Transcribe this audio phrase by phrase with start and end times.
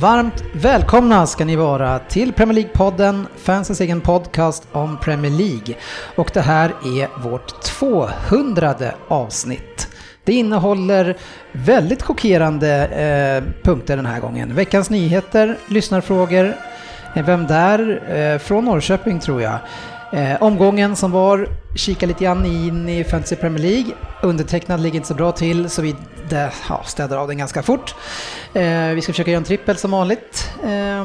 [0.00, 5.74] Varmt välkomna ska ni vara till Premier League-podden, fansens egen podcast om Premier League.
[6.16, 8.74] Och det här är vårt 200
[9.08, 9.88] avsnitt.
[10.24, 11.16] Det innehåller
[11.52, 14.54] väldigt chockerande eh, punkter den här gången.
[14.54, 16.54] Veckans nyheter, lyssnarfrågor,
[17.14, 18.02] eh, Vem där?
[18.16, 19.58] Eh, från Norrköping tror jag.
[20.12, 23.92] Eh, omgången som var, kika lite grann in i Fantasy Premier League.
[24.22, 25.96] Undertecknad ligger inte så bra till så vi
[26.28, 27.94] det, ja, städar av den ganska fort.
[28.52, 30.50] Eh, vi ska försöka göra en trippel som vanligt.
[30.64, 31.04] Eh,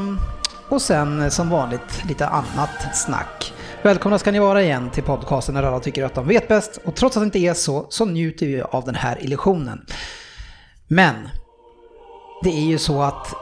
[0.70, 3.54] och sen eh, som vanligt lite annat snack.
[3.82, 6.80] Välkomna ska ni vara igen till podcasten när alla tycker att de vet bäst.
[6.86, 9.86] Och trots att det inte är så, så njuter vi av den här illusionen.
[10.88, 11.16] Men
[12.44, 13.34] det är ju så att,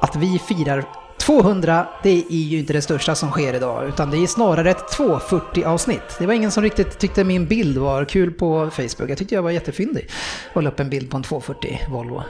[0.00, 0.84] att vi firar
[1.26, 4.88] 200, det är ju inte det största som sker idag, utan det är snarare ett
[4.88, 6.16] 240 avsnitt.
[6.18, 9.10] Det var ingen som riktigt tyckte min bild var kul på Facebook.
[9.10, 10.10] Jag tyckte jag var jättefyndig.
[10.52, 12.22] Och la upp en bild på en 240 Volvo.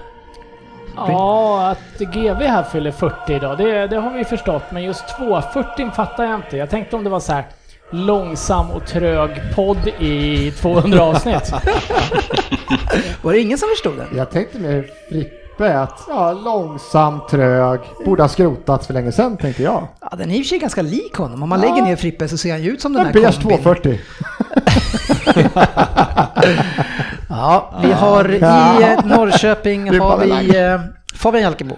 [0.96, 4.62] Ja, att GV här fyller 40 idag, det, det har vi förstått.
[4.72, 6.56] Men just 240 fattar jag inte.
[6.56, 7.44] Jag tänkte om det var så här
[7.90, 11.52] långsam och trög podd i 200 avsnitt.
[13.22, 14.16] var det ingen som förstod det?
[14.16, 14.90] Jag tänkte mer
[15.58, 19.88] Att ja, långsam, trög, borde ha skrotats för länge sedan tänkte jag.
[20.00, 21.42] Ja, den är i och för sig ganska lik honom.
[21.42, 21.68] Om man ja.
[21.68, 23.32] lägger ner Frippe så ser han ju ut som den här kombin.
[23.32, 24.00] 240.
[27.28, 28.40] ja, vi har i
[29.04, 30.80] Norrköping har vi eh,
[31.14, 31.76] Fabian Jalkebo.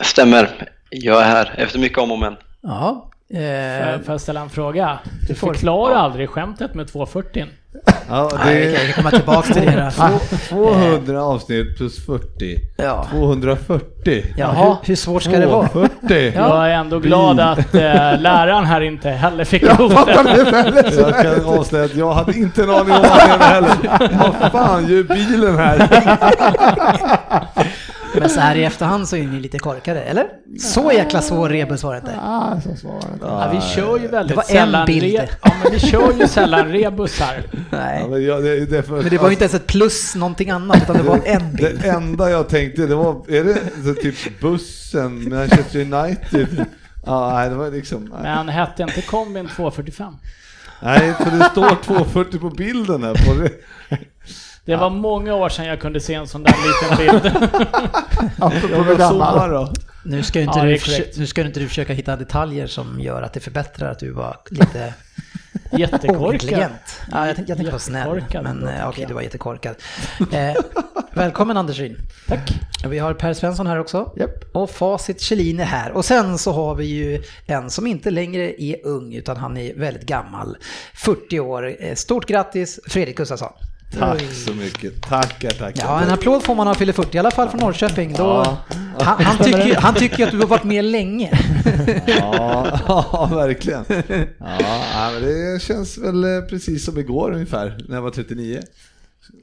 [0.00, 0.68] Stämmer.
[0.90, 2.36] Jag är här efter mycket om och men.
[2.62, 3.09] Ja.
[3.34, 4.98] Eh, får jag ställa en fråga?
[5.28, 7.46] Du förklarar aldrig skämtet med 240.
[8.08, 8.44] Ja, det...
[8.44, 9.92] Nej, vi kan komma tillbaka till det.
[10.48, 12.56] 200 avsnitt plus 40.
[12.76, 13.06] Ja.
[13.10, 14.24] 240.
[14.36, 15.88] Jaha, hur, hur svårt ska 240.
[16.00, 16.48] det vara?
[16.48, 17.80] Jag är ändå glad att äh,
[18.20, 20.94] läraren här inte heller fick ihop det.
[20.98, 23.70] Jag kan avslöja att jag hade inte en aning om vad menade heller.
[24.40, 25.88] Vad fan gör bilen här?
[28.14, 30.26] Men så här i efterhand så är ni lite korkade, eller?
[30.58, 32.14] Så jäkla svår rebus var det inte.
[32.16, 34.80] Ja, så svår ja, Vi kör ju väldigt det var sällan...
[34.80, 35.28] En bild.
[35.42, 37.42] ja, men vi kör ju sällan rebusar.
[37.70, 38.00] Nej.
[38.02, 38.96] Ja, men, jag, det, det för...
[38.96, 41.80] men, det var ju inte ens ett plus någonting annat, utan det var en bild.
[41.82, 46.64] Det enda jag tänkte, det var, är det så typ bussen, Manchester United?
[47.06, 48.04] Ja, nej, det var liksom...
[48.22, 48.22] Nej.
[48.22, 50.14] Men hette inte kombin 245?
[50.82, 53.14] Nej, för det står 240 på bilden här.
[53.14, 53.48] På
[54.64, 54.76] det.
[54.76, 57.34] Var många år sedan jag kunde se en sån där liten bild.
[59.48, 59.72] då.
[60.04, 60.78] Nu ska, inte ja, du
[61.16, 64.36] nu ska inte du försöka hitta detaljer som gör att det förbättrar att du var
[64.50, 64.94] lite
[65.72, 66.70] Jättekorkad.
[67.12, 69.76] Ja, jag tänkte, jag tänkte vara snäll, men eh, okej, okay, du var jättekorkad.
[70.32, 70.54] Eh,
[71.14, 71.96] välkommen Anders Ryn.
[72.26, 72.50] Tack.
[72.86, 74.12] Vi har Per Svensson här också.
[74.16, 74.56] Yep.
[74.56, 75.92] Och Facit Kjellin är här.
[75.92, 79.74] Och sen så har vi ju en som inte längre är ung, utan han är
[79.74, 80.56] väldigt gammal.
[80.94, 81.76] 40 år.
[81.80, 83.52] Eh, stort grattis Fredrik Gustafsson.
[83.98, 85.02] Tack så mycket.
[85.02, 85.82] Tackar, tackar.
[85.84, 88.12] Ja, en applåd får man av fyller 40, i alla fall från Norrköping.
[88.12, 88.58] Då, ja.
[88.98, 91.30] han, han, tycker, han tycker att du har varit med länge.
[92.06, 93.84] Ja, ja verkligen.
[94.38, 98.60] Ja, men det känns väl eh, precis som igår ungefär, när jag var 39.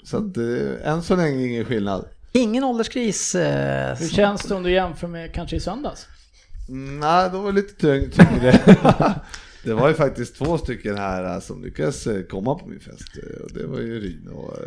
[0.03, 2.05] Så att, eh, än så länge ingen skillnad.
[2.31, 3.35] Ingen ålderskris.
[3.35, 6.07] Eh, Hur känns det om du jämför med kanske i söndags?
[6.69, 8.59] Mm, nej, då var det lite tyngre.
[9.63, 13.17] Det var ju faktiskt två stycken här äh, som lyckades äh, komma på min fest.
[13.43, 14.57] Och det var ju Ryn och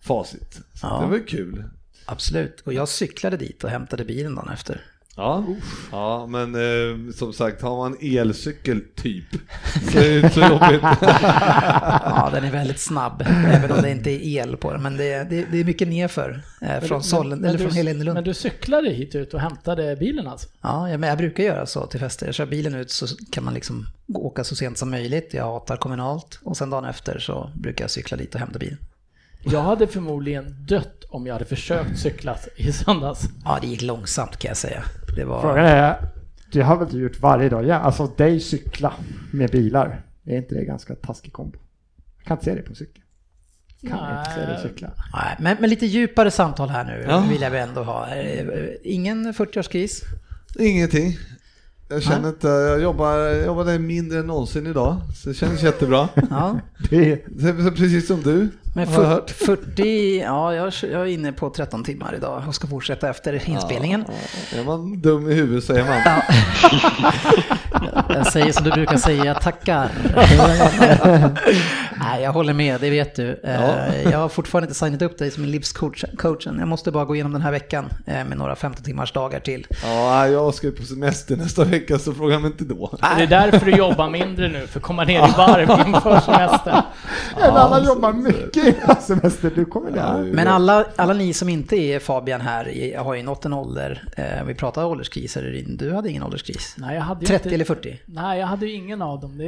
[0.00, 0.60] Facit.
[0.74, 1.00] Så ja.
[1.00, 1.64] det var ju kul.
[2.04, 4.84] Absolut, och jag cyklade dit och hämtade bilen dagen efter.
[5.18, 5.44] Ja,
[5.92, 9.24] ja men eh, som sagt har man elcykel typ
[9.92, 10.82] så är det inte så jobbigt.
[11.02, 14.82] ja, den är väldigt snabb, även om det inte är el på den.
[14.82, 18.14] Men det är, det, det är mycket nerför eh, från Sollen, eller från Helenelund.
[18.14, 20.48] Men du cyklade hit ut och hämtade bilen alltså?
[20.60, 22.26] Ja, jag, men jag brukar göra så till fester.
[22.26, 25.34] Jag kör bilen ut så kan man liksom åka så sent som möjligt.
[25.34, 28.78] Jag hatar kommunalt och sen dagen efter så brukar jag cykla dit och hämta bilen.
[29.42, 33.28] Jag hade förmodligen dött om jag hade försökt cykla i söndags.
[33.44, 34.82] Ja, det gick långsamt kan jag säga.
[35.16, 35.40] Det var...
[35.40, 35.96] Frågan är,
[36.52, 37.66] det har väl du gjort varje dag?
[37.66, 38.92] Ja, alltså dig cykla
[39.32, 40.00] med bilar.
[40.24, 41.58] Är inte det ganska taskig kombo?
[42.16, 43.02] Jag kan inte se det på cykel.
[43.80, 44.18] Kan Nej.
[44.18, 44.90] inte se dig cykla.
[45.14, 47.24] Nej, men, men lite djupare samtal här nu ja.
[47.30, 48.06] vill jag ändå ha.
[48.82, 50.02] Ingen 40-årskris?
[50.58, 51.16] Ingenting.
[51.90, 56.08] Jag känner inte, jag jobbar, jag jobbade mindre än någonsin idag, så det känns jättebra.
[56.30, 56.60] Ja.
[56.90, 57.16] Det,
[57.76, 58.48] precis som du.
[58.78, 59.30] Men Har jag hört.
[59.30, 64.04] 40, ja jag, är inne på 13 timmar idag och ska fortsätta efter inspelningen.
[64.58, 66.00] Är man dum i huvudet så är man.
[66.04, 66.22] Ja.
[68.08, 69.90] Jag säger som du brukar säga, tackar.
[72.00, 73.40] Nej, jag håller med, det vet du.
[73.44, 76.04] Eh, Jag har fortfarande inte signat upp dig som min livscoach.
[76.18, 76.56] coachen.
[76.58, 79.66] Jag måste bara gå igenom den här veckan eh, med några 15 timmars dagar till.
[79.84, 82.90] Ja, jag ska ju på semester nästa vecka så fråga mig inte då.
[83.16, 86.82] Det är därför du jobbar mindre nu, för att komma ner i varv inför semestern.
[87.40, 90.18] Men alla jobbar mycket innan semester, du kommer Ja, där.
[90.32, 94.02] Men alla, alla ni som inte är Fabian här har ju nått en ålder.
[94.16, 96.74] Eh, Vi pratar ålderskriser, du hade ingen ålderskris.
[96.78, 98.00] Nej, jag hade ju 30 inte, eller 40?
[98.06, 99.40] Nej, jag hade ju ingen av dem.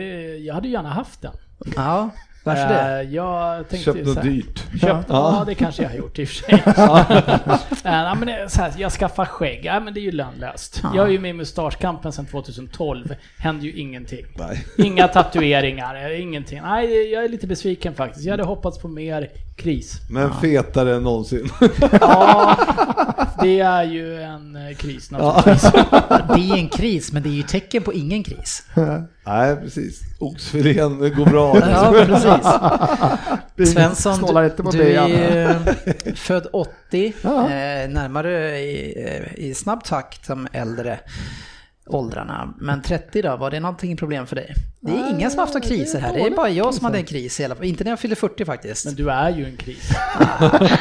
[0.44, 1.32] Jag hade ju gärna haft den.
[1.76, 2.11] Ja,
[2.44, 3.00] varför det?
[3.00, 4.58] Eh, Jag tänkte Köpt något dyrt.
[4.81, 5.37] Köpt, ja.
[5.38, 5.44] Ja.
[5.46, 6.62] det kanske jag har gjort i och för sig.
[7.84, 10.81] Eh, nej, men så här, jag skaffar skägg, ja, men det är ju lönlöst.
[10.82, 10.93] Ja.
[10.96, 14.26] Jag är ju med i Mustaschkampen sedan 2012, händer ju ingenting.
[14.38, 14.64] Nej.
[14.78, 16.61] Inga tatueringar, eh, ingenting.
[16.62, 18.25] Nej, jag är lite besviken faktiskt.
[18.25, 19.28] Jag hade hoppats på mer
[19.61, 20.01] kris.
[20.11, 21.51] Men fetare än någonsin.
[22.01, 22.57] Ja,
[23.43, 25.73] det är ju en eh, kris naturligtvis.
[26.35, 28.62] Det är en kris, men det är ju tecken på ingen kris.
[29.27, 30.01] Nej, precis.
[30.19, 31.57] Oxfilén går bra.
[31.71, 33.73] Ja, precis.
[33.75, 37.43] Svensson, du, du är född 80, Ja.
[37.43, 40.99] eh, närmare i, eh, i snabb takt som äldre
[41.95, 42.55] åldrarna.
[42.59, 44.55] Men 30 då, var det någonting problem för dig?
[44.81, 46.99] Det är Nej, ingen som har haft kriser här, det är bara jag som hade
[46.99, 47.65] en kris i alla fall.
[47.65, 48.85] Inte när jag fyllde 40 faktiskt.
[48.85, 49.91] Men du är ju en kris.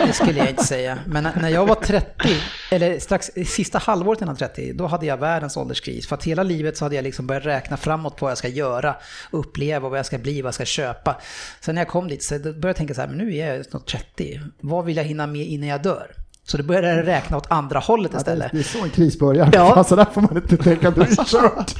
[0.05, 0.99] Det skulle jag inte säga.
[1.05, 2.29] Men när jag var 30,
[2.71, 6.07] eller strax sista halvåret innan 30, då hade jag världens ålderskris.
[6.07, 8.47] För att hela livet så hade jag liksom börjat räkna framåt på vad jag ska
[8.47, 8.95] göra,
[9.31, 11.21] uppleva, vad jag ska bli, vad jag ska köpa.
[11.61, 13.65] Sen när jag kom dit så började jag tänka så här, men nu är jag
[13.65, 14.39] snart 30.
[14.61, 16.11] Vad vill jag hinna med innan jag dör?
[16.51, 18.51] Så då började räkna åt andra hållet Ja, det, istället.
[18.51, 19.49] det är så en kris börjar.
[19.53, 19.73] Ja.
[19.75, 21.25] Alltså där får man inte tänka, det.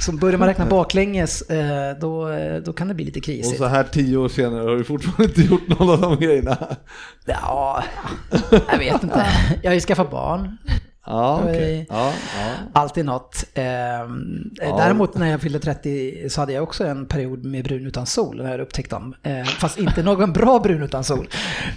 [0.02, 3.58] Så börjar man räkna baklänges, eh, då, eh, då kan det bli lite Och krisigt.
[3.58, 6.56] så här tio år senare har du fortfarande inte gjort någon av de grejerna.
[7.24, 7.84] Ja,
[8.72, 9.26] jag vet inte.
[9.62, 10.56] Jag har ju skaffat barn.
[11.06, 11.42] Ja.
[11.46, 11.86] Oj.
[11.88, 12.52] Ja, ja.
[12.72, 13.44] Alltid något.
[13.54, 14.76] Ehm, Ja.
[14.76, 18.42] Däremot när jag fyllde 30 så hade jag också en period med brun utan sol
[18.42, 19.14] när jag upptäckte dem.
[19.22, 21.28] Ehm, fast inte någon bra brun utan sol.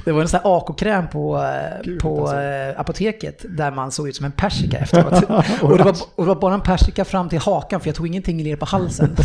[0.06, 2.36] Det var en sån här AK-kräm på, eh, Gud, på alltså.
[2.42, 5.14] eh, apoteket där man såg ut som en persika efteråt.
[5.62, 8.08] och, det var, och det var bara en persika fram till hakan för jag tog
[8.08, 9.16] ingenting ner på halsen.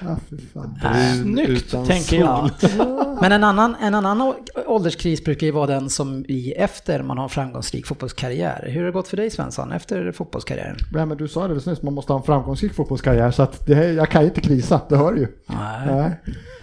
[0.00, 0.78] Ja, fy fan.
[0.82, 2.50] Brun Snyggt, utan tänker sol.
[2.78, 3.18] jag.
[3.20, 4.34] Men en annan, en annan
[4.66, 8.21] ålderskris brukar ju vara den som i efter man har en framgångsrik fotbollskarriär.
[8.22, 10.76] Hur har det gått för dig Svensson efter fotbollskarriären?
[10.92, 13.74] Nej, men du sa det nyss, man måste ha en framgångsrik fotbollskarriär så att det,
[13.74, 15.28] här- jag kan ju inte krisa, det hör du ju.
[15.46, 15.86] Nej.
[15.86, 16.20] Nej.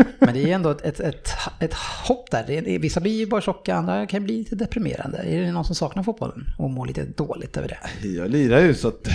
[0.20, 1.30] Men det är ändå ett, ett, ett,
[1.60, 2.44] ett hopp där.
[2.48, 5.18] Det är, vissa blir ju bara tjocka, andra kan bli lite deprimerande.
[5.18, 8.08] Är det någon som saknar fotbollen och mår lite dåligt över det?
[8.08, 9.08] Jag lirar ju så att...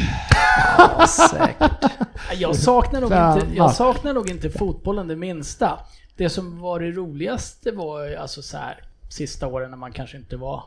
[0.78, 1.90] Ja, säkert.
[2.34, 5.78] Jag saknar, nog inte, jag saknar nog inte fotbollen det minsta.
[6.16, 10.36] Det som var det roligaste var alltså så här sista åren när man kanske inte
[10.36, 10.64] var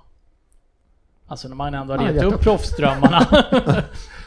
[1.27, 3.25] Alltså när man ändå Ja, gett upp proffsdrömmarna.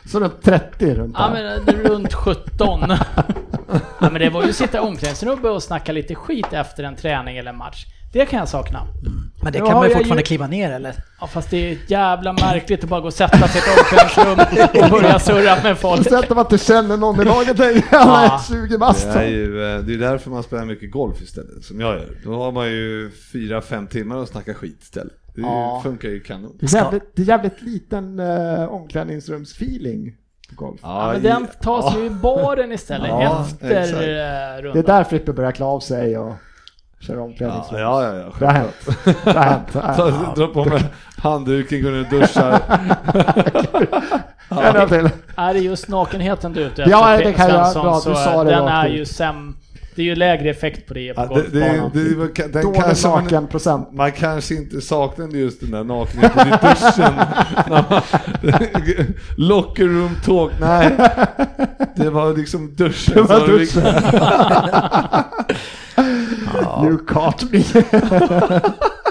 [0.06, 2.80] Så runt 30 runt ja men runt 17.
[4.00, 6.96] ja men det var ju att sitta i omklädningsrummet och snacka lite skit efter en
[6.96, 7.86] träning eller en match.
[8.12, 8.86] Det kan jag sakna.
[9.42, 10.94] Men det kan har man ju fortfarande ju- kliva ner eller?
[11.20, 14.84] Ja fast det är jävla märkligt att bara gå och sätta sig i ett omklädningsrum
[14.84, 16.06] och börja surra med folk.
[16.30, 18.40] Om man inte känner någon i laget alla Ja.
[18.50, 19.04] är 20 bast.
[19.12, 22.16] Det är ju eh, det är därför man spelar mycket golf istället, som jag gör.
[22.24, 25.12] Då har man ju fyra, fem timmar och snacka skit istället.
[25.42, 25.80] Det Ja.
[25.82, 26.56] funkar ju kanon.
[26.60, 30.14] Det är jävligt, det är jävligt liten uh, omklädningsrumsfeeling
[30.50, 30.80] golf.
[30.82, 33.92] Ja, men den tas ju i baren istället Ja, efter exakt.
[33.94, 34.82] eh, Det är rundan.
[34.82, 36.34] där Frippe börjar klä av sig och
[37.00, 37.80] köra Ja, omklädningsrum.
[37.80, 38.32] ja, ja, ja.
[38.38, 38.74] Det har hänt.
[39.24, 39.68] Det har hänt.
[39.72, 40.32] Ta- Ja.
[40.36, 40.84] Dra på mig
[41.16, 42.60] handduken, går ner och duschar.
[44.80, 45.10] En till.
[45.36, 48.14] Är det just nakenheten du är ute Ja, efter, det kan jag- bra, du så
[48.14, 49.56] sa det den rakt är ju säm...
[50.00, 51.90] Det är ju lägre effekt på det på Ja, det, det, golfbanan.
[51.94, 53.88] det, var- den Dålig kanske man, naken procent.
[53.92, 57.14] man kanske inte saknade just den där nakenheten i duschen.
[59.36, 60.90] Locker room talk, nej.
[61.96, 63.14] Det var liksom duschen.
[63.14, 63.82] Det var duschen.
[66.84, 67.58] You caught me.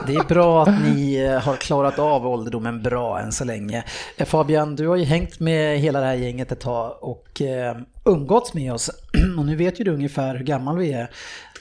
[0.08, 3.84] Det är bra att ni eh, har klarat av ålderdomen bra än så länge.
[4.18, 7.76] Eh, Fabian, du har ju hängt med hela det här gänget ett tag och eh,
[8.10, 8.90] umgåtts med oss.
[9.38, 11.10] Och nu vet ju du ungefär hur gammal vi är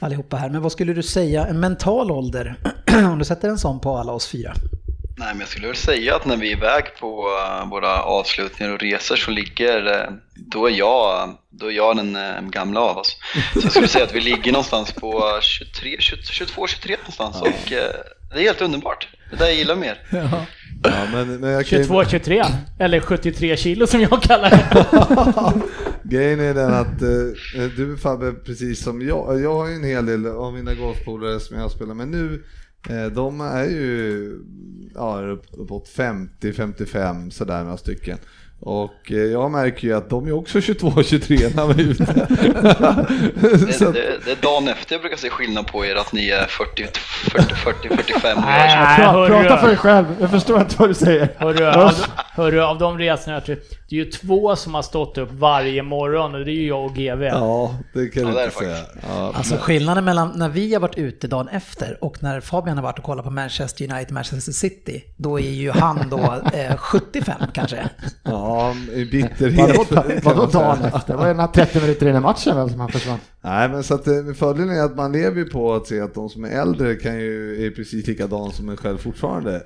[0.00, 0.50] allihopa här.
[0.50, 2.56] Men vad skulle du säga, en mental ålder,
[3.12, 4.54] om du sätter en sån på alla oss fyra?
[5.18, 8.72] Nej, men jag skulle väl säga att när vi är iväg på eh, våra avslutningar
[8.72, 12.98] och resor så ligger, eh, då är jag, då är jag den eh, gamla av
[12.98, 13.16] oss.
[13.52, 17.72] Så jag skulle säga att vi ligger någonstans på 23, 22, 23 någonstans och
[18.30, 19.08] det är helt underbart.
[19.30, 20.02] Det där jag gillar mer.
[20.10, 20.46] Ja,
[21.12, 22.44] men, men ju- 22-23,
[22.78, 24.86] eller 73 kilo som jag kallar det.
[26.02, 30.06] Grejen är den att eh, du Fabbe, precis som jag, jag har ju en hel
[30.06, 32.44] del av mina golfpolare som jag spelar med nu,
[32.90, 34.32] eh, de är ju
[34.94, 35.20] ja,
[35.52, 38.18] uppåt 50-55 sådär några stycken.
[38.60, 42.04] Och eh, jag märker ju att de är också 22-23 när de är ute.
[42.04, 46.46] Det, det, det är dagen efter jag brukar se skillnad på er att ni är
[46.46, 49.28] 40-45 Nej, Pra, hörru.
[49.28, 51.28] prata för dig själv, jag förstår inte vad du säger.
[51.36, 51.92] Hörru, av,
[52.34, 53.56] hörru, av de resorna jag tror,
[53.88, 56.84] det är ju två som har stått upp varje morgon och det är ju jag
[56.84, 57.22] och GV.
[57.22, 58.76] Ja, det kan Ja, du inte det säga.
[59.08, 62.82] Ja, Alltså skillnaden mellan när vi har varit ute dagen efter och när Fabian har
[62.84, 67.34] varit och kollat på Manchester United, Manchester City, då är ju han då eh, 75
[67.54, 67.88] kanske.
[68.22, 68.47] ja,
[68.92, 70.24] i bitterhet.
[70.24, 71.12] Vadå, dagen efter?
[71.12, 73.18] Det var ju den här 30 minuter innan matchen väl som han försvann.
[73.40, 76.14] Nej, men så att eh, fördelen är att man lever ju på att se att
[76.14, 79.62] de som är äldre kan ju är precis likadana som en själv fortfarande.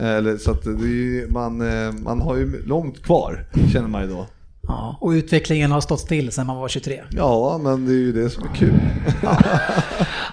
[0.00, 4.02] Eller, så att det är ju, man, eh, man har ju långt kvar, känner man
[4.02, 4.26] ju då.
[4.68, 7.00] Ja, och utvecklingen har stått still sedan man var 23.
[7.10, 8.80] Ja, men det är ju det som är kul.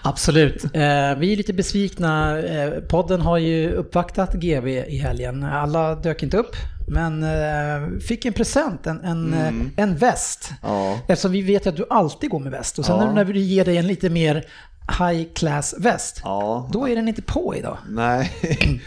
[0.01, 0.63] Absolut.
[0.63, 0.69] Eh,
[1.17, 2.39] vi är lite besvikna.
[2.39, 5.43] Eh, podden har ju uppvaktat GV i helgen.
[5.43, 6.55] Alla dök inte upp,
[6.87, 10.51] men eh, fick en present, en, en, eh, en väst.
[10.63, 10.99] Ja.
[11.07, 12.79] Eftersom vi vet att du alltid går med väst.
[12.79, 13.11] Och sen Ja.
[13.13, 14.45] när vi ger dig en lite mer
[14.89, 16.69] high class väst, Ja.
[16.73, 17.77] då är den inte på idag.
[17.89, 18.31] Nej,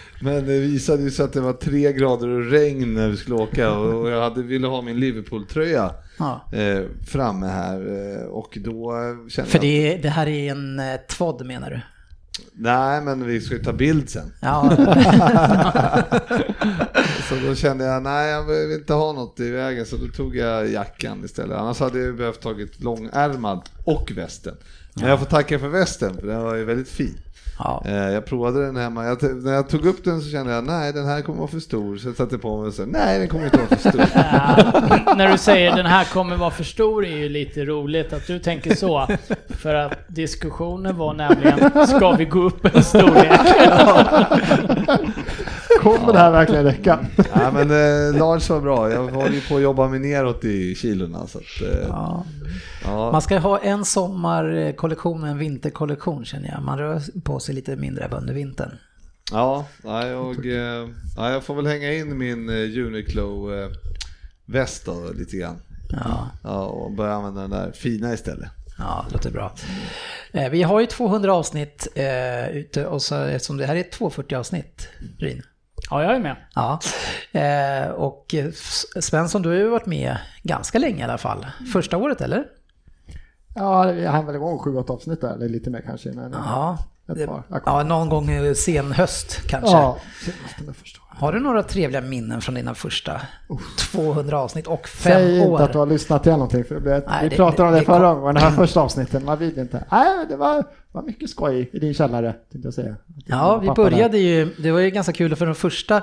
[0.22, 3.36] men det visade ju sig att det var tre grader och regn när vi skulle
[3.36, 6.40] åka och jag hade, ville ha min Liverpool-tröja Ja.
[6.52, 7.80] eh, framme här
[8.20, 8.92] eh, och då
[9.28, 9.64] kände För jag...
[9.96, 11.80] det, det här är en eh, tvodd menar du?
[12.52, 14.32] Nej, men vi ska ju ta bild sen.
[14.40, 14.76] Ja,
[17.28, 20.36] Så då kände jag, nej jag vill inte ha något i vägen så då tog
[20.36, 21.58] jag jackan istället.
[21.58, 24.54] Annars hade jag behövt tagit långärmad och västen.
[24.94, 27.18] Men jag får tacka för västen för den var ju väldigt fin.
[27.58, 27.82] ja.
[27.86, 30.92] Eh, Jag provade den hemma, jag, när jag tog upp den så kände jag nej
[30.92, 31.96] den här kommer vara för stor.
[31.96, 34.04] Så jag satte på mig och sa nej den kommer inte vara för stor.
[35.06, 38.26] Ja, när du säger den här kommer vara för stor är ju lite roligt att
[38.26, 39.08] du tänker så.
[39.48, 43.40] För att diskussionen var nämligen, ska vi gå upp en storlek?
[45.82, 46.98] Kommer det här verkligen räcka?
[47.16, 50.74] Nej men eh, Lars var bra, jag håller ju på att jobba mig neråt i
[50.74, 51.26] kilorna.
[51.26, 52.20] Så att, eh,
[52.84, 53.12] ja.
[53.12, 56.62] Man ska ha en sommarkollektion och en vinterkollektion känner jag.
[56.62, 58.78] Man rör på sig lite mindre under vintern.
[59.32, 63.70] Ja, jag, eh, ja, jag får väl hänga in min eh, Uniqlo eh,
[65.14, 65.62] lite grann.
[65.90, 68.50] Ja, Ja, och börja använda den där fina istället.
[68.78, 69.54] ja det låter bra.
[70.50, 74.36] Vi har ju 200 avsnitt eh, ute och så, eftersom det här är ett 240
[74.36, 75.42] avsnitt, Rin.
[75.90, 76.36] Ja, jag är med.
[76.54, 76.80] Ja,
[77.32, 78.34] eh, och
[79.00, 81.46] Svensson, du har ju varit med ganska länge i alla fall.
[81.72, 82.44] Första året eller?
[83.54, 86.10] Ja, vi hann väl igång 7-8 avsnitt där, eller lite mer kanske.
[86.10, 87.42] Innan, Ja, det, par.
[87.66, 89.70] Ja någon gång sen höst kanske.
[89.76, 89.98] ja.
[91.08, 93.20] Har du några trevliga minnen från dina första
[93.92, 95.50] 200 avsnitt och fem Säg år?
[95.52, 97.80] inte att du har lyssnat till någonting för det Nej, vi det- pratade om det-
[97.80, 99.84] det förra gången, det här första avsnittet, man vill inte.
[99.90, 102.96] Nej, det var, var mycket skoj i din källare, tänkte jag säga.
[103.26, 103.90] Ja, vi Pappa där.
[103.90, 106.02] började ju, det var ju ganska kul för de första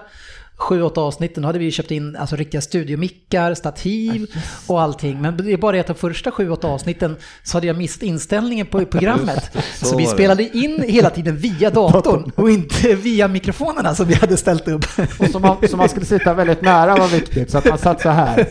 [0.60, 4.28] sju, åtta avsnitten hade vi ju köpt in alltså, riktiga studiomickar, stativ
[4.68, 5.22] och allting.
[5.22, 8.04] Men det är bara det att de första sju, åtta avsnitten så hade jag missat
[8.04, 9.52] inställningen på programmet.
[9.80, 14.14] så så vi spelade in hela tiden via datorn och inte via mikrofonerna som vi
[14.14, 14.86] hade ställt upp.
[15.20, 18.02] Och så man, så man skulle sitta väldigt nära var viktigt, så att man satt
[18.02, 18.48] så här.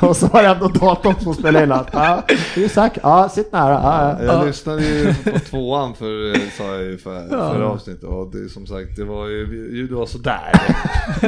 [0.08, 1.88] Och så var det ändå datorn som spelade in allt.
[1.92, 2.22] Ja,
[2.54, 3.00] det är säkert.
[3.02, 3.72] Ja, sitt nära.
[3.72, 4.24] Ja, ja.
[4.24, 8.48] Jag lyssnade ju på tvåan för, eh, sa jag ju för, förra avsnittet och det,
[8.48, 10.52] som sagt det var ju, ljudet var sådär.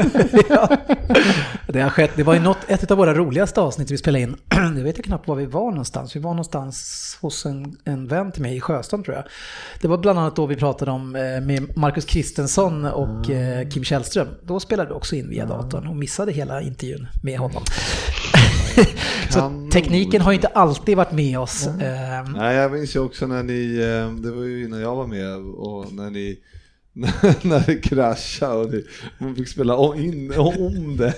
[0.48, 0.76] ja.
[1.66, 4.36] Det har skett, det var ju något, ett av våra roligaste avsnitt vi spelade in.
[4.76, 6.16] Jag vet jag knappt var vi var någonstans.
[6.16, 9.24] Vi var någonstans hos en, en vän till mig i Sjöstrand tror jag.
[9.80, 13.84] Det var bland annat då vi pratade om eh, med Marcus Kristensson och eh, Kim
[13.84, 14.28] Källström.
[14.42, 17.62] Då spelade vi också in via datorn och missade hela intervjun med honom.
[19.30, 21.66] Så tekniken har ju inte alltid varit med oss.
[21.66, 25.06] Eh, Nej, jag minns ju också när ni, eh, det var ju innan jag var
[25.06, 26.38] med och när ni
[27.42, 28.82] när det kraschade och det,
[29.18, 31.14] man fick spela om, in, om det.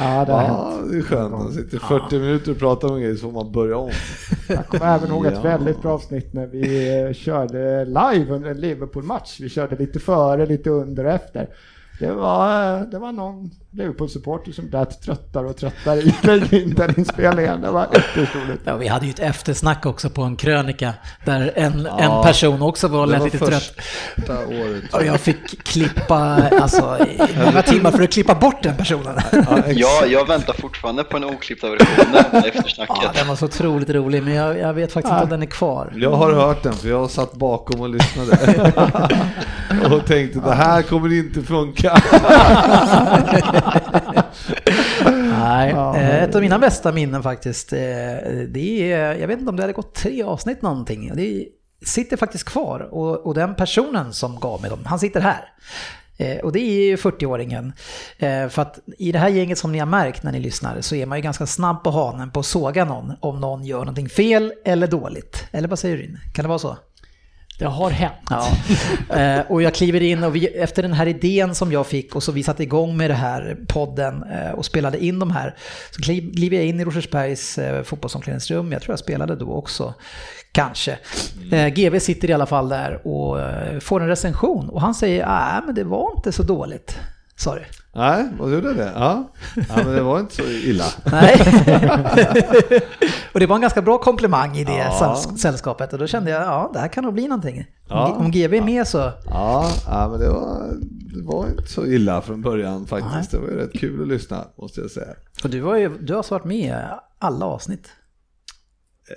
[0.00, 0.92] Ja, det har Ja, hänt.
[0.92, 1.30] det är skönt.
[1.32, 3.90] Man sitter 40 minuter och pratar om grejer så får man börja om.
[4.48, 5.40] Jag kommer även ihåg ett Ja.
[5.42, 9.36] väldigt bra avsnitt när vi eh, körde live under en Liverpool-match.
[9.40, 11.48] Vi körde lite före, lite under och efter.
[12.00, 16.12] Det var, eh, det var någon Liverpool-supporter som lät tröttare och tröttare i
[16.62, 17.60] in den inspelningen.
[17.60, 18.60] Det var ytterst roligt.
[18.64, 20.94] Ja, vi hade ju ett eftersnack också på en krönika
[21.24, 21.98] där en, Ja.
[22.20, 23.72] en person också var, lät var lite trött.
[24.48, 24.94] året.
[24.94, 26.16] Och jag fick klippa
[26.60, 27.06] alltså,
[27.44, 29.14] många timmar för att klippa bort den personen.
[29.32, 29.78] Ja, exakt.
[29.78, 33.14] Jag, jag väntar fortfarande på den oklippta versionen efter Ja, snacket.
[33.14, 35.92] den var så otroligt rolig, men jag, jag vet faktiskt inte om den är kvar.
[35.96, 38.38] Jag har hört den för jag satt bakom och lyssnade.
[39.96, 42.02] och tänkte det här kommer inte funka.
[45.38, 45.70] Nej.
[45.70, 45.96] Ja.
[45.96, 47.78] Eh, ett av mina bästa minnen faktiskt, eh,
[48.48, 51.12] det är, jag vet inte om det hade gått tre avsnitt någonting.
[51.14, 51.46] Det
[51.86, 55.52] sitter faktiskt kvar och, och den personen som gav mig dem, han sitter här.
[56.18, 57.72] Eh, och det är ju 40-åringen.
[58.18, 60.94] Eh, för att i det här gänget som ni har märkt när ni lyssnar så
[60.94, 64.08] är man ju ganska snabb på hanen på att såga någon om någon gör någonting
[64.08, 65.44] fel eller dåligt.
[65.52, 66.16] Eller vad säger du?
[66.34, 66.76] Kan det vara så?
[67.58, 68.14] Det har hänt.
[68.30, 68.48] Ja.
[69.16, 72.22] Eh, och jag kliver in och vi, efter den här idén som jag fick och
[72.22, 75.56] så vi satte igång med det här podden eh, och spelade in de här.
[75.90, 79.94] Så kliver jag in i Rosersbergs eh, fotbollsomklädningsrum, jag tror jag spelade då också.
[80.52, 80.98] Kanske.
[81.52, 85.26] Eh, GV sitter i alla fall där och eh, får en recension och han säger
[85.26, 86.98] nej men det var inte så dåligt.
[87.36, 87.62] Sorry.
[87.98, 88.92] Nej, vad gjorde det?
[88.94, 89.30] Ja.
[89.54, 90.84] ja, men det var inte så illa.
[91.12, 91.34] Nej.
[93.34, 95.16] och det var en ganska bra komplimang i det Ja.
[95.38, 97.66] sällskapet och då kände jag ja det här kan nog bli någonting.
[97.88, 98.12] Ja.
[98.12, 100.72] Om GV är med så Ja, ja men det var,
[101.16, 103.30] det var inte så illa från början faktiskt.
[103.30, 105.14] Det var ju rätt kul att lyssna, måste jag säga.
[105.44, 106.74] Och du, har ju, du har alltså varit med i
[107.18, 107.88] alla avsnitt.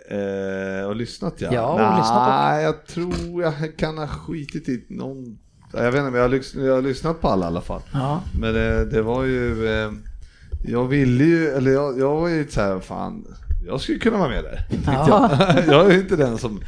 [0.09, 1.49] Eh, och lyssnat ja.
[1.51, 5.37] Ja, och lyssnat Nej, jag tror jag kan ha skitit i någon.
[5.73, 7.81] Jag vet inte, men jag har, lys- jag har lyssnat på alla i alla fall.
[7.93, 8.21] Ja.
[8.39, 9.91] Men det, det var ju, eh,
[10.65, 13.25] jag ville ju, eller jag, jag var ju så här, fan,
[13.67, 14.65] jag skulle kunna vara med där.
[14.85, 15.29] Ja.
[15.39, 15.67] Jag.
[15.67, 16.61] jag är ju inte den som,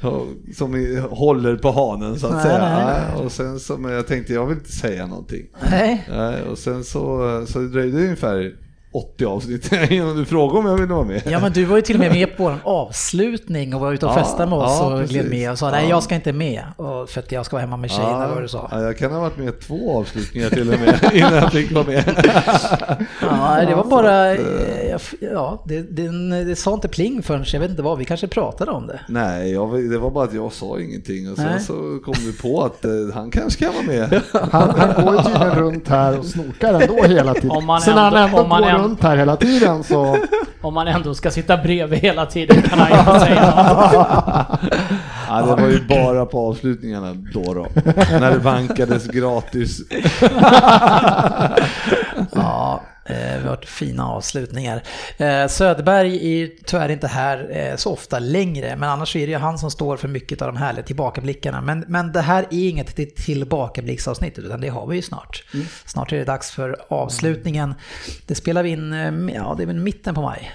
[0.56, 2.58] som håller på hanen så att Nej, säga.
[2.86, 5.46] nej, Och sen så, men jag tänkte, jag vill inte säga någonting.
[5.70, 6.08] Nej.
[6.10, 8.54] Nej, och sen så, så det dröjde ungefär
[8.94, 11.22] 80 avsnitt innan du frågade om jag ville vara med.
[11.26, 14.06] Ja men du var ju till och med med på en avslutning och var ute
[14.06, 15.88] och Ja, festade med oss ja, och gled med och sa nej Ja.
[15.90, 18.48] jag ska inte med och för att jag ska vara hemma med tjejerna vad du
[18.48, 18.68] sa.
[18.70, 21.84] Ja, jag kan ha varit med två avslutningar till och med innan jag fick vara
[21.86, 22.04] med.
[23.22, 27.70] Ja, det var bara, eh, ja det, det, det sa inte pling förrän, jag vet
[27.70, 29.00] inte vad, vi kanske pratade om det.
[29.08, 31.60] Nej, jag, det var bara att jag sa ingenting och sen Nej.
[31.60, 31.72] så
[32.04, 34.20] kom du på att eh, han kanske kan vara med.
[34.52, 37.50] Han, han går ju tydligen runt här och snokar ändå hela tiden.
[37.50, 39.84] Om man Sen när han ändå- ändå om man går ändå- runt här hela tiden
[39.84, 40.16] så...
[40.60, 44.60] Om man ändå ska sitta bredvid hela tiden kan han få säga något.
[45.28, 47.66] Ja, det var ju bara på avslutningarna då då.
[48.10, 49.80] När det vankades gratis.
[52.32, 54.82] Ja, eh, vi har fina avslutningar.
[55.16, 59.38] Eh, Söderberg är tyvärr inte här eh, så ofta längre, men annars är det ju
[59.38, 61.60] han som står för mycket av de härliga tillbakablickarna.
[61.60, 65.44] Men, men det här är inget till- tillbakablicksavsnitt, utan det har vi ju snart.
[65.84, 67.74] Snart är det dags för avslutningen.
[68.26, 70.50] Det spelar vi in, eh, ja det är väl mitten på maj.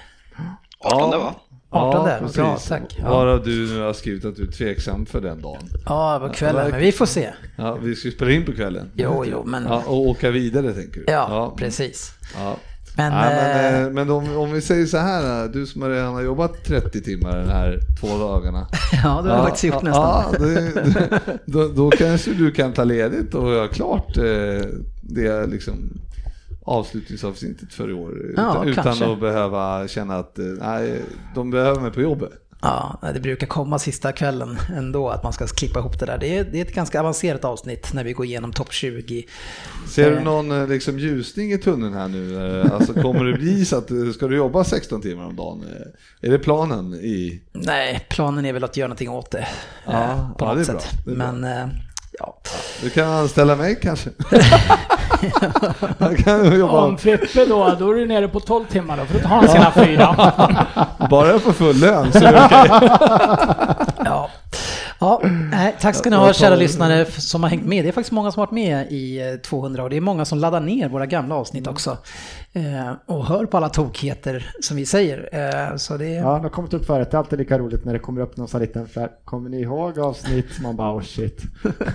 [0.80, 1.34] 18 va?
[1.70, 2.36] 18 där, precis.
[2.36, 2.96] bra, tack.
[2.98, 3.10] Ja.
[3.10, 5.62] Varav du nu har skrivit att du är tveksam för den dagen.
[5.86, 7.30] Ja, på kvällen, men vi får se.
[7.56, 8.90] Ja, vi ska ju spela in på kvällen.
[8.94, 9.64] Jo, jo, men...
[9.64, 11.12] Ja, och åka vidare tänker du?
[11.12, 12.12] Ja, precis.
[12.36, 12.56] Ja.
[12.96, 16.14] Men, ja, men, eh, eh, men om, om vi säger så här, du som redan
[16.14, 18.66] har jobbat 30 timmar den här två dagarna.
[19.04, 20.24] ja, det har jag faktiskt gjort nästan.
[20.32, 24.66] Ja, det, det, då, då kanske du kan ta ledigt och göra klart eh,
[25.02, 26.00] det liksom
[26.62, 28.32] avslutningsavsnittet för i år.
[28.36, 31.02] Ja, utan, att behöva känna att eh, nej,
[31.34, 32.32] de behöver mig på jobbet.
[32.62, 36.18] Ja, det brukar komma sista kvällen ändå att man ska klippa ihop det där.
[36.18, 39.26] Det är, det är ett ganska avancerat avsnitt när vi går igenom topp 20.
[39.88, 40.22] Ser du Eh.
[40.22, 42.62] någon eh, liksom, ljusning i tunneln här nu?
[42.72, 45.64] Alltså kommer det bli så att ska du jobba 16 timmar om dagen?
[46.20, 47.42] Är det planen i...
[47.52, 49.48] Nej, planen är väl att göra någonting åt det.
[49.86, 50.80] Ja, på ja, något det är bra.
[50.80, 51.06] sätt.
[51.06, 51.44] Men
[52.18, 52.36] ja.
[52.82, 54.10] Du kan anställa mig kanske?
[56.24, 59.20] Kan jobba Om Frippe då, då är du nere på 12 timmar då, för då
[59.20, 60.16] tar han sina fyra.
[61.10, 62.70] bara jag får full lön så är det okej.
[64.10, 64.30] Ja.
[65.02, 65.22] Ja,
[65.80, 67.84] tack ska ni ha kära lyssnare som har hängt med.
[67.84, 70.24] Det är faktiskt många som har varit med i eh, 200 och det är många
[70.24, 71.98] som laddar ner våra gamla avsnitt också.
[72.52, 75.28] Eh, och hör på alla tokheter som vi säger.
[75.32, 77.08] Eh, så det Ja, det har kommit upp förut.
[77.10, 79.24] Det är alltid lika roligt när det kommer upp någon sån liten flärp.
[79.24, 80.60] Kommer ni ihåg avsnitt?
[80.62, 81.42] Man bara oh shit.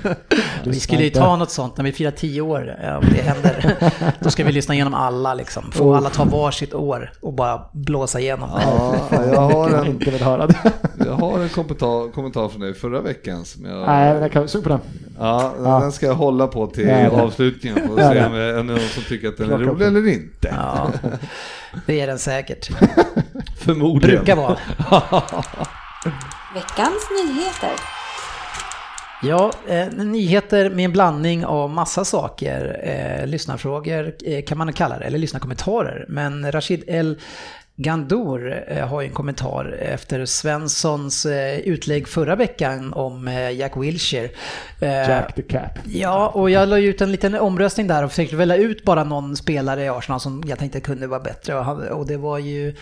[0.63, 3.76] Vi skulle ju ta något sånt när vi firar 10 år, eh, om det händer.
[4.20, 5.63] Då ska vi lyssna igenom alla liksom.
[5.72, 8.50] Få alla ta varsitt år och bara blåsa igenom.
[8.54, 10.72] Ja, jag har en, inte vill höra det.
[11.06, 13.88] jag har en kommentar, kommentar från dig förra veckan som jag...
[13.88, 14.80] Nej, jag kan sug på den.
[15.20, 15.80] Ja, Ja.
[15.80, 19.28] den ska jag hålla på till avslutningen och se om det är någon som tycker
[19.28, 20.44] att den är rolig eller inte.
[20.51, 20.91] Ja,
[21.86, 22.67] det är den säkert.
[23.58, 24.15] Förmodligen.
[24.17, 24.58] Brukar vara.
[26.53, 27.71] Veckans nyheter.
[29.23, 32.81] Ja, eh, nyheter med en blandning av massa saker.
[32.84, 36.05] Eh, lyssnarfrågor eh, kan man kalla det, eller lyssnarkommentarer.
[36.10, 37.19] Men Rashid El
[37.77, 43.77] Gandour eh, har ju en kommentar efter Svenssons eh, utlägg förra veckan om eh, Jack
[43.77, 44.29] Wilshere.
[44.79, 45.71] Jack the Cap.
[45.85, 49.35] Ja, och jag la ut en liten omröstning där och försökte välja ut bara någon
[49.35, 51.59] spelare i Arsenal som jag tänkte kunde vara bättre.
[51.89, 52.75] Och, det var ju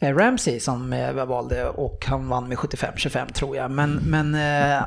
[0.00, 3.70] Ramsey som eh, valde och han vann med 75-25 tror jag.
[3.70, 4.36] Men, men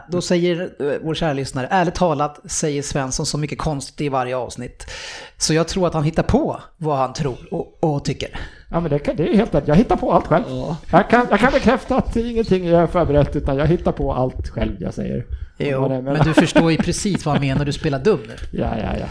[0.09, 0.69] då säger
[1.03, 4.91] vår kära lyssnare, ärligt talat säger Svensson så mycket konstigt i varje avsnitt.
[5.37, 8.39] Så jag tror att han hittar på vad han tror och, och tycker.
[8.73, 10.43] Ja men det, kan, det är helt rätt, jag hittar på allt själv.
[10.91, 14.71] Jag, kan, jag kan bekräfta att ingenting är förberett utan jag hittar på allt själv
[14.79, 15.25] jag säger.
[15.57, 18.33] Jo, men du förstår ju precis vad han menar, du spelar dum nu.
[18.59, 19.05] Ja, ja, ja.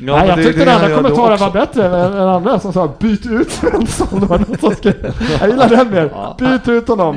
[0.00, 2.72] Ja, Nej, jag det- tyckte det den andra kommentaren var bättre än än andra som
[2.72, 4.20] sa byt ut Svensson.
[4.20, 5.14] Det var någon som skrev.
[5.40, 6.10] Jag gillar den mer.
[6.38, 7.16] Byt ut honom.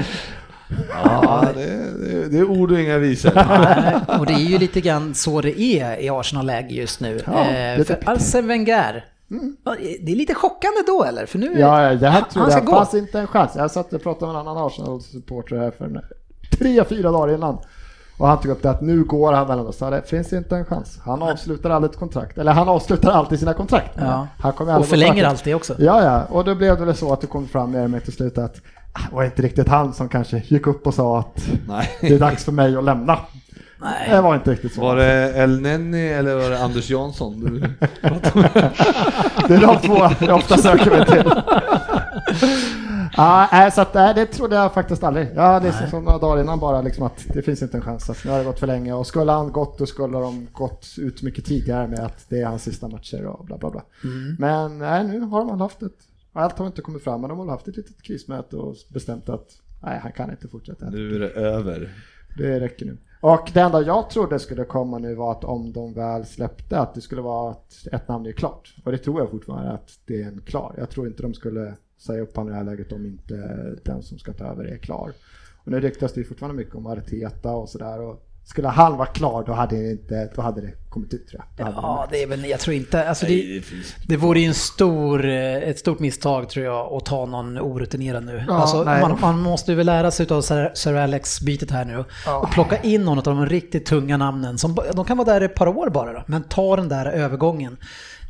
[1.04, 1.65] Ja, det,
[2.12, 3.32] det, det är ord och inga visor.
[4.19, 7.19] Och det är ju lite grann så det är i Arsenal-läge just nu.
[7.26, 9.06] Ja, eh, det- för Arsene Wenger,
[10.02, 11.26] det är lite chockande då eller?
[11.26, 12.72] För nu, Ja, det här trodde jag gå.
[12.72, 13.52] fanns inte en chans.
[13.56, 16.00] Jag satt och pratade med en annan Arsenal-supporter här för en,
[16.60, 17.58] tre, fyra dagar innan.
[18.18, 19.78] Och han tog upp det att nu går han mellan oss.
[19.78, 21.00] Så Det finns inte en chans.
[21.06, 22.38] Han avslutar aldrig ett kontrakt.
[22.38, 23.92] Eller han avslutar alltid sina kontrakt.
[23.98, 24.28] Ja.
[24.40, 25.26] Han kommer och förlänger färdig.
[25.26, 25.76] alltid också.
[25.80, 28.13] Ja, ja, och då blev det väl så att det kom fram mer mer till
[28.13, 28.56] slut att
[28.94, 31.90] ah, det var inte riktigt han som kanske gick upp och sa att Nej.
[32.02, 33.20] det är dags för mig att lämna.
[33.82, 34.10] Nej.
[34.10, 34.82] Det var inte riktigt så.
[34.82, 37.40] Var det El Nenni eller var det Anders Jansson?
[37.40, 37.60] Du...
[39.48, 41.32] Det är de två jag ofta söker mig till.
[43.18, 45.28] Ja, nej, så att, det trodde jag faktiskt aldrig.
[45.36, 48.10] Jag hade liksom som några dagar innan bara liksom att det finns inte en chans.
[48.10, 50.88] Att nu har det gått för länge och skulle han gått då skulle de gått
[50.98, 53.84] ut mycket tidigare med att det är hans sista matcher och bla bla bla.
[54.40, 55.98] Men nej, nu har man haft ett,
[56.34, 59.48] allt har inte kommit fram men de har haft ett litet krismöte och bestämt att
[59.84, 60.90] nej, han kan inte fortsätta.
[60.90, 61.94] Nu är det över.
[62.38, 62.98] Det räcker nu.
[63.21, 66.93] Och det enda jag trodde skulle komma nu var att om de väl släppte att
[66.93, 68.75] det skulle vara att ett namn är klart.
[68.86, 70.75] Och det tror jag fortfarande att det är en klar.
[70.77, 73.36] Jag tror inte de skulle säga upp honom i det här läget om inte
[73.84, 75.12] den som ska ta över är klar.
[75.65, 78.01] Och nu ryktas det fortfarande mycket om Arteta och sådär.
[78.01, 81.44] Och skulle han vara klar då hade det, inte, då hade det kommit ut tror
[81.58, 81.68] jag.
[81.68, 85.26] Ja, det är väl, jag tror inte, alltså Nej, det, det vore ju en stor,
[85.26, 88.44] eh, ett stort misstag tror jag att ta någon orutinerad nu.
[88.48, 92.06] Ja, alltså, man, man måste ju väl lära sig av Sir, Sir Alex-bytet här nu
[92.26, 92.38] Ja.
[92.38, 94.58] och plocka in någon av de riktigt tunga namnen.
[94.58, 97.78] Som, de kan vara där ett par år bara då, men ta den där övergången.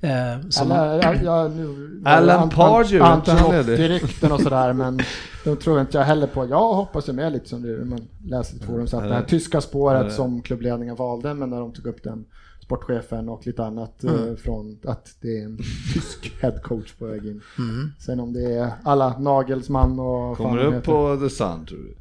[0.02, 3.76] Eh, som, jag, jag, nu, Alan Pardew, Ant- inte han är det?
[3.78, 5.00] Ancelotti-rykten och sådär, men
[5.44, 6.46] de tror inte jag heller på.
[6.46, 9.24] Jag hoppas ju med lite som du, man läser i forum, så att det här
[9.24, 12.26] tyska spåret som klubbledningen valde, men när de tog upp den
[12.64, 15.58] sportchefen och lite annat eh, från att det är en
[15.94, 17.42] tysk headcoach på väg in.
[18.00, 21.96] Sen om det är alla Nagelsmann och Kommer upp på The Sun tror du?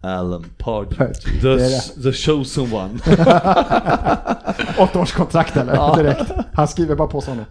[0.00, 0.96] Alan Pardew.
[0.96, 2.98] Pardew, The, det the chosen one.
[4.78, 5.96] Åtta års kontrakt eller?
[5.96, 6.32] Direkt.
[6.52, 7.44] Han skriver bara på sådana.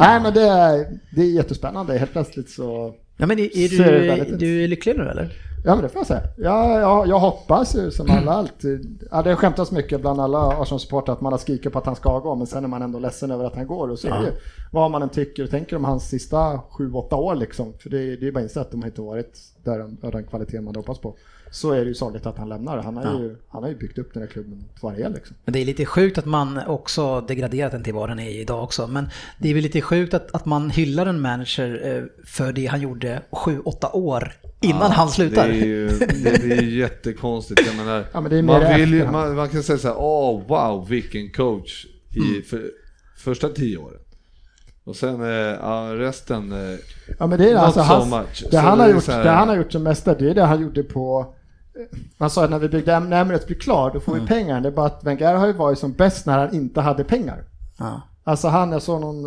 [0.00, 1.98] Nej men det är, det är jättespännande.
[1.98, 5.32] Helt plötsligt så ja, men är, är du, du är lycklig nu eller?
[5.64, 6.22] Ja men det får jag säga.
[6.36, 9.08] Jag, jag, jag hoppas ju som alla alltid.
[9.10, 12.18] Ja, det skämtas mycket bland alla Arsenal-supportrar att man har skrikit på att han ska
[12.18, 14.26] gå men sen är man ändå ledsen över att han går och så är det
[14.26, 14.32] ju
[14.72, 16.36] vad man än tycker och tänker om hans sista
[16.78, 17.72] 7-8 år liksom.
[17.78, 20.24] För det, det är bara att inse att de har inte varit där av den
[20.24, 21.16] kvalitet man hade hoppats på.
[21.52, 22.82] Så är det ju sorgligt att han lämnar.
[22.82, 25.36] Han har, ju, han har ju byggt upp den här klubben det är liksom.
[25.44, 28.64] Men det är lite sjukt att man också degraderat den till vad den är idag
[28.64, 28.86] också.
[28.86, 32.66] Men det är väl lite sjukt att, att man hyllar en manager eh, för det
[32.66, 35.48] han gjorde 7-8 år innan han slutar.
[35.48, 37.66] Det är ju det, det är jättekonstigt.
[37.66, 39.88] Jag menar, Ja, men det är mer man, vill ju, man, man kan säga så
[39.88, 42.70] här, åh wow, vilken coach i för,
[43.18, 44.00] första tio åren.
[44.84, 46.78] Och sen eh, ja, resten, eh,
[47.18, 48.50] Ja men det är alltså so hans, much.
[48.50, 50.82] det, han det gjort, det han har gjort som mesta, det är det han gjorde
[50.82, 51.34] på
[52.18, 54.60] man sa att när vi byggde Emirates blir klar, då får vi pengar.
[54.60, 57.44] Det är bara att Wenger har ju varit som bäst när han inte hade pengar.
[57.78, 58.02] Ja.
[58.24, 59.22] Alltså han, jag såg någon,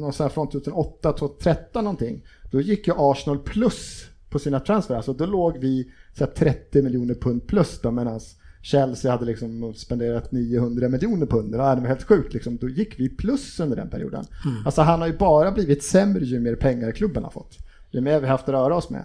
[0.00, 2.22] någon sån här från 2008, 2013 någonting.
[2.50, 4.94] Då gick ju Arsenal plus på sina transfer.
[4.94, 8.20] Alltså då låg vi så här, 30 miljoner pund plus då medan
[8.62, 11.52] Chelsea hade liksom spenderat 900 miljoner pund.
[11.52, 12.56] Det var helt sjukt liksom.
[12.56, 14.24] Då gick vi plus under den perioden.
[14.64, 17.58] Alltså han har ju bara blivit sämre ju mer pengar klubben har fått.
[17.90, 19.04] Ju mer vi haft att röra oss med.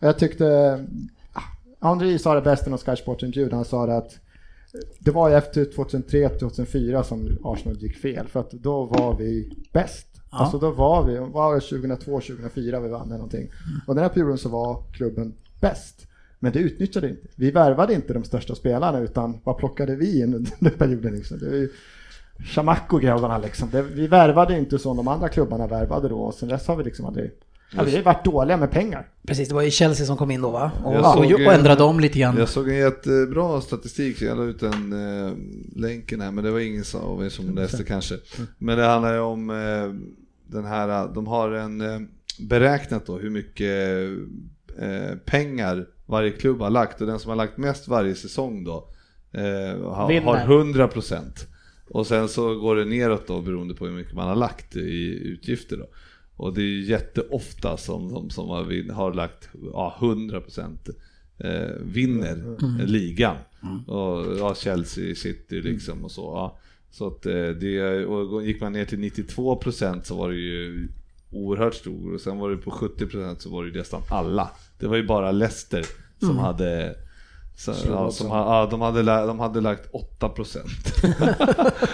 [0.00, 0.78] Och jag tyckte,
[1.84, 3.50] Henri sa det bäst i någon Sky Sports intervju.
[3.52, 4.18] Han sa det att
[4.98, 8.28] det var efter 2003-2004 som Arsenal gick fel.
[8.28, 10.06] För att då var vi bäst.
[10.30, 10.38] Ja.
[10.38, 13.50] Alltså då var vi, var det 2002-2004 vi vann eller någonting.
[13.86, 16.06] Och den här perioden så var klubben bäst.
[16.38, 17.28] Men det utnyttjade inte.
[17.36, 21.38] Vi värvade inte de största spelarna utan vad plockade vi in under den perioden liksom?
[21.38, 21.70] Det var ju
[22.38, 23.68] Chamacco-grabbarna liksom.
[23.70, 26.18] Det, vi värvade inte som de andra klubbarna värvade då.
[26.18, 27.30] Och sen dess har vi liksom aldrig...
[27.76, 29.08] Ja, vi har varit dåliga med pengar.
[29.26, 30.70] Precis, det var ju Chelsea som kom in då va?
[30.84, 32.36] Och, och, såg, och ändrade om lite grann.
[32.38, 35.32] Jag såg en jättebra statistik, jag la ut den eh,
[35.76, 38.18] länken här, men det var ingen av er som läste kanske.
[38.58, 40.10] Men det handlar ju om eh,
[40.46, 42.00] den här, de har en eh,
[42.40, 44.08] beräknat då hur mycket
[44.78, 48.88] eh, pengar varje klubb har lagt och den som har lagt mest varje säsong då
[49.32, 50.26] eh, har, Vinner.
[50.26, 51.46] har 100 procent.
[51.90, 55.20] Och sen så går det neråt då beroende på hur mycket man har lagt i
[55.24, 55.86] utgifter då.
[56.36, 60.76] Och det är jätteofta som de som har, har lagt ja, 100%
[61.38, 62.86] eh, vinner Mm.
[62.86, 63.36] ligan.
[63.86, 66.22] Och ja, Chelsea, City liksom och så.
[66.22, 66.58] Ja.
[66.90, 70.88] Så att eh, det, och gick man ner till 92% så var det ju
[71.32, 74.50] oerhört stor och sen var det på 70% så var det ju nästan alla.
[74.78, 75.84] Det var ju bara Leicester
[76.18, 76.42] som Mm.
[76.42, 76.94] hade
[77.56, 79.90] så, ja, ha- ja, de, hade, de hade lagt
[80.20, 80.58] 8%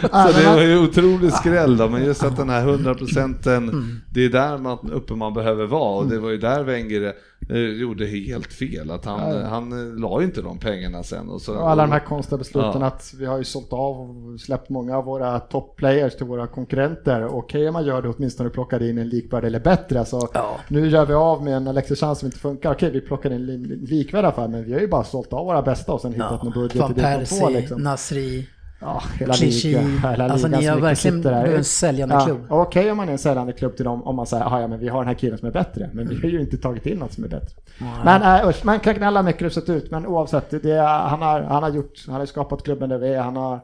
[0.33, 4.01] Så det var ju otrolig skräll då, men just att den här 100 procenten, Mm.
[4.13, 7.13] det är där man, uppe man behöver vara och det var ju där Wenger
[7.59, 8.91] gjorde helt fel.
[8.91, 9.47] Att han, Ja.
[9.47, 11.29] han eh, la ju inte de pengarna sen.
[11.29, 12.87] Och, så, Och alla de här konstiga besluten Ja.
[12.87, 17.25] att vi har ju sålt av och släppt många av våra topplayers till våra konkurrenter.
[17.27, 19.99] Okej om man gör det åtminstone plockar in en likvärdig eller bättre.
[19.99, 20.57] Alltså, Ja.
[20.69, 22.73] Nu gör vi av med en Alexis Chans som inte funkar.
[22.73, 25.63] Okej vi plockar in li- likvärdiga affär men vi har ju bara sålt av våra
[25.63, 27.83] bästa och sen hittat en budget Van till det Persie, liksom.
[27.83, 28.47] Nasri.
[28.81, 29.99] Ja, hela ligan.
[29.99, 31.45] Hela Alltså, ni har verkligen där.
[31.45, 32.41] en säljande ja, klubb.
[32.49, 34.79] Okej om man är en säljande klubb till dem om man säger "Ah, ja men
[34.79, 35.91] vi har den här killen som är bättre.
[35.93, 37.57] Men vi har ju inte tagit in något som är bättre.
[38.05, 40.51] Men äh, usch, man kan gnälla mycket hur det sett ut men oavsett.
[40.51, 43.21] Det, det, han, har, han har gjort, han har skapat klubben där vi är.
[43.21, 43.61] Han har,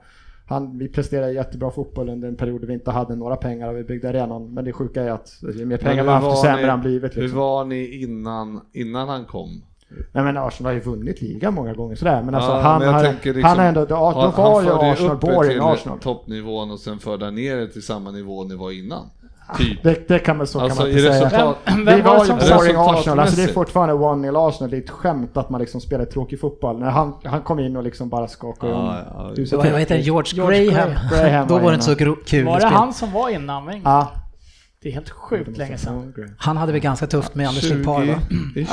[0.47, 3.77] han, vi presterade jättebra fotboll under en period där vi inte hade några pengar och
[3.77, 4.55] vi byggde arenan.
[4.55, 7.17] Men det sjuka är att ju mer pengar hur man haft desto sämre han blivit.
[7.17, 7.39] Hur Liksom.
[7.41, 9.63] var ni innan, innan han kom?
[10.12, 12.22] Nej men Arsenal har ju vunnit ligan många gånger sådär.
[12.22, 14.55] Men alltså Ja, han, men jag har, liksom, han har ändå, då, då han- var
[14.55, 15.99] han ju Arsenal upp er boring till Arsenal.
[15.99, 19.11] toppnivån och sen förde han ner er till samma nivå ni var innan.
[19.59, 19.83] Typ.
[19.83, 21.55] Det, det kan man, så Alltså, kan man inte säga.
[21.64, 22.57] Vem, Vi var var det ju som...
[22.59, 24.70] Boring Arsenal, alltså det är fortfarande one nil Arsenal.
[24.70, 26.79] Det är ett skämt att man liksom spelar tråkig fotboll.
[26.79, 29.31] När han, han kom in och liksom bara skakade om Ja, ja.
[29.37, 30.90] Det vad heter det, George, George Graham.
[31.11, 31.96] Graham Då var det inte så
[32.27, 33.81] kul Var det han som var innan?
[33.85, 34.09] Ja.
[34.87, 36.14] Det är helt sjukt länge sedan.
[36.38, 38.20] Han hade väl ganska tufft med Anders Limpar va?
[38.55, 38.72] 20 ish.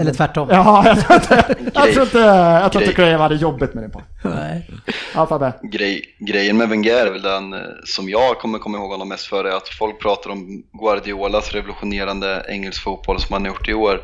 [0.00, 0.48] Eller, tvärtom.
[0.50, 3.06] Ja, jag tror inte, jag tror inte, jag tror inte Grej.
[3.06, 4.02] Graham hade jobbet med det på.
[4.24, 4.70] Nej.
[5.14, 5.52] Ja, Fabbe.
[5.62, 9.26] Grej, grejen med Wenger är väl den eh, som jag kommer komma ihåg honom mest
[9.26, 14.00] för är att folk pratar om Guardiolas revolutionerande engelsk fotboll som han gjort i år.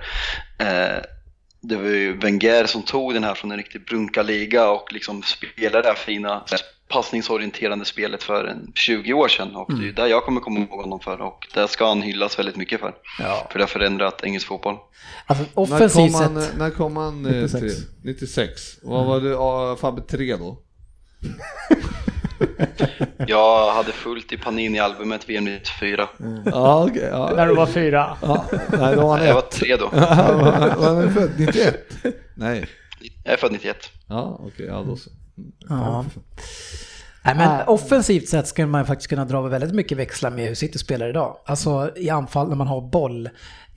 [0.58, 1.02] Eh,
[1.60, 5.82] det var ju Wenger som tog den här från en riktig brunkaliga och liksom spelade
[5.82, 6.42] det här fina
[6.88, 10.60] passningsorienterande spelet för en 20 år sedan och det är ju där jag kommer komma
[10.60, 12.94] ihåg honom för och det ska han hyllas väldigt mycket för.
[13.18, 13.46] Ja.
[13.50, 14.76] För det har förändrat engelsk fotboll.
[15.26, 16.56] Alltså När offensivt sett.
[16.58, 17.60] när kom han eh, 96.
[17.76, 17.84] till?
[18.04, 18.52] 96.
[18.82, 20.58] Vad var det, ja, Fabbe 3 då?
[23.26, 26.08] Jag hade fullt i Panini-albumet VM 94.
[26.44, 27.08] Ja, okej.
[27.12, 27.32] ja.
[27.36, 28.16] När du var fyra.
[28.22, 29.50] Ja, nej, då var han Jag var ett.
[29.50, 29.86] tre då.
[29.92, 31.76] Var han född 91?
[32.34, 32.66] Nej.
[33.24, 33.76] Jag är född 91.
[34.08, 35.10] Ja, okej, ja då så.
[35.68, 36.04] Ja.
[37.24, 40.78] Nej, men offensivt sett skulle man faktiskt kunna dra väldigt mycket växlar med hur City
[40.78, 41.36] spelar idag.
[41.44, 43.28] Alltså i anfall när man har boll.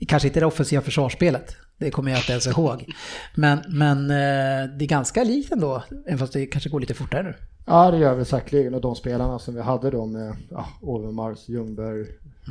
[0.08, 1.56] Kanske inte det offensiva försvarsspelet.
[1.78, 2.84] Det kommer jag inte ens ihåg.
[3.34, 5.82] Men, men eh, det är ganska likt ändå.
[6.06, 7.34] Även fast det kanske går lite fortare nu.
[7.66, 8.74] Ja, det gör vi säkerligen.
[8.74, 12.06] Och de spelarna som vi hade då med ja, Overmars, Ljungberg,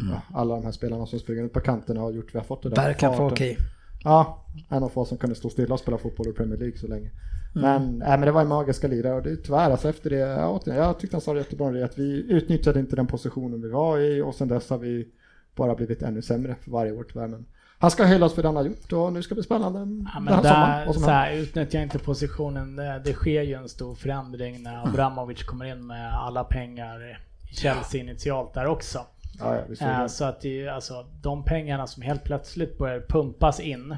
[0.10, 2.64] ja, alla de här spelarna som springer ut på kanterna har gjort vi har fått
[2.64, 2.94] det där.
[2.94, 3.26] För farten.
[3.26, 3.58] okej.
[4.04, 6.88] Ja, en av få som kunde stå stilla och spela fotboll i Premier League så
[6.88, 7.10] länge.
[7.54, 10.16] Men, nej, men det var en magiska lirare och det är tyvärr alltså efter det,
[10.18, 13.62] ja, återigen, jag tyckte han sa det jättebra det att vi utnyttjade inte den positionen
[13.62, 15.08] vi var i och sen dess har vi
[15.56, 17.28] bara blivit ännu sämre för varje år tyvärr.
[17.28, 17.46] Men
[17.80, 19.86] han ska hyllas för det han har gjort och nu ska det bli spännande Ja,
[19.86, 20.80] den men här sommaren.
[20.80, 22.76] där, vad som så här, utnyttja inte positionen.
[22.76, 27.16] Det, det sker ju en stor förändring när Abramovic kommer in med alla pengar i
[27.56, 29.00] Chelsea initialt där också.
[29.40, 30.08] Ja, ja, Eh.
[30.08, 33.96] Så att det, ju, alltså, de pengarna som helt plötsligt börjar pumpas in.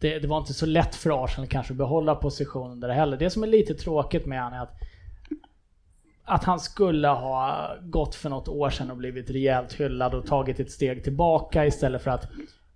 [0.00, 3.16] Det, det var inte så lätt för Arsenal kanske att behålla positionen där heller.
[3.16, 4.76] Det som är lite tråkigt med honom är att
[6.28, 10.60] att han skulle ha gått för något år sedan och blivit rejält hyllad och tagit
[10.60, 12.28] ett steg tillbaka istället för att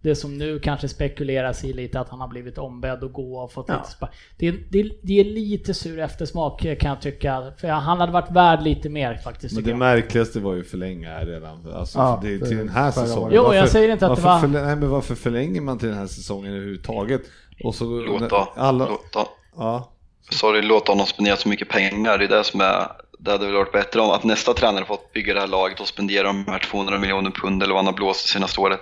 [0.02, 3.52] det som nu kanske spekuleras i lite att han har blivit ombedd att gå och
[3.52, 3.74] fått Ja.
[3.76, 4.08] lite spa-
[4.38, 7.52] det, det, det är lite sur eftersmak kan jag tycka.
[7.60, 9.54] För han hade varit värd lite mer faktiskt.
[9.54, 9.78] Men det jag.
[9.78, 11.72] märkligaste var ju förlänga här redan.
[11.74, 13.32] Alltså, Ja, det till den här säsongen.
[13.34, 15.88] Jo, jag säger inte att det varför var- Förlä- nej, men varför förlänger man till
[15.88, 17.22] den här säsongen överhuvudtaget?
[17.64, 19.92] Och så, Låta, alla, låta, ja,
[20.30, 22.18] sorry, låta honom spendera så mycket pengar.
[22.18, 22.86] Det är det som är,
[23.18, 25.88] det hade väl varit bättre om att nästa tränare fått bygga det här laget och
[25.88, 28.80] spendera de här 200 miljoner pund eller vad han har blåst det senaste året.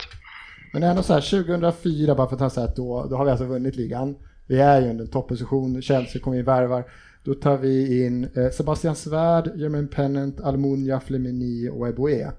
[0.72, 3.30] Men ändå så här 2004 bara för att ta så här, då, då har vi
[3.30, 4.16] alltså vunnit ligan.
[4.46, 6.84] Vi är ju under en topposition, Chelsea kommer in värvar.
[7.24, 12.32] Då tar vi in eh, Sebastian Svärd, Jermaine Pennant, Almunia, Flemini och Eboe.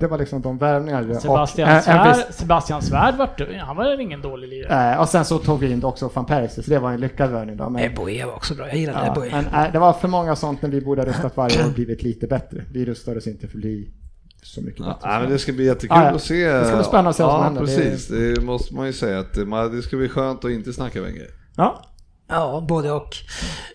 [0.00, 1.14] Det var liksom de värvningarna.
[1.20, 4.92] Sebastian och, eh, en viss- Svärd, Sebastian Svärd var, han var ingen dålig lirare?
[4.94, 7.30] Eh, och sen så tog vi in också van Persie, så det var en lyckad
[7.30, 7.70] värvning då.
[7.70, 8.66] Men, Eboe var också bra.
[8.68, 9.28] Jag gillade ja, Eboe.
[9.30, 11.72] men eh, det var för många sånt när vi borde ha rustat varje år och
[11.74, 12.64] blivit lite bättre.
[12.72, 13.90] Vi rustade oss inte för att bli
[14.42, 15.08] så mycket Ja, bättre.
[15.08, 16.10] nej, men det ska bli jättekul Ja, ja.
[16.14, 16.50] att se.
[16.52, 17.60] Det ska bli spännande att se vad som ja, händer.
[17.60, 18.08] Det- precis.
[18.08, 21.02] Det måste man ju säga att det, man- det ska bli skönt att inte snacka
[21.02, 21.26] Wenger.
[21.56, 21.84] Ja,
[22.30, 23.16] Ja, både och.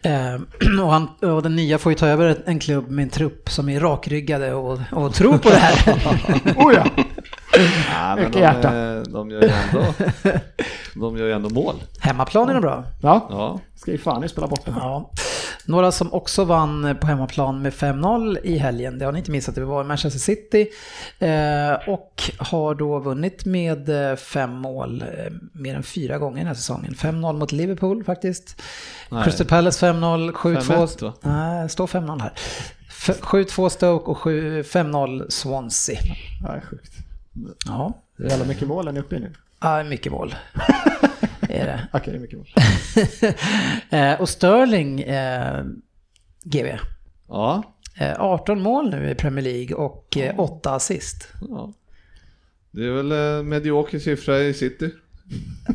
[0.04, 0.36] Eh,
[0.84, 3.70] och, han, och den nya får ju ta över en klubb med en trupp som
[3.70, 5.94] är rakryggade och, och tror på det här.
[6.58, 6.86] oh ja!
[7.92, 8.78] Ja, men Mycket de, hjärta.
[8.96, 9.94] eh, de, gör ju ändå,
[10.96, 11.76] de gör ju ändå mål.
[12.00, 12.84] Hemmaplan är det bra.
[13.02, 13.60] Ja, Ja.
[13.76, 14.74] ska ju fan spela bort den.
[14.78, 15.12] Ja.
[15.66, 19.56] Några som också vann på hemmaplan med 5-0 i helgen, det har ni inte missat,
[19.56, 20.68] det var Manchester City.
[21.20, 26.48] Eh, och har då vunnit med eh, fem mål eh, mer än fyra gånger den
[26.48, 26.94] här säsongen.
[26.94, 28.62] 5-0 mot Liverpool faktiskt.
[29.10, 29.24] Nej.
[29.24, 30.58] Crystal Palace 5-0, 7-2.
[30.62, 31.14] 5-1 va?
[31.22, 32.34] Nej, står 5-0 här.
[32.90, 35.98] F- 7-2 Stoke och 7 5-0 Swansea.
[36.50, 36.94] Är sjukt.
[37.66, 39.32] Ja, Det är jävla mycket mål är ni uppe i nu.
[39.62, 40.36] ja mycket mål.
[41.58, 41.88] är det.
[41.94, 42.48] Okej, är mycket mål.
[43.90, 45.64] Eh, och Sterling, eh,
[46.44, 46.68] GV.
[47.28, 47.64] Ja.
[48.00, 51.28] Eh, 18 mål nu i Premier League och eh, 8 assist.
[51.50, 51.74] ja.
[52.72, 54.90] Det är väl en medioker siffra i City.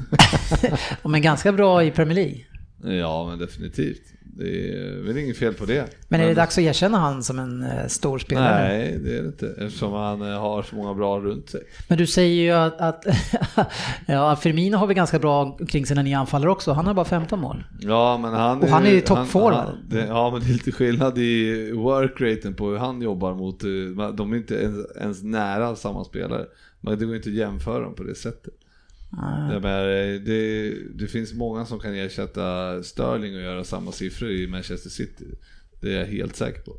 [1.05, 2.45] Men ganska bra i Premier League.
[3.01, 4.03] Ja, men definitivt.
[4.39, 5.85] Det är väl inget fel på det.
[6.09, 8.69] Men är det dags att erkänna han som en eh, stor spelare?
[8.69, 9.47] Nej, det är det inte.
[9.59, 11.61] Eftersom han eh, har så många bra runt sig.
[11.89, 13.05] Men du säger ju att, att
[14.07, 16.73] ja, Firmino har vi ganska bra kring sina nya anfallare också.
[16.73, 17.65] Han har bara 15 mål.
[17.81, 19.69] Ja, men han Och han är toppforward.
[20.09, 23.65] Ja, men det är lite skillnad i workraten på hur han jobbar mot...
[23.65, 26.45] eh, De är inte ens, ens nära samma spelare.
[26.81, 28.55] Men det går inte att jämföra dem på det sättet.
[29.11, 34.31] Jag menar, eh, det, det finns många som kan ersätta Sterling och göra samma siffror
[34.31, 35.25] i Manchester City.
[35.81, 36.77] Det är jag helt säker på.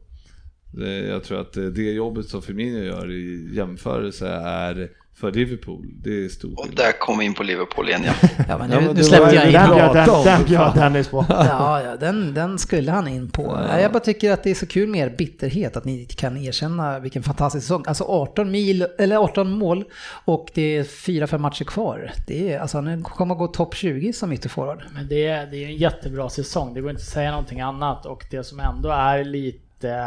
[0.71, 5.85] Det, jag tror att eh, det jobbet som Firmino gör i jämförelse är för Liverpool,
[6.03, 8.13] det är stor Och där kom vi in på Liverpool igen ja.
[8.47, 9.93] Ja, men Ja, nu, men nu det släppte jag in Den
[10.25, 10.75] den, bjöd.
[10.75, 11.25] Dennis på.
[11.29, 13.59] Ja, ja den, den skulle han in på.
[13.69, 13.79] Ja.
[13.79, 16.99] Jag bara tycker att det är så kul med er bitterhet, att ni kan erkänna
[16.99, 17.83] vilken fantastisk säsong.
[17.87, 19.83] Alltså 18, mil, eller 18 mål
[20.25, 22.11] och det är 4-5 matcher kvar.
[22.27, 24.83] Det är, alltså han kommer att gå topp 20 som ytterforward.
[24.93, 28.05] Men det, är- det är en jättebra säsong, det går inte att säga någonting annat.
[28.05, 30.05] Och det som ändå är lite...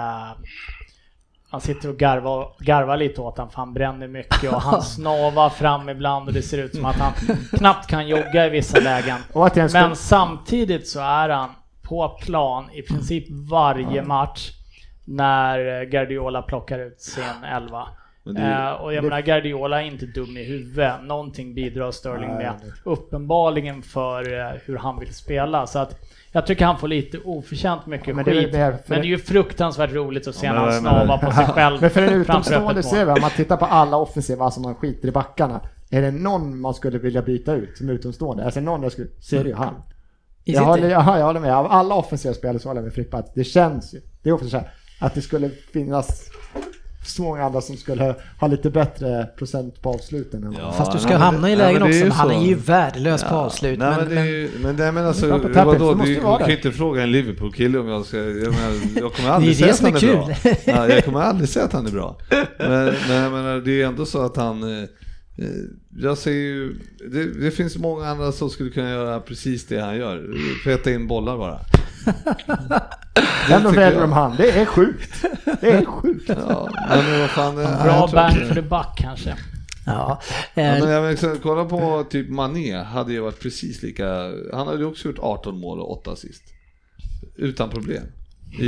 [1.53, 5.51] Man sitter och garvar, garvar lite åt han för han bränner mycket och han snavar
[5.51, 7.13] fram ibland och det ser ut som att han
[7.59, 9.19] knappt kan jogga i vissa lägen.
[9.73, 11.51] Men samtidigt så är han
[11.83, 14.51] på plan i princip varje match
[15.05, 17.89] när Guardiola plockar ut sin elva.
[18.25, 20.93] Det Eh, och jag menar Guardiola är inte dum i huvudet.
[21.03, 22.53] Någonting bidrar Sterling Nej, med.
[22.63, 25.67] det- Uppenbarligen för eh, hur han vill spela.
[25.67, 25.99] Så att
[26.33, 28.51] jag tycker han får lite oförtjänt mycket men det skit.
[28.51, 31.47] för- men det är ju fruktansvärt roligt att se Ja, när han snavar på sig
[31.55, 34.75] själv Men för en utomstående ser vi, om man tittar på alla offensiva som man
[34.75, 35.61] skiter i backarna.
[35.91, 38.45] Är det någon man skulle vilja byta ut som utomstående?
[38.45, 39.75] Alltså någon jag skulle, så är det ju han.
[40.45, 43.17] Jag håller, jag, jag håller med, av alla offensiva spelare så håller jag med Frippa
[43.17, 46.31] att det känns ju, det är också så här, att det skulle finnas
[47.05, 50.45] så många andra som skulle ha lite bättre procent på avsluten.
[50.45, 51.99] än Ja, Fast du ska nej, men hamna det- i nej, lägen men det också,
[51.99, 53.35] är ju men han är ju värdelös på Ja.
[53.37, 53.79] avslut.
[53.79, 56.39] Nej, men, men, ju, men, det, men alltså, Det på vadå, du, det du vara
[56.39, 59.73] kan ju inte fråga en Liverpool-kille om jag ska, jag, menar, jag kommer aldrig säga
[59.73, 60.27] att han är är bra.
[60.43, 60.55] kul.
[60.65, 62.19] Ja, jag kommer aldrig säga att han är bra.
[62.59, 65.47] Men, men jag menar, det är ändå så att han, eh, eh,
[65.97, 66.75] jag ser ju,
[67.13, 70.27] det, det finns många andra som skulle kunna göra precis det han gör,
[70.65, 71.59] peta in bollar bara.
[73.51, 74.03] Ändå tycker väljer jag.
[74.03, 75.25] de han, det är sjukt.
[75.61, 76.29] Det är sjukt.
[76.29, 79.37] Ja, men vad fan, eh, jag Bra bang för the buck kanske.
[79.87, 80.21] ja.
[80.55, 84.07] Ja, Eh, men jag menar, så kolla på typ Mané, hade ju varit precis lika,
[84.53, 86.43] han hade ju också gjort 18 mål och 8 assist.
[87.37, 88.03] Utan problem.
[88.61, 88.65] I,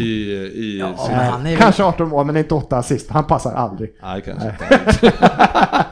[0.54, 3.10] i Ja, sin- men han är Kanske 18 mål men inte 8 assist.
[3.10, 3.94] Han passar aldrig.
[4.02, 5.12] Nej, kanske inte.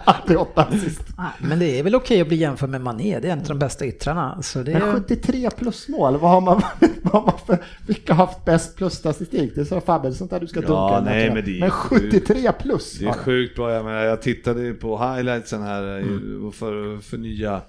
[0.05, 1.03] Alltid 8 assist.
[1.19, 3.45] Nej, Men det är väl okej att bli jämförd med Mané, det är en av
[3.47, 4.43] de bästa yttrarna.
[4.43, 4.93] Så det Men är...
[4.93, 6.63] 73 plus mål, vad har man,
[7.03, 9.53] vad har man för, vilka har haft bäst plus statistik?
[9.55, 11.71] Det är så Fabbe, sånt där du ska Ja, dunka nej, men det är men
[11.71, 12.03] sjukt.
[12.27, 12.99] 73 plus!
[12.99, 16.53] Det är sjukt bra, jag menar, jag tittade på highlightsen här eh, Mm.
[16.53, 17.61] för att förnya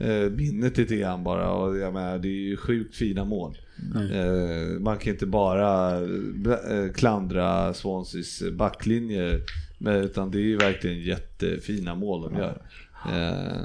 [0.00, 3.58] eh, minnet lite grann bara och jag menar, det är ju sjukt fina mål.
[3.94, 4.82] Mm.
[4.82, 9.40] Man kan inte bara eh, klandra Swanseas backlinje
[9.82, 12.62] men, utan det är ju verkligen jättefina mål de gör.
[13.06, 13.64] Eh,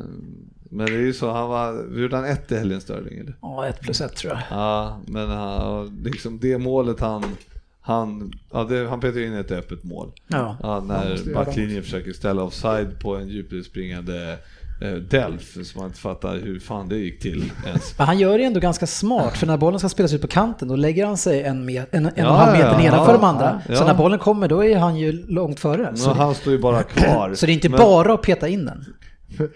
[0.69, 3.36] men det är ju så, han var, gjorde han ett i helgen Sterling eller?
[3.41, 4.41] Ja, ett plus ett tror jag.
[4.49, 7.23] Ja, men han, liksom det målet han,
[7.82, 10.12] han, ja, det, han petar in ett öppet mål.
[10.28, 10.58] Ja.
[10.62, 14.38] Ja, när backlinjen försöker ställa offside på en djupledsspringande
[15.10, 17.98] Delf som man inte fattar hur fan det gick till ens.
[17.98, 20.68] Men han gör det ändå ganska smart, för när bollen ska spelas ut på kanten
[20.68, 23.12] då lägger han sig en, met, en, en och en Ja, halv meter ja, nedanför
[23.12, 23.62] ja, de andra.
[23.70, 23.76] ja.
[23.76, 25.96] Så när bollen kommer då är han ju långt före.
[25.96, 27.34] Så, han står ju bara kvar.
[27.36, 28.86] så det är inte Men- bara att peta in den.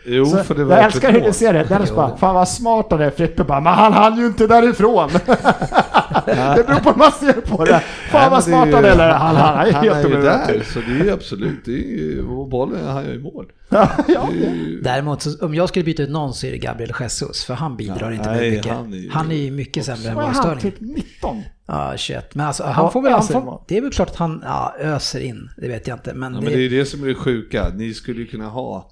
[0.05, 2.47] Jo, Så, för det var jag älskar hur du ser det, Dennis bara, fan vad
[2.47, 5.09] smart han är, Frippe bara, men han hann ju inte därifrån!
[6.25, 7.83] det beror på hur man ser på det.
[8.11, 8.89] Fan vad smart han är.
[8.89, 9.09] eller?
[9.09, 11.97] Han, han är han helt är ju där, så det är ju absolut, det är
[11.97, 13.45] ju, och bollen, han gör ju mål.
[13.69, 14.29] Ja, ja.
[14.33, 17.53] ju, Däremot, så, om jag skulle byta ut någon så är det Gabriel Jesus, för
[17.53, 18.71] han bidrar Ja, inte nej, med mycket.
[18.73, 20.59] han är ju- Han är ju mycket sämre än Vad är han?
[20.59, 21.41] Typ 19?
[21.65, 22.35] Ja, 21.
[22.35, 24.75] Men alltså, Ja, han får väl, han får, det är väl klart att han ja,
[24.79, 26.13] öser in, det vet jag inte.
[26.13, 28.27] Men, ja, det, men det är ju det som är det sjuka, ni skulle ju
[28.27, 28.91] kunna ha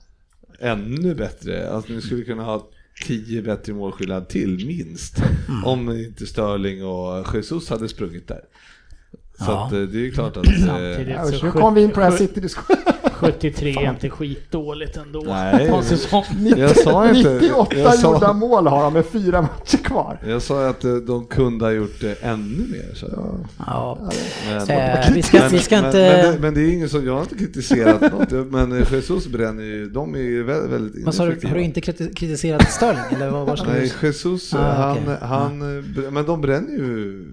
[0.60, 2.68] ännu bättre, alltså ni skulle kunna ha
[3.06, 5.18] tio bättre målskillnad till minst.
[5.50, 5.64] Mm.
[5.66, 8.42] Om inte Sterling och Jesus hade sprungit där.
[9.38, 9.66] Så Ja.
[9.66, 10.48] att eh, det är ju klart att...
[10.48, 12.82] Eh, Samtidigt Ja, så nu kom vi in på det här City-diskussionen.
[13.18, 15.24] 73 är inte skitdåligt ändå.
[15.28, 15.68] Nej.
[16.58, 17.34] Jag sa inte...
[17.34, 20.20] 98 jag sa- gjorda mål har de med fyra matcher kvar.
[20.28, 22.94] Jag sa att eh, de kunde ha gjort det ännu mer.
[22.96, 23.36] Så.
[23.68, 23.98] ja.
[24.48, 25.98] Men, Eh, vi ska, vi ska men, inte...
[26.24, 28.02] men, det, men det är ingen som, jag har inte kritiserat
[28.32, 31.52] något, men eh, Jesus bränner ju, de är ju väldigt, väldigt Vad sa du, ineffektiva.
[31.54, 33.02] har du inte kriti- kritiserat Sterling?
[33.16, 33.64] Eller vad var det?
[33.74, 35.16] Nej, Jesus, Ah, han, okej.
[35.22, 37.26] han, eh, men de bränner ju,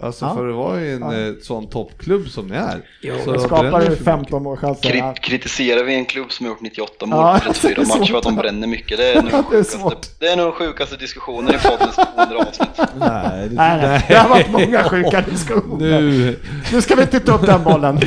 [0.00, 0.34] alltså Ja.
[0.34, 1.14] för att vara i en Ja.
[1.14, 2.80] eh, sån toppklubb som ni är.
[3.02, 4.90] Jo, så skapar för 15 målchanser.
[4.90, 7.98] Kri kritiserar vi en klubb som har gjort 98 mål Ja, på 34 det är
[7.98, 8.98] matcher för att de bränner mycket?
[8.98, 10.06] Det är nog det är sjukaste, svårt.
[10.18, 12.68] det är nog den sjukaste diskussionen i poddens 200 avsnitt.
[12.98, 16.00] Nej, det, Nej, nej, det har varit många sjuka diskussioner.
[16.00, 16.38] nu,
[16.72, 18.00] Nu ska vi inte ta upp den bollen.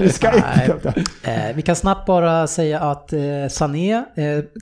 [0.00, 1.04] Vi ska inte upp den.
[1.22, 3.20] Eh, vi kan snabbt bara säga att eh,
[3.50, 4.02] Sané, eh,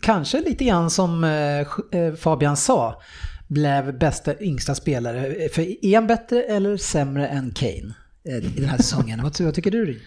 [0.02, 1.60] kanske lite grann som eh,
[2.00, 2.94] eh, Fabian sa,
[3.48, 5.48] blev bästa yngsta spelare.
[5.48, 7.94] För är han bättre eller sämre än Kane
[8.24, 9.22] eh, i den här säsongen?
[9.22, 10.00] vad, vad tycker du Rin?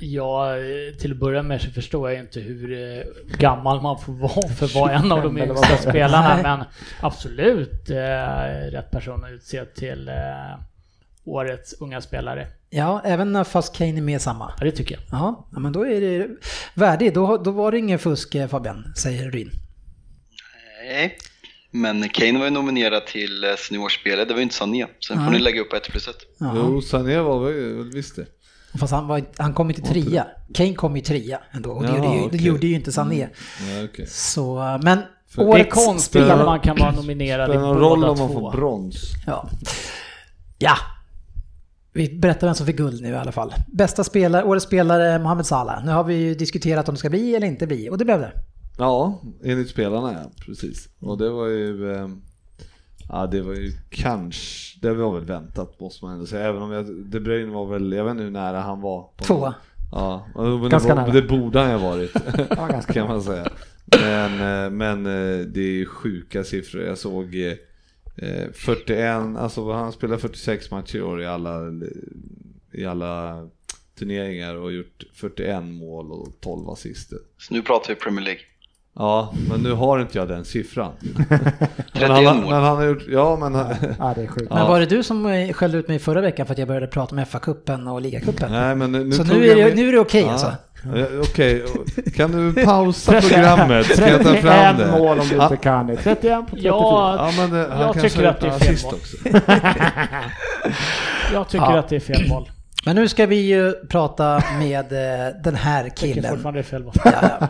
[0.00, 0.54] Ja,
[1.00, 3.04] till att börja med så förstår jag inte hur eh,
[3.38, 6.64] gammal man får vara för att vara en av de 25 eller yngsta spelarna, men
[7.00, 10.14] absolut eh, rätt person att utse till eh,
[11.24, 12.46] årets unga spelare.
[12.70, 14.52] Ja, även när fast Kane är med samma.
[14.58, 15.04] Ja, det tycker jag.
[15.10, 16.28] Ja, men då är det
[16.74, 17.14] värdigt.
[17.14, 19.50] Då, då var det ingen fusk Fabian, säger Ryn.
[20.84, 21.18] Nej,
[21.70, 24.86] men Kane var ju nominerad till eh, seniorspelare, det var ju inte Sané.
[25.08, 25.32] Sen får Nej.
[25.32, 26.16] ni lägga upp ett plus ett.
[26.38, 26.52] Ja.
[26.56, 28.26] jo, Sané var väl visst det.
[28.78, 30.26] Fast han, var, han kom inte trea.
[30.54, 32.46] Kane kom ju trea ändå och det, Ja, gjorde, ju, det okej.
[32.46, 33.28] gjorde ju inte Sané.
[33.60, 34.06] Ja, okej.
[34.06, 34.98] Så, eh, men
[35.28, 37.98] För- Det är årets konstigt spelare- att man kan vara nominerad i Spelar någon roll
[38.00, 38.50] båda om man får två.
[38.50, 38.96] brons?
[39.26, 39.50] Ja.
[40.58, 40.76] ja.
[41.92, 43.54] Vi berättar vem som fick guld nu i alla fall.
[43.72, 45.84] Bästa spelare, årets spelare Mohamed Salah.
[45.84, 48.20] Nu har vi ju diskuterat om det ska bli eller inte bli och det blev
[48.20, 48.32] det.
[48.78, 50.88] Ja, enligt spelarna ja, precis.
[51.00, 52.08] Och det var ju, eh,
[53.08, 56.48] ja det var ju kanske, det var väl väntat måste man ändå säga.
[56.48, 59.02] Även om jag, De Bruyne var väl, jag vet inte hur nära han var.
[59.16, 59.54] på- Tvåa.
[59.92, 61.12] Ja, men Ganska det, var, nära.
[61.20, 62.14] det borde han ju ha varit.
[62.58, 63.48] var ganska kan man säga.
[64.00, 64.32] Men,
[64.64, 66.82] eh, men eh, det är ju sjuka siffror.
[66.82, 71.60] Jag såg eh, 41, alltså han spelar 46 matcher i år i alla,
[72.72, 73.46] i alla
[73.98, 77.18] turneringar och gjort 41 mål och 12 assister.
[77.38, 78.40] Så nu pratar vi Premier League.
[78.98, 80.92] Ja, men nu har inte jag den siffran.
[81.28, 81.40] 31
[82.00, 82.50] men han, mål.
[82.50, 83.66] men han har gjort, ja men han,
[83.98, 84.50] Ja, det är sjukt.
[84.50, 86.86] Men var det du som eh, skällde ut mig förra veckan för att jag började
[86.86, 88.52] prata om FA-cupen och ligacupen?
[88.52, 90.32] nej men nu Så nu är jag det, nu är det okej Ja.
[90.32, 90.52] alltså?
[91.22, 91.64] Okej,
[92.16, 93.86] kan du pausa programmet?
[93.86, 94.98] Ska jag ta fram 31 det?
[94.98, 95.96] mål om du inte kan det.
[95.96, 96.68] 31 på 34.
[96.68, 99.16] Ja, Ja, men eh, han Jag tycker att det är fel också.
[101.32, 101.78] jag tycker Ja.
[101.78, 102.50] att det är fel val.
[102.86, 106.30] Men nu ska vi ju prata med eh, den här Jag tycker killen.
[106.30, 106.94] fortfarande det är fel val.
[107.04, 107.48] Ja,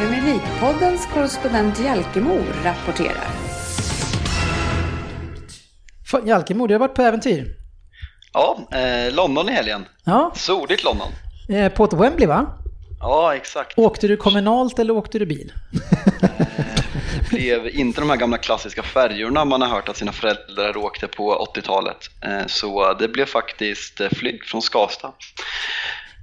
[0.00, 3.26] Premier League-poddens korrespondent Jalkemo rapporterar.
[6.10, 7.56] Fan, Jalkemo, du har varit på äventyr.
[8.32, 9.84] Ja, eh, London i helgen.
[10.04, 11.08] Ja, Soligt London.
[11.48, 12.46] eh, på ett Wembley va?
[13.00, 13.78] Ja, exakt.
[13.78, 15.52] Åkte du kommunalt eller åkte du bil?
[17.30, 21.06] Det blev inte de här gamla klassiska färjorna man har hört att sina föräldrar åkte
[21.06, 21.96] på 80-talet.
[22.24, 25.12] Eh, Så det blev faktiskt eh, flyg från Skavsta.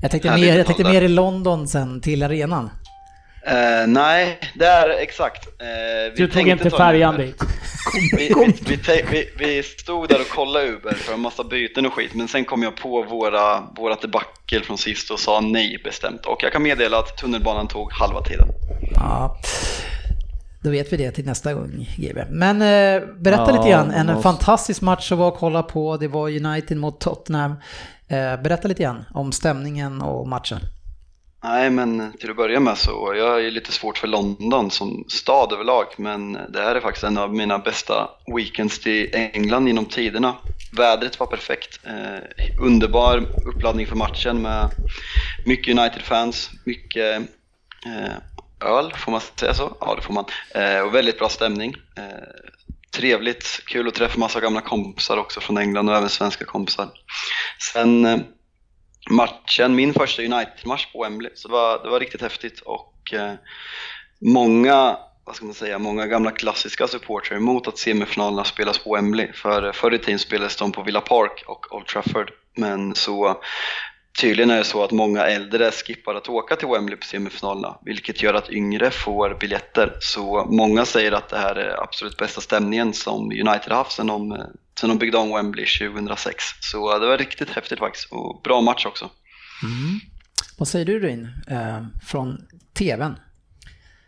[0.02, 2.70] Jag tänkte, Härligt mer, jag tänkte mer i London sen till arenan.
[3.48, 5.48] Eh, nej, det är exakt.
[5.60, 7.44] Vi Du tog inte färjan dit.
[8.18, 11.94] Vi, vi, vi, vi, vi stod där och kollade Uber för en massa byten och
[11.94, 16.26] skit, men sen kom jag på våra, vårat debacle från sist och sa nej bestämt.
[16.26, 18.48] Och jag kan meddela att tunnelbanan tog halva tiden.
[18.96, 19.38] Ja.
[20.64, 22.22] Då vet vi det till nästa gång, GB.
[22.30, 23.92] Men eh, berätta Ja, lite grann.
[23.92, 25.98] En måste- fantastisk match att vara och kolla på.
[25.98, 27.52] Det var United mot Tottenham.
[28.08, 30.60] Eh, berätta lite grann om stämningen och matchen.
[31.44, 35.06] Nej, men eh, till att börja med så jag är lite svårt för London som
[35.08, 39.86] stad överlag, men det här är faktiskt en av mina bästa weekends i England genom
[39.86, 40.36] tiderna.
[40.72, 44.70] Vädret var perfekt, eh, underbar uppladdning för matchen med
[45.46, 47.22] mycket United-fans, mycket
[47.86, 48.12] eh,
[48.70, 49.78] öl, får man säga så?
[49.80, 50.26] Ja, det får man.
[50.56, 51.74] Eh, och väldigt bra stämning.
[51.98, 52.04] Eh,
[52.96, 56.90] trevligt, kul att träffa massa gamla kompisar också från England och även svenska kompisar.
[57.74, 58.20] Sen eh,
[59.10, 63.34] matchen, min första United-match på Wembley, så det var, det var riktigt häftigt och eh,
[64.22, 64.98] många
[65.28, 69.34] vad ska man säga, många gamla klassiska supportrar emot att semifinalerna spelas på Wembley.
[69.34, 72.32] För eh, förr i tiden spelades de på Villa Park och Old Trafford.
[72.56, 73.42] Men så
[74.18, 78.24] tydligen är det så att många äldre skippar att åka till Wembley på semifinalerna, vilket
[78.24, 79.98] gör att yngre får biljetter.
[80.00, 84.46] Så många säger att det här är absolut bästa stämningen som United haft sedan de,
[84.80, 86.44] sedan de byggde om Wembley 2006.
[86.60, 89.10] Så det var riktigt häftigt faktiskt och bra match också.
[89.64, 90.00] Mm.
[90.58, 93.16] Vad säger du Ryn, eh, från TVn?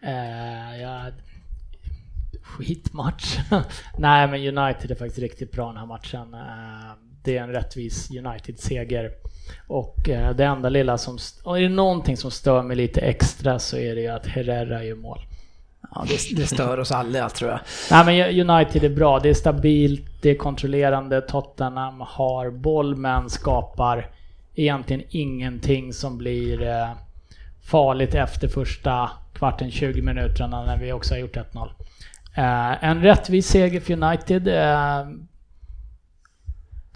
[0.02, 1.12] Eh, ja,
[2.44, 3.38] skitmatch.
[3.98, 6.34] Nej, men United är faktiskt riktigt bra den här matchen.
[6.34, 9.12] Eh, det är en rättvis United-seger.
[9.68, 11.18] Och eh, det enda lilla som...
[11.46, 14.96] Är det någonting som stör mig lite extra så är det ju att Herrera gör
[14.96, 15.20] mål.
[15.96, 17.60] Ja, det, det stör oss alla tror jag.
[17.92, 23.30] Nej men United är bra, det är stabilt, det är kontrollerande, Tottenham har boll men
[23.30, 24.08] skapar
[24.56, 26.90] egentligen ingenting som blir eh,
[27.64, 31.70] farligt efter första kvarten, 20 minuterna när vi också har gjort 1-0.
[32.36, 34.48] Eh, en rättvis seger för United.
[34.48, 35.08] Eh,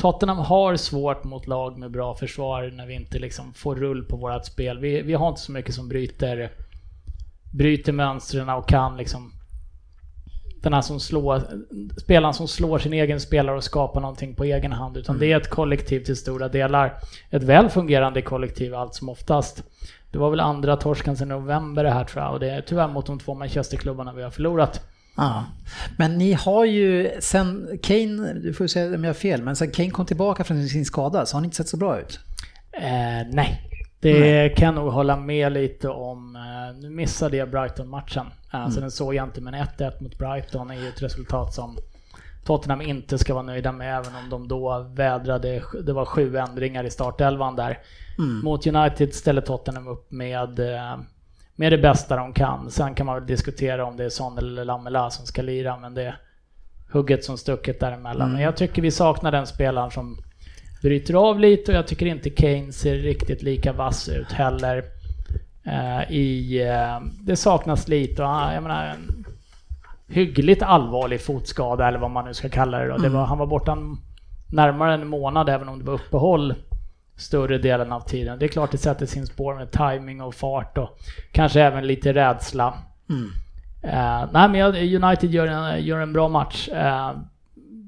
[0.04, 4.18] Tottenham har svårt mot lag med bra försvar när vi inte liksom får rull på
[4.18, 4.80] vårat spel.
[4.80, 6.52] Vi, vi har inte så mycket som bryter,
[7.54, 9.32] bryter mönstren och kan liksom
[10.62, 11.42] den här som slår,
[11.98, 14.98] spelaren som slår sin egen spelare och skapar någonting på egen hand.
[14.98, 15.28] Utan mm.
[15.28, 16.94] det är ett kollektiv till stora delar.
[17.30, 19.64] Ett väl fungerande kollektiv allt som oftast.
[20.12, 22.88] Det var väl andra torsken sedan november det här tror jag och det är tyvärr
[22.88, 24.82] mot de två Manchesterklubbarna vi har förlorat.
[25.16, 25.46] Ja.
[25.98, 29.72] Men ni har ju sen Kane, du får säga om jag har fel, men sen
[29.72, 32.20] Kane kom tillbaka från sin skada så har ni inte sett så bra ut?
[32.72, 33.62] Eh, nej,
[34.00, 34.56] det nej.
[34.56, 36.36] kan jag nog hålla med lite om.
[36.36, 38.72] Eh, nu missade jag Brighton-matchen, eh, mm.
[38.72, 41.78] så den såg jag inte, men 1-1 mot Brighton är ju ett resultat som
[42.44, 46.84] Tottenham inte ska vara nöjda med, även om de då vädrade, det var sju ändringar
[46.84, 47.80] i startelvan där.
[48.18, 48.40] Mm.
[48.40, 50.98] Mot United ställer Tottenham upp med, eh,
[51.56, 52.72] med det bästa de kan.
[52.72, 55.94] Sen kan man väl diskutera om det är Son eller Lamela som ska lira, men
[55.94, 56.18] det är
[56.92, 58.22] hugget som stucket däremellan.
[58.22, 58.34] Mm.
[58.34, 60.18] Men jag tycker vi saknar den spelaren som
[60.82, 64.84] bryter av lite och jag tycker inte Kane ser riktigt lika vass ut heller.
[65.68, 69.26] Uh, i, uh, det saknas lite och jag menar, en
[70.08, 72.96] hyggligt allvarlig fotskada eller vad man nu ska kalla det då.
[72.96, 73.02] Mm.
[73.02, 73.78] Det var, han var borta
[74.52, 76.56] närmare en månad även om det var uppehåll
[77.16, 78.40] större delen av tiden.
[78.40, 81.00] Det är klart det sätter sin spår med timing och fart och
[81.32, 82.78] kanske även lite rädsla.
[83.10, 83.32] Mm.
[83.86, 86.70] Uh, nej men United gör en, gör en bra match.
[86.70, 87.12] Uh,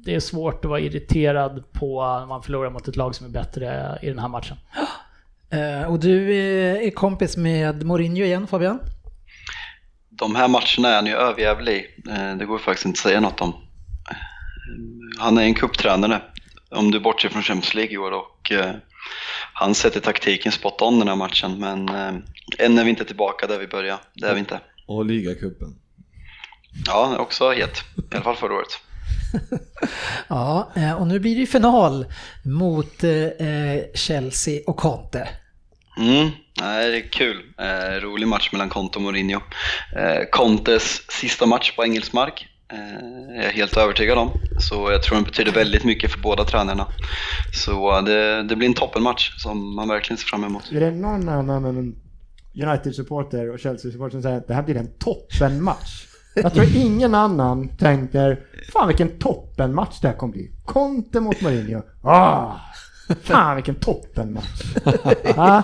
[0.05, 3.31] det är svårt att vara irriterad på när man förlorar mot ett lag som är
[3.31, 4.57] bättre i den här matchen.
[5.53, 8.79] Uh, och du är kompis med Mourinho igen Fabian?
[10.09, 11.85] De här matcherna är han ju överjävlig
[12.39, 13.53] Det går faktiskt inte att säga något om.
[15.19, 16.21] Han är en kupptränare
[16.69, 18.51] om du bortser från Champions League i år och
[19.53, 22.13] han sätter taktiken spot on den här matchen, men eh,
[22.59, 24.01] än är vi inte tillbaka där vi började.
[24.13, 24.59] Det är vi inte.
[24.85, 25.75] Och ligacupen.
[26.85, 27.83] Ja, också het.
[28.11, 28.79] I alla fall förra året.
[30.27, 32.05] ja, eh, och nu blir det final
[32.45, 33.11] mot eh,
[33.93, 35.27] Chelsea och Conte.
[35.97, 37.43] Mm, det är kul.
[38.01, 39.41] rolig match mellan Conte och Mourinho.
[40.31, 42.47] Contes sista match på engelsk mark.
[42.73, 44.31] Eh, är jag helt övertygad om.
[44.59, 46.87] Så jag tror den betyder väldigt mycket för båda tränarna.
[47.53, 50.71] Så eh, det, det blir en toppenmatch som man verkligen ser fram emot.
[50.71, 51.95] Är det någon annan än
[52.55, 56.05] United-supporter och Chelsea-supporter som säger att det här blir en toppenmatch?
[56.35, 58.39] Jag tror ingen annan tänker,
[58.73, 60.51] fan vilken toppenmatch det här kommer bli.
[60.65, 61.81] Conte mot Mourinho.
[62.03, 62.51] Ah!
[63.23, 64.61] Fan vilken toppenmatch!
[65.35, 65.61] ah,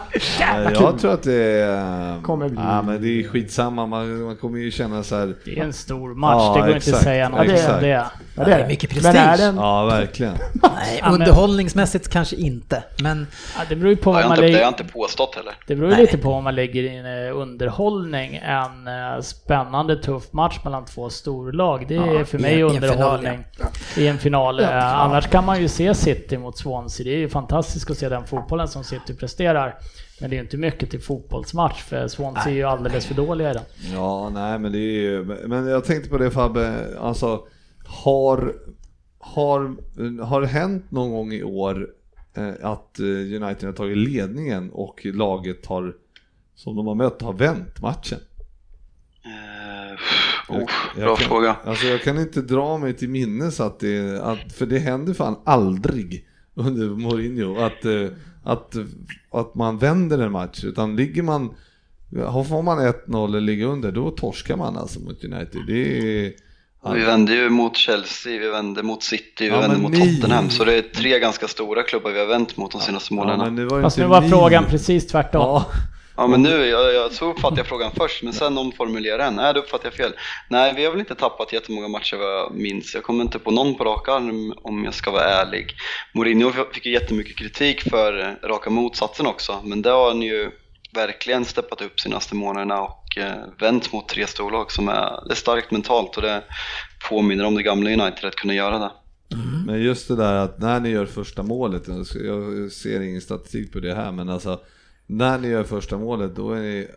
[0.73, 2.21] jag tror att det är...
[2.21, 2.59] Kommer bli...
[2.61, 5.35] Ja, men det är skitsamma, man, man kommer ju känna så här...
[5.45, 7.87] Det är en stor match, ja, det går exakt, inte att säga något om det.
[8.35, 9.13] Ja, det är mycket prestige.
[9.13, 9.55] Men är den...
[9.55, 10.33] Ja, verkligen.
[10.53, 13.27] Nej, underhållningsmässigt kanske inte, men...
[13.57, 14.47] Ja, det beror ju på vad man lägger...
[14.47, 15.53] Det har jag inte påstått heller.
[15.67, 18.35] Det beror ju lite på vad man lägger i en eh, underhållning.
[18.35, 21.85] En eh, spännande, tuff match mellan två storlag.
[21.87, 23.33] Det är ja, för mig i, underhållning.
[23.33, 23.71] I en final.
[23.97, 24.59] I en final.
[24.59, 27.29] Eh, annars kan man ju se City mot Swansea.
[27.31, 29.75] Fantastiskt att se den fotbollen som City presterar.
[30.21, 33.51] Men det är ju inte mycket till fotbollsmatch för Swansea är ju alldeles för dåliga
[33.51, 33.63] i den.
[33.93, 37.47] Ja, nej men det är ju, men jag tänkte på det Fabbe, alltså
[37.85, 38.55] har,
[39.19, 39.75] har,
[40.23, 41.87] har det hänt någon gång i år
[42.33, 45.95] eh, att eh, United har tagit ledningen och laget har,
[46.55, 48.19] som de har mött, har vänt matchen?
[49.25, 51.55] Uh, oh, jag, bra kan, fråga.
[51.65, 55.39] Alltså jag kan inte dra mig till minnes att det, att, för det händer fan
[55.45, 58.07] aldrig under Mourinho att, eh,
[58.43, 58.75] att,
[59.31, 60.63] att man vänder en match.
[60.63, 61.53] Utan ligger man,
[62.49, 65.61] får man 1-0 eller ligger under, då torskar man alltså mot United.
[65.67, 66.33] Det är,
[66.93, 70.15] vi vände ju mot Chelsea, vi vände mot City, vi ja, vände mot ni...
[70.15, 70.49] Tottenham.
[70.49, 73.61] Så det är tre ganska stora klubbar vi har vänt mot de senaste månaderna.
[73.61, 75.41] Ja, Fast nu var frågan precis tvärtom.
[75.41, 75.65] Ja.
[76.21, 79.35] Ja men nu, jag, jag, så uppfattade jag frågan först, men sen omformulerade den.
[79.35, 80.13] Nej, då uppfattade jag fel.
[80.49, 82.93] Nej, vi har väl inte tappat jättemånga matcher vad jag minns.
[82.93, 85.75] Jag kommer inte på någon på rak arm om jag ska vara ärlig.
[86.13, 90.51] Mourinho fick ju jättemycket kritik för raka motsatsen också, men det har han ju
[90.93, 95.35] verkligen steppat upp senaste månaderna och eh, vänt mot tre storlag som är, det är
[95.35, 96.43] starkt mentalt och det
[97.09, 98.91] påminner om det gamla United att kunna göra det.
[99.35, 99.65] Mm.
[99.65, 101.83] Men just det där att när ni gör första målet,
[102.23, 104.59] jag ser ingen statistik på det här, men alltså
[105.11, 106.87] när ni gör första målet då är ni,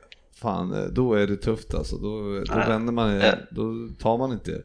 [0.40, 1.96] fan, då är det tufft alltså.
[1.96, 4.62] Då, då vänder man, då tar man inte er.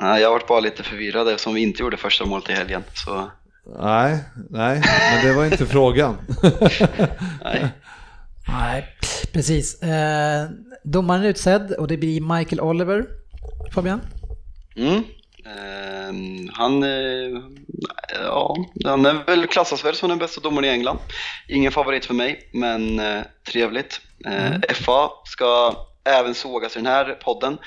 [0.00, 2.82] Nej, jag varit bara lite förvirrad eftersom vi inte gjorde första målet i helgen.
[2.94, 3.30] Så...
[3.80, 4.82] Nej, nej,
[5.12, 6.16] men det var inte frågan.
[7.44, 7.68] nej.
[8.48, 8.88] nej,
[9.32, 9.82] precis.
[9.82, 10.48] Eh,
[10.84, 13.06] domaren är utsedd och det blir Michael Oliver.
[13.74, 14.00] Fabian?
[14.76, 15.02] Mm.
[15.46, 17.42] Uh, han, uh,
[18.14, 20.98] ja, han är väl klassas väl som den bästa domaren i England.
[21.48, 24.00] Ingen favorit för mig, men uh, trevligt.
[24.26, 24.62] Mm.
[24.74, 27.58] FA ska även sågas i den här podden.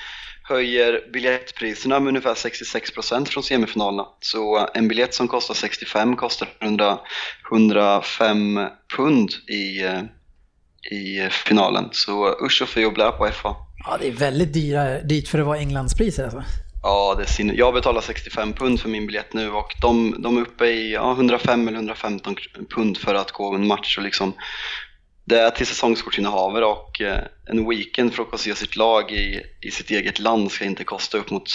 [0.42, 4.06] Höjer biljettpriserna med ungefär 66% från semifinalerna.
[4.20, 6.98] Så en biljett som kostar 65 kostar 100,
[7.52, 8.60] 105
[8.96, 9.84] pund i,
[10.94, 11.88] i finalen.
[11.92, 13.56] Så usch och fy och blä på FA.
[13.86, 16.42] Ja, det är väldigt dyra, dyrt för att vara Englandspriser alltså.
[16.86, 17.56] Ja, det är sin...
[17.56, 21.12] jag betalar 65 pund för min biljett nu och de, de är uppe i ja,
[21.12, 22.36] 105 eller 115
[22.74, 23.98] pund för att gå en match.
[23.98, 24.32] Och liksom,
[25.24, 27.18] det är till säsongskortsinnehavare och eh,
[27.50, 30.84] en weekend för att få se sitt lag i, i sitt eget land ska inte
[30.84, 31.48] kosta upp mot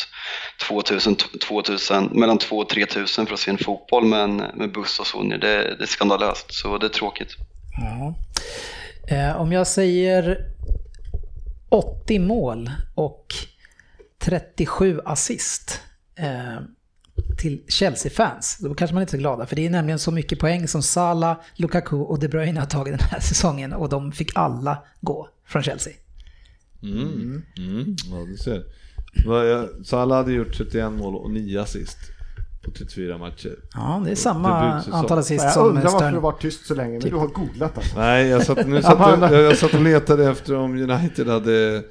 [0.67, 1.15] 2000,
[1.47, 4.99] 2000, mellan 2 och 3 000 för att se en fotboll med, en, med buss
[4.99, 5.23] och så.
[5.23, 7.35] Det, det är skandalöst, så det är tråkigt.
[7.81, 8.15] Ja.
[9.15, 10.37] Eh, om jag säger
[11.69, 13.25] 80 mål och
[14.21, 15.81] 37 assist
[16.15, 16.61] eh,
[17.37, 18.57] till Chelsea-fans.
[18.59, 20.83] Då kanske man inte är så glada, för det är nämligen så mycket poäng som
[20.83, 25.29] Salah, Lukaku och De Bruyne har tagit den här säsongen och de fick alla gå
[25.45, 25.93] från Chelsea.
[26.83, 27.41] Mm.
[27.57, 27.95] Mm.
[28.11, 28.63] Ja, du ser.
[29.83, 31.97] Salah hade gjort 31 mål och 9 assist
[32.63, 33.55] på 34 matcher.
[33.73, 36.75] Ja, det är samma antal assist jag som Jag undrar varför du varit tyst så
[36.75, 37.11] länge, men typ.
[37.11, 37.99] du har googlat alltså.
[37.99, 41.83] Nej, jag satt, nu satt, jag, jag satt och letade efter om United hade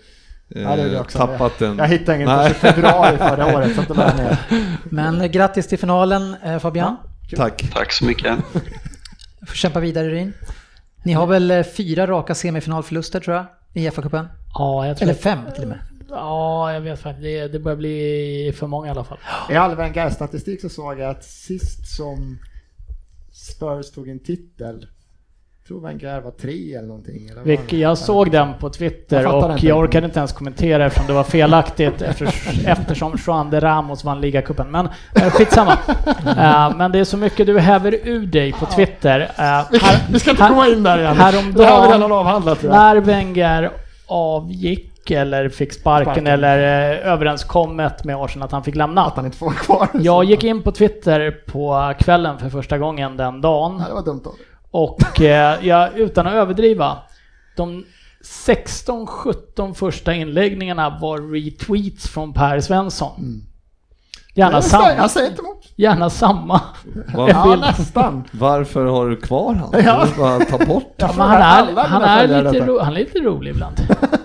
[0.54, 1.18] Ja, det också.
[1.18, 1.78] tappat den.
[1.78, 3.74] Jag hittade ingen förrän februari förra året.
[3.76, 4.36] Så det med.
[4.84, 6.96] Men eh, grattis till finalen eh, Fabian.
[7.28, 7.70] Ja, Tack.
[7.72, 8.38] Tack så mycket.
[9.46, 10.32] Får kämpa vidare Ryn.
[11.04, 14.28] Ni har väl eh, fyra raka semifinalförluster tror jag i FA-cupen?
[14.54, 15.78] Ja, jag tror Eller fem till och med.
[16.08, 17.22] Ja, jag vet faktiskt.
[17.22, 19.18] Det, det börjar bli för många i alla fall.
[19.50, 22.38] I all statistik så såg jag att sist som
[23.32, 24.86] Spurs tog en titel
[25.70, 27.28] tror Wenger var tre eller någonting.
[27.30, 31.06] Eller Vilk, jag såg den på Twitter jag och jag orkade inte ens kommentera eftersom
[31.06, 32.02] det var felaktigt
[32.66, 34.70] eftersom Juan de Ramos vann ligacupen.
[34.70, 35.72] Men äh, skitsamma.
[36.26, 39.20] uh, men det är så mycket du häver ur dig på Twitter.
[39.20, 41.16] Uh, här, vi ska inte komma in där igen.
[41.16, 42.62] Häromdagen, det har vi redan avhandlat.
[42.62, 43.70] När Wenger
[44.06, 46.26] avgick eller fick sparken, sparken.
[46.26, 49.04] eller eh, överenskommet med Arsenal att han fick lämna.
[49.04, 49.88] Att han inte får kvar.
[49.92, 53.76] Jag gick in på Twitter på kvällen för första gången den dagen.
[53.76, 54.34] Nej, det var dumt av
[54.70, 56.98] och eh, ja, utan att överdriva,
[57.56, 57.84] de
[58.24, 63.18] 16-17 första inläggningarna var retweets från Per Svensson.
[63.18, 63.42] Mm.
[64.34, 64.94] Gärna jag samma.
[64.94, 65.72] Jag säger inte emot.
[65.76, 66.60] Gärna samma.
[67.16, 68.24] Ja, nästan.
[68.30, 69.84] Varför har du kvar han?
[69.84, 70.06] Ja.
[70.14, 73.50] Du bara ta bort ja, han är, han, är lite ro, han är lite rolig
[73.50, 73.76] ibland.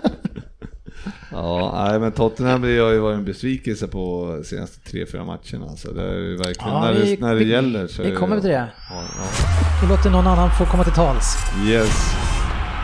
[1.36, 5.76] Ja, nej, men Tottenham har ju varit en besvikelse på senaste tre, fyra matcherna.
[5.78, 8.16] Så det är ju verkligen, ja, när, vi, det, när det vi, gäller så Vi
[8.16, 8.68] kommer till det.
[8.90, 9.26] Ja, ja.
[9.82, 11.38] Vi låter någon annan få komma till tals.
[11.68, 12.16] Yes.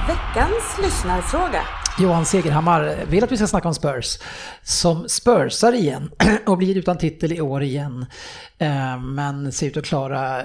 [0.08, 1.62] Veckans lyssnarfråga.
[1.99, 4.18] Johan Segerhammar vill att vi ska snacka om Spurs.
[4.64, 6.12] Som Spursar igen
[6.45, 8.06] och blir utan titel i år igen.
[8.58, 10.43] Eh, men ser ut att klara,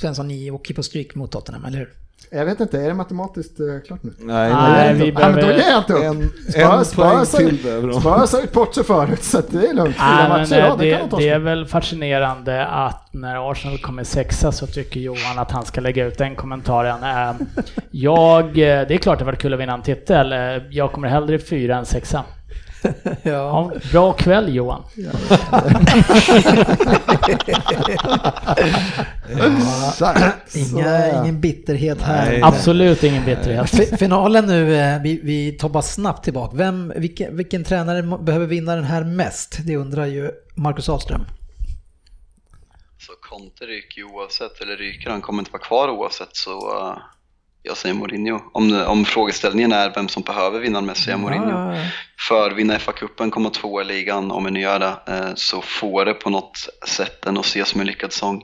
[0.00, 1.92] Svensson, ni åker på stryk mot Tottenham, eller hur?
[2.32, 4.12] Jag vet inte, är det matematiskt uh, klart nu?
[4.18, 5.40] Nej, nej, vi behöver...
[5.40, 6.02] Ja, men då ger jag inte upp.
[6.02, 6.30] En,
[6.62, 8.00] en till behöver de.
[8.00, 9.96] Spurs har gjort bort sig förut, så det är lugnt.
[9.98, 14.52] Nej, men, matcher, ja, det, det, det är väl fascinerande att när Arsenal kommer sexa
[14.52, 17.02] så tycker Johan att han ska lägga ut den kommentaren.
[17.02, 17.46] Eh,
[17.90, 18.52] jag, eh,
[18.88, 20.34] det är klart det var kul att vinna en titel.
[20.70, 22.24] Jag kommer hellre fyra än sexa.
[23.22, 23.22] ja.
[23.22, 23.72] ja.
[23.92, 24.84] Bra kväll Johan.
[30.00, 30.32] Ja.
[30.54, 32.30] Inga, ingen bitterhet här.
[32.30, 32.42] Nej.
[32.42, 33.98] Absolut ingen bitterhet.
[33.98, 36.56] Finalen nu, eh, vi, vi tar snabbt tillbaka.
[36.56, 39.58] Vem, vilken, vilken tränare behöver vinna den här mest?
[39.66, 41.24] Det undrar ju Marcus Ahlström.
[42.98, 46.98] Så Conte ryker ju oavsett, eller ryker han kommer inte vara kvar oavsett så uh
[47.62, 48.40] jag säger Mourinho.
[48.52, 51.50] Om, om frågeställningen är vem som behöver vinna mest så är Mourinho.
[51.50, 51.76] Ja.
[52.28, 56.04] För vinna FA-cupen, komma tvåa i ligan, om vi nu gör det, eh, så får
[56.04, 56.58] det på något
[56.88, 58.42] sätt den att ses som en lyckad säsong.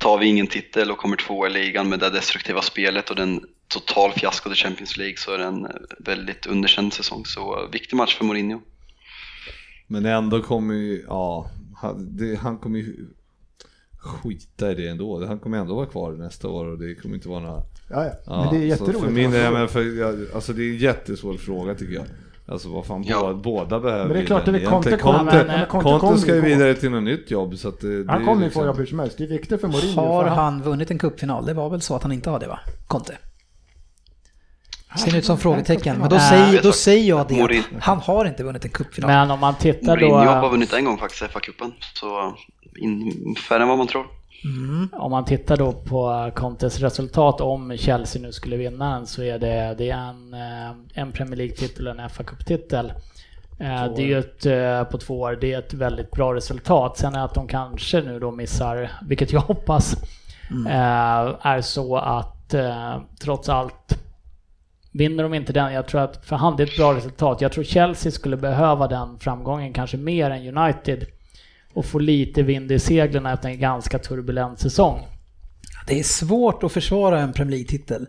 [0.00, 3.40] tar vi ingen titel och kommer två i ligan med det destruktiva spelet och den
[3.68, 5.66] total fiasko i Champions League så är det en
[5.98, 7.26] väldigt underkänd säsong.
[7.26, 8.60] Så viktig match för Mourinho.
[9.86, 13.06] Men ändå kommer ju, ja, han, det, han kommer ju
[14.00, 15.26] skita i det ändå.
[15.26, 17.62] Han kommer ändå vara kvar nästa år och det kommer inte vara några...
[17.90, 18.12] Ja, ja.
[18.26, 19.00] ja men det är jätteroligt.
[19.00, 22.04] För min, jag menar, för, alltså det är en jättesvår fråga tycker jag.
[22.46, 23.40] Alltså vad fan, ja.
[23.44, 25.66] båda, behöver Men det är klart att Conte kommer.
[25.66, 28.66] Conte, ska ju vidare till något nytt jobb så att det, Han kommer ju få
[28.66, 30.00] jobb hur som helst, det är viktigt för Mourinho.
[30.00, 31.46] Har han vunnit en cupfinal?
[31.46, 32.58] Det var väl så att han inte har det va?
[32.86, 33.18] Conte?
[34.96, 37.62] Ser ut som frågetecken, men då säger, då säger jag det.
[37.80, 39.10] Han har inte vunnit en cupfinal.
[39.10, 40.08] Men om man tittar då...
[40.08, 41.72] Mourinho har vunnit en gång faktiskt, FA-cupen.
[41.94, 42.36] Så
[43.48, 44.19] färre än vad man tror.
[44.44, 44.88] Mm.
[44.92, 49.38] Om man tittar då på Contes resultat om Chelsea nu skulle vinna den så är
[49.38, 52.92] det, det är en, eh, en Premier League-titel och en fa Cup-titel.
[53.58, 56.98] Eh, det är ju ett, eh, på två år, det är ett väldigt bra resultat.
[56.98, 59.96] Sen är att de kanske nu då missar, vilket jag hoppas,
[60.50, 60.66] mm.
[61.42, 62.54] är så att
[63.20, 64.00] trots allt
[64.92, 67.40] Vinner de inte den, jag tror att för han det är ett bra resultat.
[67.40, 71.06] Jag tror Chelsea skulle behöva den framgången kanske mer än United
[71.74, 75.06] och få lite vind i seglen efter en ganska turbulent säsong.
[75.86, 78.06] Det är svårt att försvara en Premier League-titel.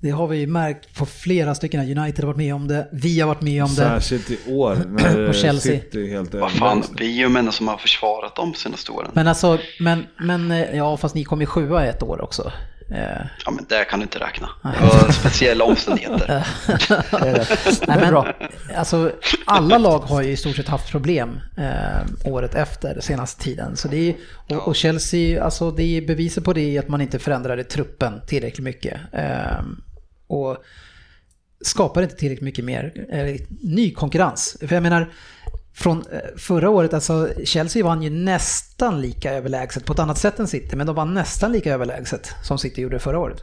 [0.00, 1.98] Det har vi märkt på flera stycken.
[1.98, 3.74] United har varit med om det, vi har varit med om det.
[3.74, 5.80] Särskilt i år när och Chelsea.
[5.80, 9.10] City helt Vad fan, vi är ju människor som har försvarat dem senaste åren.
[9.14, 12.52] Men alltså, men, men ja fast ni kom ju sjua ett år också.
[12.90, 13.26] Eh.
[13.44, 14.48] Ja men det kan du inte räkna.
[14.62, 16.46] Det var speciella omständigheter.
[17.86, 18.24] Nej, men,
[18.76, 19.12] alltså,
[19.44, 23.76] alla lag har ju i stort sett haft problem eh, året efter senaste tiden.
[23.76, 24.14] Så det är,
[24.48, 28.64] och, och, Chelsea, alltså det är beviset på det att man inte förändrade truppen tillräckligt
[28.64, 29.00] mycket.
[29.12, 29.60] Eh,
[30.26, 30.56] och
[31.60, 34.56] skapar inte tillräckligt mycket mer eh, ny konkurrens.
[34.60, 35.12] För jag menar,
[35.76, 40.38] från eh, förra året, alltså Chelsea vann ju nästan lika överlägset på ett annat sätt
[40.38, 43.42] än City, men de vann nästan lika överlägset som City gjorde förra året.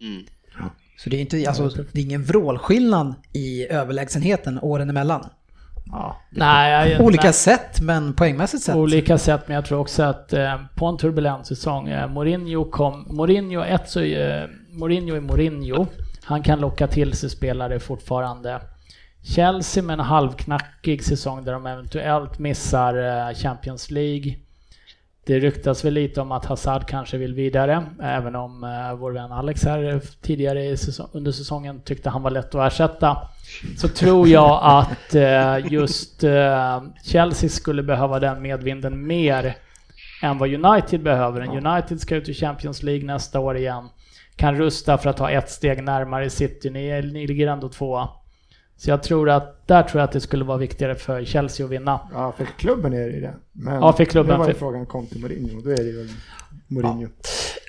[0.00, 0.22] Mm.
[0.96, 5.26] Så det är, inte, alltså, det är ingen vrålskillnad i överlägsenheten åren emellan.
[5.86, 8.76] Ja, Nej, jag, olika men, sätt, men poängmässigt sett.
[8.76, 13.06] Olika sätt, men jag tror också att eh, på en turbulent säsong, eh, Mourinho kom,
[13.10, 15.86] Mourinho, ett så, eh, Mourinho är Mourinho,
[16.24, 18.60] han kan locka till sig spelare fortfarande.
[19.22, 24.34] Chelsea med en halvknackig säsong där de eventuellt missar eh, Champions League.
[25.26, 29.32] Det ryktas väl lite om att Hazard kanske vill vidare, även om eh, vår vän
[29.32, 30.76] Alex här tidigare
[31.12, 33.28] under säsongen tyckte han var lätt att ersätta.
[33.78, 36.24] Så tror jag att eh, just
[37.04, 39.56] Chelsea skulle behöva den medvinden mer
[40.22, 41.66] än vad United behöver.
[41.66, 43.88] United ska ut i Champions League nästa år igen.
[44.36, 46.70] Kan rusta för att ta ett steg närmare City.
[46.70, 48.08] Ni, ni ligger ändå tvåa.
[48.80, 51.72] Så jag tror att där tror jag att det skulle vara viktigare för Chelsea att
[51.72, 52.00] vinna.
[52.12, 53.34] Ja, för klubben är det ju det.
[53.52, 54.32] Men ja, för klubben.
[54.32, 56.08] Nu var ju frågan kom till Mourinho, då är det ju
[56.66, 57.02] Mourinho.
[57.02, 57.08] Ja.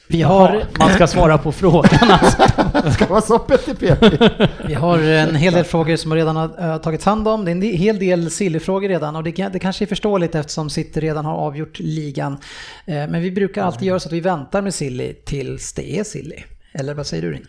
[0.07, 0.63] Vi har...
[0.79, 2.43] Man ska svara på frågan alltså.
[2.83, 7.05] Det ska vara så Peter Vi har en hel del frågor som redan har tagits
[7.05, 7.45] hand om.
[7.45, 10.99] Det är en hel del Silly-frågor redan och det, det kanske är förståeligt eftersom City
[10.99, 12.37] redan har avgjort ligan.
[12.85, 16.03] Eh, men vi brukar alltid göra så att vi väntar med Silly tills det är
[16.03, 16.37] Silly.
[16.73, 17.47] Eller vad säger du Rin?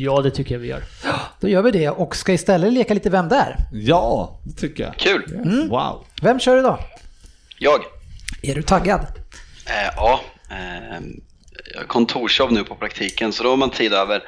[0.00, 0.82] Ja, det tycker jag vi gör.
[1.40, 3.56] Då gör vi det och ska istället leka lite Vem där?
[3.72, 4.96] Ja, det tycker jag.
[4.96, 5.40] Kul!
[5.44, 5.68] Mm.
[5.68, 6.04] Wow.
[6.22, 6.78] Vem kör idag?
[7.58, 7.80] Jag.
[8.42, 9.00] Är du taggad?
[9.66, 10.20] Eh, ja.
[10.50, 11.00] Eh,
[11.86, 14.22] kontorsjobb nu på praktiken så då har man tid över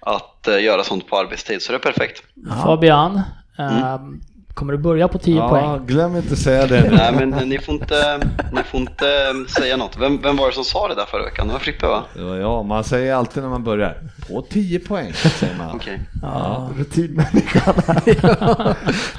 [0.00, 2.22] att eh, göra sånt på arbetstid så det är perfekt.
[2.34, 2.62] Ja.
[2.64, 3.22] Fabian,
[3.58, 4.20] mm.
[4.56, 5.86] Kommer du börja på 10 ja, poäng?
[5.86, 6.90] glöm inte att säga det.
[6.90, 8.20] Nej, men ni får inte,
[8.52, 9.96] ni får inte säga något.
[10.00, 11.46] Vem, vem var det som sa det där förra veckan?
[11.46, 12.04] Det var Frippe va?
[12.14, 12.64] Det var jag.
[12.64, 13.98] Man säger alltid när man börjar,
[14.28, 15.76] på 10 poäng, säger man.
[15.76, 15.78] Okej.
[15.78, 15.98] Okay.
[16.22, 17.74] Ja, rutinmänniskan.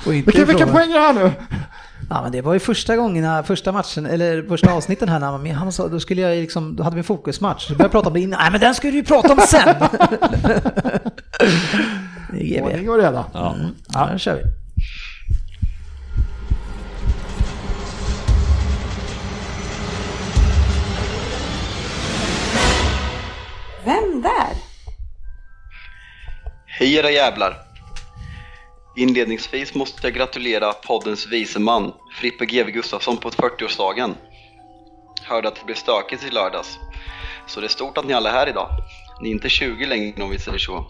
[0.25, 1.31] vilka, vilka poäng är det här nu?
[2.09, 5.51] Ja, men det var ju första gången, första matchen, eller första avsnitten här när man,
[5.51, 7.67] han sa, då skulle jag liksom, då hade vi en fokusmatch.
[7.67, 9.39] Så började jag prata om det innan, nej men den skulle du ju prata om
[9.47, 9.75] sen!
[12.63, 13.25] Ordning och reda.
[13.33, 13.71] Ja, mm.
[13.93, 14.56] ja, då kör vi.
[23.87, 24.53] Vem där?
[26.65, 27.57] Hej era jävlar!
[28.95, 34.13] Inledningsvis måste jag gratulera poddens vice man, Frippe GW Gustafsson på 40-årsdagen.
[35.23, 36.79] Hörde att det blev stökigt i lördags.
[37.45, 38.69] Så det är stort att ni alla är här idag.
[39.21, 40.85] Ni är inte 20 längre om vi säger så.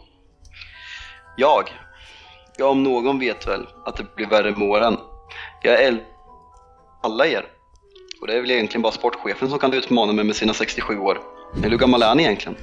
[1.38, 1.64] Jag,
[2.58, 4.98] jag om någon vet väl att det blir värre med åren.
[5.64, 6.06] Jag är äldre
[7.04, 7.46] alla er.
[8.22, 11.22] Och det är väl egentligen bara sportchefen som kan utmana mig med sina 67 år.
[11.58, 12.58] Eller hur gammal är ni egentligen?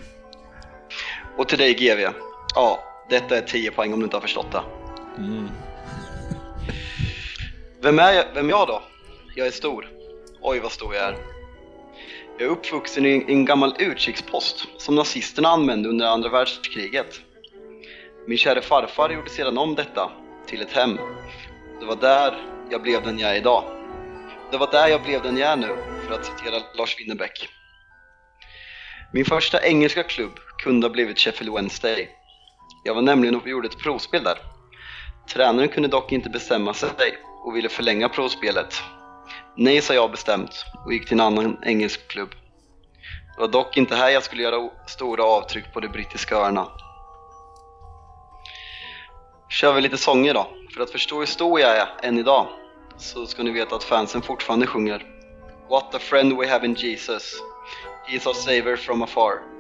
[1.37, 2.15] Och till dig GV.
[2.55, 4.63] Ja, detta är 10 poäng om du inte har förstått det.
[5.19, 5.49] Mm.
[7.81, 8.83] Vem är jag, vem jag då?
[9.35, 9.89] Jag är stor.
[10.41, 11.17] Oj vad stor jag är.
[12.39, 17.21] Jag är uppvuxen i en gammal utkikspost som nazisterna använde under andra världskriget.
[18.27, 20.11] Min kära farfar gjorde sedan om detta
[20.47, 20.99] till ett hem.
[21.81, 23.65] Det var där jag blev den jag är idag.
[24.51, 25.77] Det var där jag blev den jag är nu,
[26.07, 27.49] för att citera Lars Winnerbäck.
[29.13, 32.09] Min första engelska klubb kunde ha blivit Sheffield Wednesday.
[32.85, 34.39] Jag var nämligen och gjorde ett provspel där.
[35.29, 36.91] Tränaren kunde dock inte bestämma sig
[37.45, 38.83] och ville förlänga provspelet.
[39.57, 42.31] Nej, sa jag bestämt och gick till en annan engelsk klubb.
[43.35, 46.69] Det var dock inte här jag skulle göra stora avtryck på de brittiska öarna.
[49.49, 50.47] Kör vi lite sånger då.
[50.75, 52.47] För att förstå hur stor jag är än idag
[52.97, 55.03] så ska ni veta att fansen fortfarande sjunger
[55.71, 57.33] What a friend we have in Jesus
[58.07, 59.54] He is our savior from afar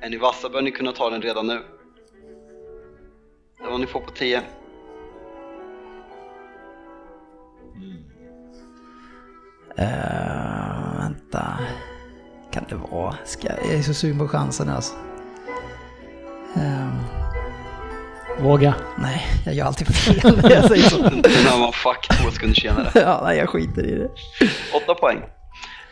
[0.00, 1.62] är ni vassa bör ni kunna ta den redan nu
[3.58, 4.42] Det var ni får på 10
[9.78, 11.58] Uh, vänta.
[12.52, 13.16] Kan det vara?
[13.24, 14.94] Ska, jag är så sugen på chansen alltså.
[16.54, 17.00] Um,
[18.38, 18.74] Våga.
[18.98, 21.02] nej, jag gör alltid fel när jag säger så.
[21.02, 24.08] Den här var fuck två sekunder senare ja, nej, jag skiter i det.
[24.84, 25.22] 8 poäng.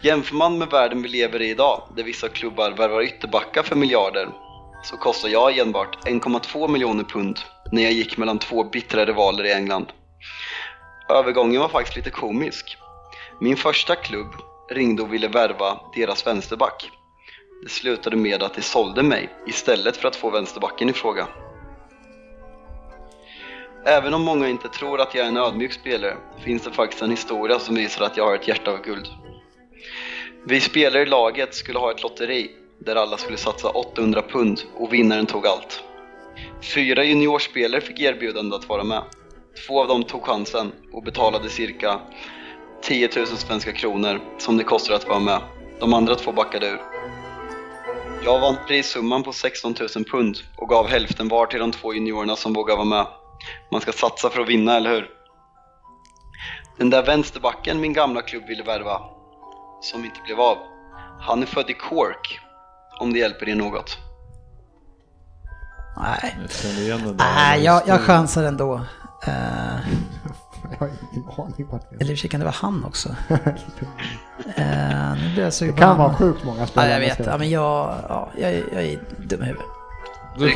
[0.04, 4.28] Jämför man med världen vi lever i idag, där vissa klubbar värvar ytterbackar för miljarder,
[4.82, 7.38] så kostar jag enbart 1,2 miljoner pund
[7.72, 9.86] när jag gick mellan två bittra rivaler i England.
[11.08, 12.76] Övergången var faktiskt lite komisk.
[13.40, 14.26] Min första klubb
[14.70, 16.90] ringde och ville värva deras vänsterback.
[17.62, 21.28] Det slutade med att de sålde mig istället för att få vänsterbacken i fråga.
[23.84, 27.10] Även om många inte tror att jag är en ödmjuk spelare finns det faktiskt en
[27.10, 29.08] historia som visar att jag har ett hjärta av guld.
[30.46, 34.92] Vi spelare i laget skulle ha ett lotteri där alla skulle satsa 800 pund och
[34.92, 35.84] vinnaren tog allt.
[36.74, 39.02] Fyra juniorspelare fick erbjudande att vara med.
[39.66, 42.00] Två av dem tog chansen och betalade cirka
[42.82, 45.40] 10 000 svenska kronor som det kostar att vara med.
[45.80, 46.80] De andra två backade ur.
[48.24, 52.36] Jag vann prissumman på 16 000 pund och gav hälften var till de två juniorerna
[52.36, 53.06] som vågade vara med.
[53.72, 55.10] Man ska satsa för att vinna, eller hur?
[56.78, 59.13] Den där vänsterbacken min gamla klubb ville värva,
[59.92, 60.56] som inte blev av,
[61.20, 62.40] han är född i Cork,
[63.00, 63.98] om det hjälper er något.
[65.96, 66.36] Nej,
[66.88, 68.74] Jag nej jag, jag chansar ändå.
[69.28, 69.78] Uh,
[70.70, 73.08] Jag har ingen aning vart eller i och för sig kan det vara han också.
[73.08, 73.36] Uh,
[75.16, 76.90] nu blir jag Det sugen kan vara sjukt många Ja, spelare.
[76.92, 77.26] jag vet.
[77.26, 79.66] Ja, men jag, ja, jag, är- jag är dum i huvudet.
[80.38, 80.52] Du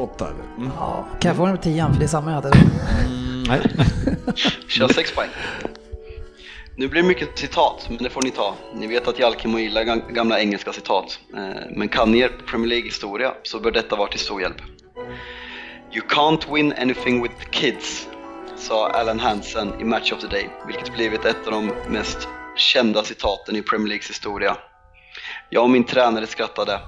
[0.00, 0.44] åtta eller?
[0.56, 0.70] Mm.
[0.78, 1.92] Ja, kan jag få den på tian?
[1.92, 2.58] För det är samma jag hade.
[2.58, 3.60] Mm, nej.
[4.68, 5.28] Kör 6 poäng.
[6.78, 8.54] Nu blir det mycket citat, men det får ni ta.
[8.74, 11.18] Ni vet att Jalkemo gillar gamla engelska citat.
[11.36, 14.60] Eh, men kan ni er Premier League-historia så bör detta vara till stor hjälp.
[15.92, 18.08] You can't win anything with kids,
[18.56, 23.02] sa Alan Hansen i Match of the Day, vilket blivit ett av de mest kända
[23.02, 24.56] citaten i Premier Leagues historia.
[25.50, 26.80] Jag och min tränare skrattade.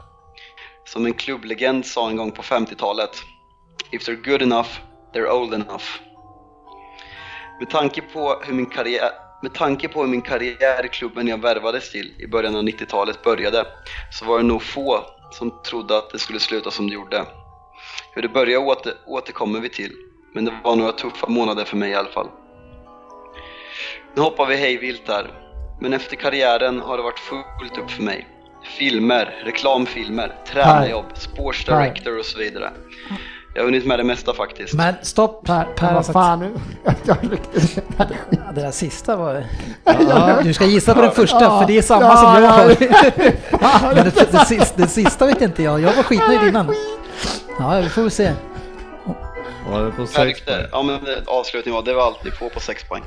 [0.84, 3.22] Som en klubblegend sa en gång på 50-talet.
[3.90, 4.68] If they're good enough,
[5.14, 5.84] they're old enough.
[7.58, 11.38] Med tanke på hur min karriär med tanke på hur min karriär i klubben jag
[11.38, 13.66] värvades till i början av 90-talet började
[14.10, 17.24] så var det nog få som trodde att det skulle sluta som det gjorde.
[18.14, 19.92] Hur det började åter, återkommer vi till,
[20.34, 22.28] men det var några tuffa månader för mig i alla fall.
[24.14, 25.30] Nu hoppar vi hej vilt här,
[25.80, 28.26] men efter karriären har det varit fullt upp för mig.
[28.78, 32.72] Filmer, reklamfilmer, tränarjobb, sports director och så vidare.
[33.58, 34.74] Jag har hunnit med det mesta faktiskt.
[34.74, 36.52] Men stopp Per, Per, vad fan nu?
[38.54, 39.44] Det där sista var...
[39.84, 42.48] Ja, du ska gissa på den första för det är samma som jag ja.
[43.60, 43.94] har.
[43.94, 46.74] Men det, det, sista, det sista vet inte jag, jag var skitnöjd innan.
[47.58, 48.32] Ja, vi får väl se.
[49.70, 50.64] Var det på sex poäng?
[50.72, 53.02] ja men det- avslutningen var, det var alltid på på 6 poäng.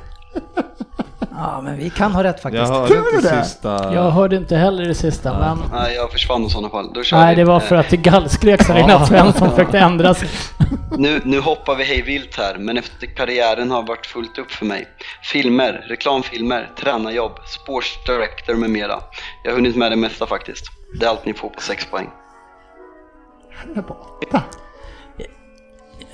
[1.34, 2.72] Ja, men vi kan ha rätt Jag faktiskt.
[2.72, 3.44] hörde Tror du inte det?
[3.44, 3.94] sista...
[3.94, 5.58] Jag hörde inte heller det sista, men...
[5.72, 6.92] Nej, jag försvann i sådana fall.
[6.94, 7.40] Då kör Nej, vi.
[7.40, 9.06] det var för att det gallskreks här innan Ja.
[9.06, 10.28] Svensson försökte ändra sig.
[10.98, 14.66] Nu, nu hoppar vi hej vilt här, men efter karriären har varit fullt upp för
[14.66, 14.88] mig.
[15.22, 18.94] Filmer, reklamfilmer, tränarjobb, sports director med mera.
[19.44, 20.64] Jag har hunnit med det mesta faktiskt.
[21.00, 22.10] Det är allt ni får på 6 poäng.
[23.74, 23.84] Jag.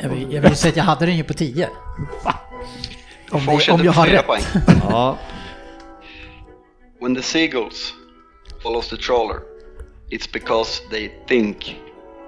[0.02, 1.68] Jag vill, jag vill säga att jag hade den ju på 10.
[3.30, 4.26] Om, det, om jag har rätt.
[4.26, 4.42] poäng.
[4.90, 5.18] Ja,
[7.00, 7.94] When the seagulls
[8.62, 9.40] follows the trawler,
[10.10, 11.76] it's because they think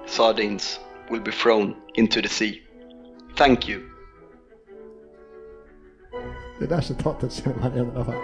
[0.07, 0.79] sardines
[1.09, 2.53] will be thrown into the sea.
[3.35, 3.81] Thank you.
[6.59, 8.15] Det där citatet känner man igen i alla fall.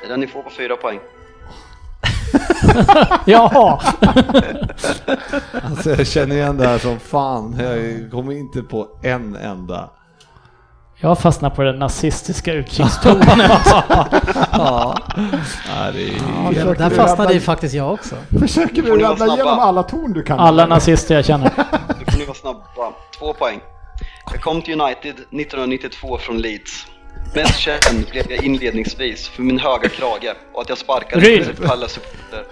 [0.00, 1.00] Det är den ni får på 4 poäng.
[3.24, 3.80] Jaha!
[5.64, 7.56] alltså jag känner igen det här som fan.
[7.58, 9.90] Jag kommer inte på en enda.
[11.00, 13.26] Jag fastnar på den nazistiska utkikstornet.
[14.52, 14.96] Ja,
[15.68, 16.12] ja det är...
[16.58, 18.16] Ja, där du fastnade rädda- ju faktiskt jag också.
[18.40, 20.38] Försöker du rabbla igenom alla torn du kan?
[20.38, 21.50] Alla nazister jag känner.
[21.98, 22.60] Nu får ni vara snabba.
[23.18, 23.60] Två poäng.
[24.32, 26.86] Jag kom till United 1992 från Leeds.
[27.34, 31.44] Mest känd blev jag inledningsvis för min höga krage och att jag sparkade Ryd.
[31.46, 32.44] Crystal Palace-supporter.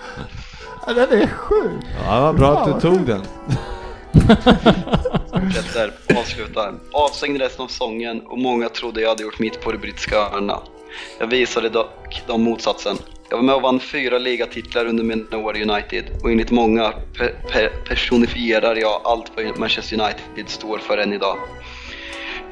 [0.87, 1.71] Ja, Den är sjuk.
[2.07, 3.23] Ja, var bra att du tog den.
[5.33, 6.75] Fortsätter, avslutar.
[6.93, 10.59] Avstängd resten av säsongen och många trodde jag hade gjort mitt på de brittiska öarna.
[11.18, 12.97] Jag visade dock de motsatsen.
[13.31, 16.93] Jag var med och vann fyra ligatitlar under mina år i United och enligt många
[17.14, 21.37] pe- pe- personifierar jag allt vad Manchester United står för än idag.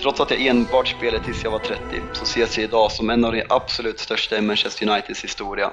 [0.02, 1.82] Trots att jag enbart spelade tills jag var 30
[2.12, 5.70] så ses jag idag som en av de absolut största i Manchester Uniteds historia.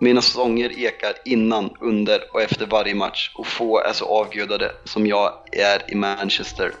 [0.00, 5.06] Mina sånger ekar innan, under och efter varje match och få är så avgudade som
[5.06, 6.72] jag är i Manchester.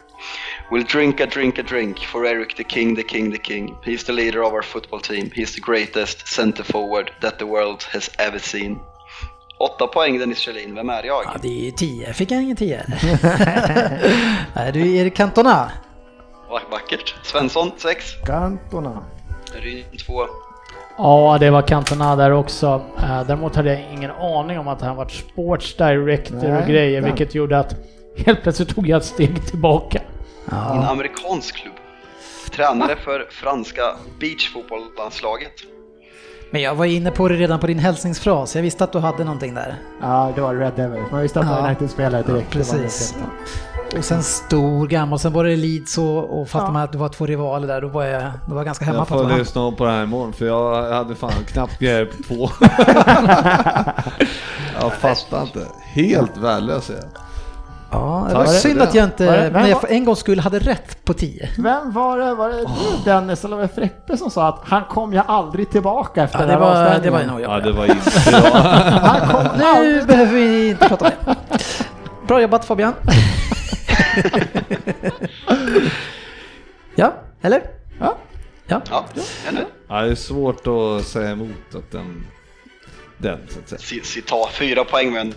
[0.70, 3.74] We'll drink a drink a drink for Eric the King, the King, the King.
[3.84, 5.30] He's the leader of our football team.
[5.34, 8.78] He's the greatest center forward that the world has ever seen.
[9.58, 11.24] Åtta poäng Dennis Kjellin, vem är jag?
[11.24, 12.12] Ja, det är ju 10.
[12.12, 12.82] Fick jag ingen tio?
[14.54, 15.70] Nej, du är Erik Cantona.
[16.54, 17.14] Vack- Vackert.
[17.22, 18.04] Svensson, sex.
[18.26, 19.04] Cantona.
[19.54, 20.26] Ryn, två.
[20.98, 22.82] Ja, det var Cantona där också.
[22.98, 27.00] Eh, Däremot hade jag ingen aning om att han var sports director och Nej, grejer,
[27.00, 27.10] den.
[27.10, 27.74] vilket gjorde att
[28.26, 29.98] helt plötsligt tog jag ett steg tillbaka.
[30.46, 31.74] I en amerikansk klubb.
[32.50, 33.82] Tränare för franska
[34.20, 35.52] beachfotbollslandslaget.
[36.50, 38.54] Men jag var inne på det redan på din hälsningsfras.
[38.56, 39.74] Jag visste att du hade någonting där.
[40.00, 41.10] Ja, det var Red Devils.
[41.10, 41.66] Man visste att det var Ja.
[41.66, 42.52] United-spelare direkt.
[42.52, 43.14] Det var Precis.
[43.98, 46.72] Och sen stor gammal, sen var det Leeds och, och fattade Ja.
[46.72, 48.98] man att det var två rivaler där, då var jag, då var jag ganska hemma
[48.98, 51.32] Jag på att det får var lyssna på det här imorgon för jag hade fan
[51.46, 52.48] knappt grejer på två.
[54.80, 55.66] jag fattar inte.
[55.82, 57.04] Helt värdelös är jag.
[57.90, 58.82] Ja, det var synd det.
[58.82, 61.48] att jag inte, det- men jag för en gång skull hade rätt på 10.
[61.58, 62.34] Vem var det?
[62.34, 62.66] Var det du
[63.04, 66.46] Dennis eller var det Freppe som sa att han kom ju aldrig tillbaka efter Ja,
[66.46, 67.50] det var, det var nog jag.
[67.50, 69.80] Ja, det var inte jag.
[69.82, 71.36] Nu behöver vi inte prata om det.
[72.28, 72.92] Bra jobbat Fabian.
[76.94, 77.62] ja, eller?
[78.00, 78.16] Ja.
[78.66, 78.82] Ja.
[78.90, 79.06] Ja,
[79.48, 79.64] eller?
[79.88, 82.26] Ja, det är svårt att säga emot att den,
[83.18, 84.02] den så att säga.
[84.04, 85.34] Citat, fyra poäng med.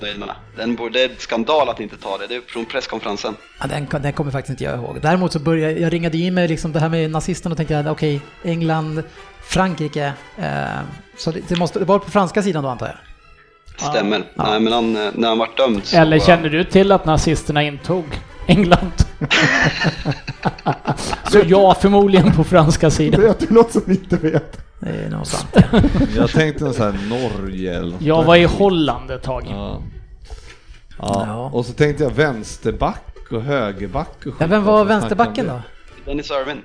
[0.55, 2.27] Den borde, det är skandal att inte ta det.
[2.27, 3.35] Det är från presskonferensen.
[3.59, 4.99] Ja, den, den kommer faktiskt inte jag ihåg.
[5.01, 7.89] Däremot så började jag, jag ringade in mig liksom det här med nazisterna och tänkte
[7.89, 9.03] okej, England,
[9.41, 10.13] Frankrike.
[10.37, 10.65] Eh,
[11.17, 12.97] så det, det, måste, det var på franska sidan då antar jag?
[13.91, 14.23] Stämmer.
[14.35, 15.97] Nej, men han, eh, när han var dömd så...
[15.97, 18.05] Eller känner du till att nazisterna intog
[18.47, 18.91] England?
[21.31, 23.21] Så ja, förmodligen på franska sidan.
[23.21, 24.57] Vet du något som vi inte vet?
[24.79, 25.55] Det är nog sant.
[26.15, 29.43] Jag tänkte en sån här Norge eller Jag var i Holland ett tag.
[29.49, 29.81] Ja.
[30.99, 31.23] Ja.
[31.27, 31.49] Ja.
[31.53, 34.49] och så tänkte jag vänsterback och högerback och Ja, skit.
[34.51, 35.53] vem var vänsterbacken då?
[35.53, 35.61] det?
[36.11, 36.61] Dennis Irvin.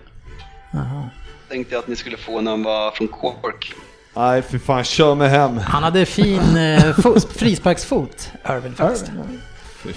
[0.72, 1.08] Jaha.
[1.48, 3.72] Tänkte jag att ni skulle få när han var från Cork.
[4.16, 5.58] Nej, för fan, kör mig hem.
[5.58, 9.10] Han hade fin eh, fo- frisparksfot, Irvin faktiskt.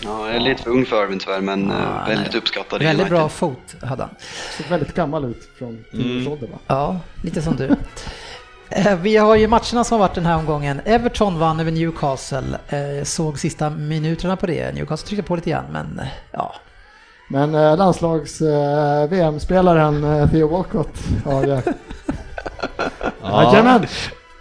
[0.04, 2.38] Ja, jag är lite för ung för Irvin tyvärr, men Ah, väldigt nej.
[2.42, 4.16] uppskattad i Väldigt bra fot hade han.
[4.58, 6.58] Såg väldigt gammal ut från 10 års ålder va?
[6.68, 7.76] Ja, lite som du.
[8.70, 10.82] Eh, Vi har ju matcherna som har varit den här omgången.
[10.86, 12.58] Everton vann över Newcastle.
[12.68, 14.72] Eh, Såg sista minuterna på det.
[14.76, 16.56] Newcastle tryckte på lite grann, men ja.
[17.30, 21.62] Men eh, landslags eh, VM-spelaren eh, Theo Walcott har ju...
[23.24, 23.86] Jajamän!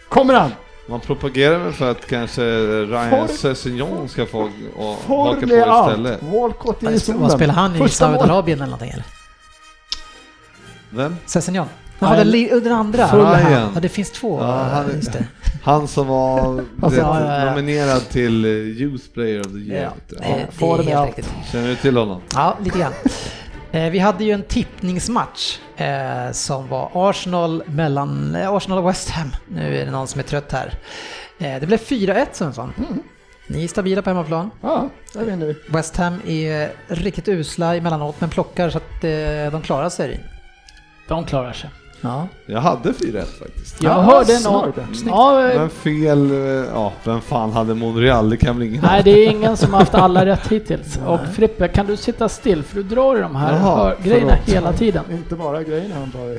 [0.09, 0.51] Kommer han!
[0.87, 2.43] Man propagerar väl för att kanske
[2.85, 5.89] Ryan Sessignon ska få och haka på allt!
[5.91, 6.23] istället.
[6.23, 7.31] Walcott i Vad zonen.
[7.31, 7.89] spelar han i.
[7.89, 9.05] Saudiarabien eller någonting eller?
[10.91, 11.17] Vem?
[11.27, 11.67] Sessignon?
[11.99, 13.09] Jaha, den, den andra?
[13.09, 13.53] Fulham.
[13.75, 14.39] Ja, det finns två.
[14.41, 15.25] Ja, han- Just det.
[15.63, 16.39] Han som var
[16.83, 17.51] Alltså, det- ja, ja, ja.
[17.51, 19.83] nominerad till eh, Youth Player of the Year.
[19.83, 20.17] Ja, vet du.
[20.17, 21.35] det, det får är helt riktigt.
[21.53, 22.21] Känner du till honom?
[22.35, 22.93] Ja, lite grann.
[23.75, 29.11] Eh, Vi hade ju en tippningsmatch eh, som var Arsenal mellan eh, Arsenal och West
[29.11, 29.31] Ham.
[29.49, 30.75] Nu är det någon som är trött här.
[31.39, 32.73] Eh, det blev 4-1 Sundsvall.
[33.47, 34.51] Ni är stabila på hemmaplan.
[34.61, 35.57] Ja, där vinner vi.
[35.69, 39.01] West Ham är riktigt usla emellanåt men plockar så att
[39.53, 40.25] de klarar sig.
[41.09, 41.71] De klarar sig.
[42.05, 42.29] Ja.
[42.47, 43.83] Jag hade 4-1 faktiskt.
[43.83, 44.73] Jag Ja, hörde någon...
[45.07, 46.37] Ja, eh, Men fel, eh,
[46.73, 48.31] ja, vem fan hade Monreal?
[48.31, 50.99] Det kan väl ingen nej, det är ingen som har haft alla rätt hittills.
[51.07, 52.63] Och Frippe, kan du sitta still?
[52.63, 54.49] För du drar i de här Jaha, grejerna förlåt.
[54.57, 55.05] hela tiden.
[55.11, 56.39] Inte bara grejerna han tar i.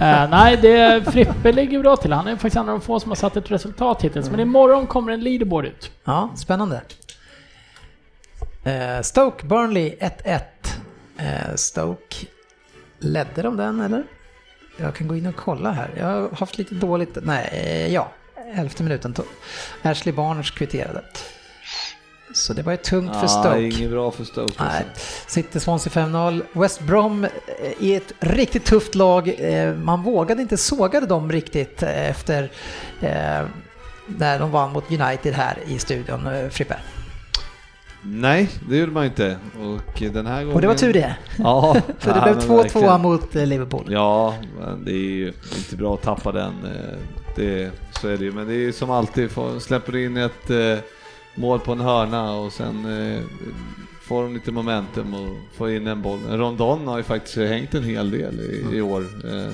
[0.00, 2.12] Eh, nej, det, Frippe ligger bra till.
[2.12, 4.30] Han är faktiskt en av de få som har satt ett resultat hittills.
[4.30, 5.90] Men imorgon kommer en leaderboard ut.
[6.04, 6.80] Ja, spännande.
[8.64, 10.38] Eh, Stoke Burnley 1-1.
[11.18, 12.16] Eh, Stoke,
[12.98, 14.02] ledde de den eller?
[14.80, 15.90] Jag kan gå in och kolla här.
[15.98, 18.12] Jag har haft lite dåligt, nej, ja,
[18.54, 19.26] elfte minuten tog.
[19.82, 21.02] Ashley Barnes kvitterade.
[22.34, 23.60] Så det var ju tungt för Ja, Stoke.
[23.60, 24.54] inget bra för Stoke.
[24.58, 24.68] Nej.
[24.68, 25.06] Alltså.
[25.30, 26.42] City Swansea 5-0.
[26.52, 27.30] West Brom eh,
[27.80, 29.34] är ett riktigt tufft lag.
[29.38, 32.50] Eh, Man vågade inte såga dem riktigt eh, efter
[33.00, 33.44] eh,
[34.06, 36.76] när de vann mot United här i studion, eh, Frippe.
[38.02, 39.36] Nej, det gjorde man inte.
[39.60, 40.54] Och den här gången...
[40.54, 43.00] Och det var tur det, Ja, för det ja, blev men 2-2 verkligen.
[43.02, 43.84] mot eh, Liverpool.
[43.88, 46.52] Ja, men det är ju inte bra att tappa den.
[46.64, 46.98] eh,
[47.36, 47.70] Det,
[48.00, 48.32] så är det ju.
[48.32, 49.30] Men det är ju som alltid,
[49.60, 50.78] släpper in ett eh,
[51.34, 52.86] mål på en hörna och sen
[54.02, 56.20] får de lite momentum och får in en boll.
[56.28, 59.04] Rondon har ju faktiskt hängt en hel del i, i år,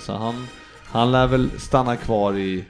[0.01, 0.47] så han,
[0.85, 2.65] han lär väl stanna kvar i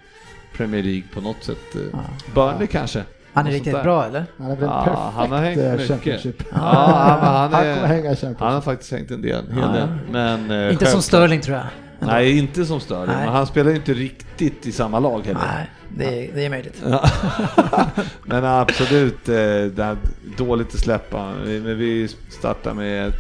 [0.57, 1.75] Premier League på något sätt.
[1.77, 2.01] eh.
[2.35, 3.05] Burnley kanske?
[3.35, 3.83] Han är riktigt där.
[3.83, 4.25] bra eller?
[4.39, 5.89] Han är väl Ja, perfekt han har hängt eh, mycket.
[5.89, 6.43] Championship.
[6.53, 8.41] Ja, men han, Han är, kommer hänga Championship.
[8.41, 9.89] han har faktiskt hängt en del, hel Ja, del.
[10.11, 11.67] Men, eh, Inte som Sterling tror jag.
[11.99, 13.25] Nej, inte som Sterling, Nej.
[13.25, 15.41] men han spelar ju inte riktigt i samma lag heller.
[15.55, 16.83] Nej, det, är- det är möjligt.
[18.25, 19.97] Men absolut, eh, det är
[20.37, 21.33] dåligt att släppa.
[21.45, 23.13] Vi- Men vi startar med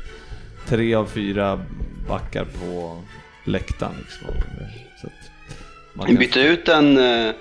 [0.68, 1.60] tre av fyra
[2.08, 2.98] backar på
[3.44, 3.92] läktaren.
[3.98, 4.26] Liksom.
[5.00, 5.12] Så att
[5.94, 7.32] man Vi kan- bytte ut en uh,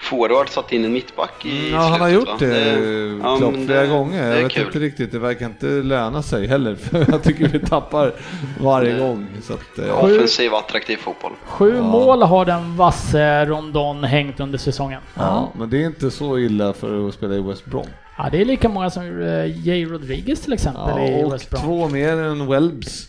[0.00, 2.46] forward, satt in en mittback i Mm, Ja, han har slutet, gjort va?
[2.46, 4.22] det, ja, Klopp flera det- gånger.
[4.30, 4.66] Det Jag vet kul.
[4.66, 6.74] inte riktigt, det verkar inte löna sig heller.
[6.80, 8.12] För jag tycker vi tappar
[8.60, 9.26] varje gång.
[9.42, 11.32] Så att, eh, Offensiv, attraktiv fotboll.
[11.44, 11.82] Sju Ja.
[11.82, 15.00] mål har den vasse Rondon hängt under säsongen.
[15.14, 17.86] ja, men det är inte så illa för att spela i West Brom.
[18.18, 21.62] Ja, det är lika många som eh, Jay Rodriguez till exempel Ja, i West Brom.
[21.62, 23.06] två mer än Welbs.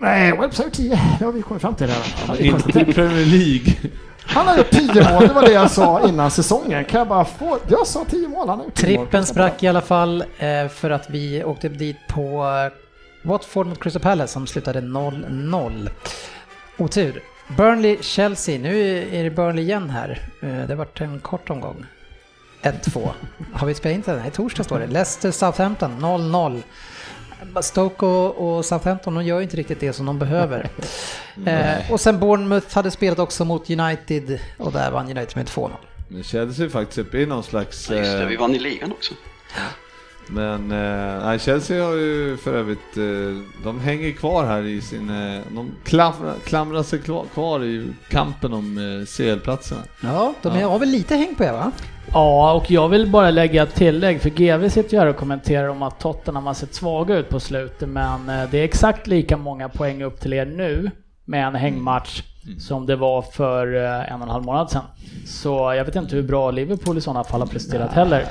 [0.00, 1.00] Nej, Webs har gjort 10.
[1.18, 2.38] Det har vi kommit fram till redan.
[2.56, 3.72] Inte i Premier League.
[4.28, 6.84] Han har gjort 10 mål, det var det jag sa innan säsongen.
[6.84, 7.58] Kan jag bara få...
[7.68, 9.06] Jag sa 10 mål, han har gjort 10 mål.
[9.06, 13.82] Trippen sprack i alla fall eh, för att vi åkte dit på eh, Watford mot
[13.82, 15.88] Crystal Palace som slutade 0-0.
[16.78, 17.22] Otur.
[17.48, 20.20] Burnley-Chelsea, nu är det Burnley igen här.
[20.42, 21.86] Eh, det har varit en kort omgång.
[22.62, 23.08] 1-2.
[23.52, 24.18] Har vi spelat in den?
[24.18, 24.86] Nej, torsdag står det.
[24.86, 26.62] Leicester-Southampton 0-0.
[27.62, 30.68] Stoke och, och Southampton, de gör ju inte riktigt det som de behöver.
[31.46, 35.70] eh, och sen Bournemouth hade spelat också mot United och där vann United med 2-0.
[36.08, 37.90] Men Chelsea är faktiskt uppe i någon slags...
[37.90, 39.14] Ja, just det, eh, vi vann i ligan också.
[40.30, 45.10] Men eh, nej, Chelsea har ju för övrigt, eh, de hänger kvar här i sin,
[45.10, 49.82] eh, de klamrar, klamrar sig kvar, kvar i kampen om eh, CL-platserna.
[50.00, 50.68] Ja, de Ja.
[50.68, 51.72] har väl lite häng på er va?
[52.12, 55.68] Ja, och jag vill bara lägga ett tillägg, för GV sitter ju här och kommenterar
[55.68, 59.36] om att Tottenham har sett svaga ut på slutet, men eh, det är exakt lika
[59.36, 60.90] många poäng upp till er nu
[61.24, 62.22] med en hängmatch
[62.58, 64.84] som det var för eh, en och en halv månad sedan.
[65.26, 68.26] Så jag vet inte hur bra Liverpool i sådana fall har presterat heller.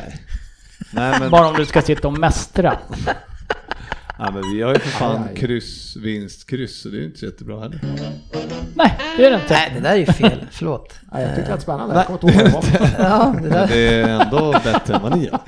[0.94, 2.78] Nej men, Bara om du ska sitta och mästra.
[4.20, 5.36] Nej, men vi har ju för fan Aj, aj.
[5.36, 7.80] kryss, vinst, kryss, så det är ju inte så jättebra heller.
[8.76, 9.54] Nej, det är det inte.
[9.54, 10.46] Nej, det där är ju fel.
[10.52, 11.00] Förlåt.
[11.12, 11.96] Nej, jag tyckte det var spännande.
[11.96, 12.88] Jag kommer inte ihåg vad det var.
[13.10, 13.68] Ja, det Men där.
[13.68, 15.40] det är ändå bättre än vad ni gör.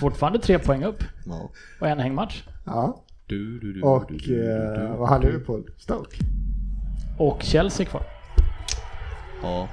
[0.00, 1.50] Fortfarande tre poäng upp Ja.
[1.80, 2.42] och en hängmatch.
[2.64, 4.96] Ja, Du, du, du, och du, du, du, eh, du.
[4.96, 5.64] vad har Liverpool?
[5.78, 6.16] Stoke?
[7.18, 8.02] Och Chelsea kvar.
[9.42, 9.68] Ja.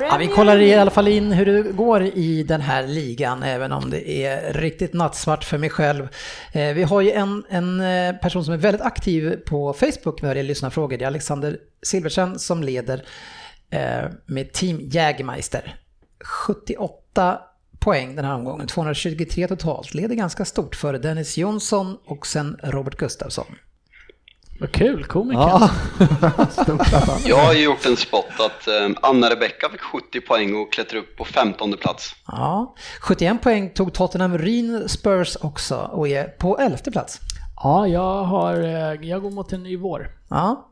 [0.00, 3.72] Ja, vi kollar i alla fall in hur det går i den här ligan, även
[3.72, 6.08] om det är riktigt nattsvart för mig själv.
[6.52, 10.28] Eh, Vi har ju en, en eh, person som är väldigt aktiv på Facebook när
[10.34, 10.98] det gäller lyssnarfrågor.
[10.98, 13.04] Det är Alexander Silversen som leder
[13.70, 15.76] eh, med Team Jägermeister.
[16.24, 17.40] 78
[17.78, 19.94] poäng den här omgången, 223 totalt.
[19.94, 23.46] Leder ganska stort före Dennis Jonsson och sen Robert Gustafsson.
[24.60, 25.40] Vad kul, komiker.
[25.40, 25.70] Ja.
[27.24, 31.16] Jag har ju gjort en spot att eh, Anna-Rebecka fick 70 poäng och klättrade upp
[31.16, 32.14] på 15 plats.
[32.26, 37.20] Ja, 71 poäng tog Tottenham Ryn Spurs också och är på 11 plats.
[37.62, 40.10] Ja, jag, har, eh, jag går mot en ny vår.
[40.30, 40.68] Ja,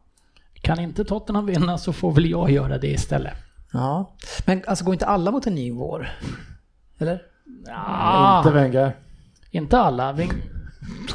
[0.62, 3.34] Kan inte Tottenham vinna så får väl jag göra det istället.
[3.72, 4.16] Ja,
[4.46, 6.08] men alltså går inte alla mot en ny vår?
[6.98, 7.22] Eller?
[7.66, 8.96] Ja, Inte Wenger.
[9.50, 10.12] inte alla.
[10.12, 10.30] Vi,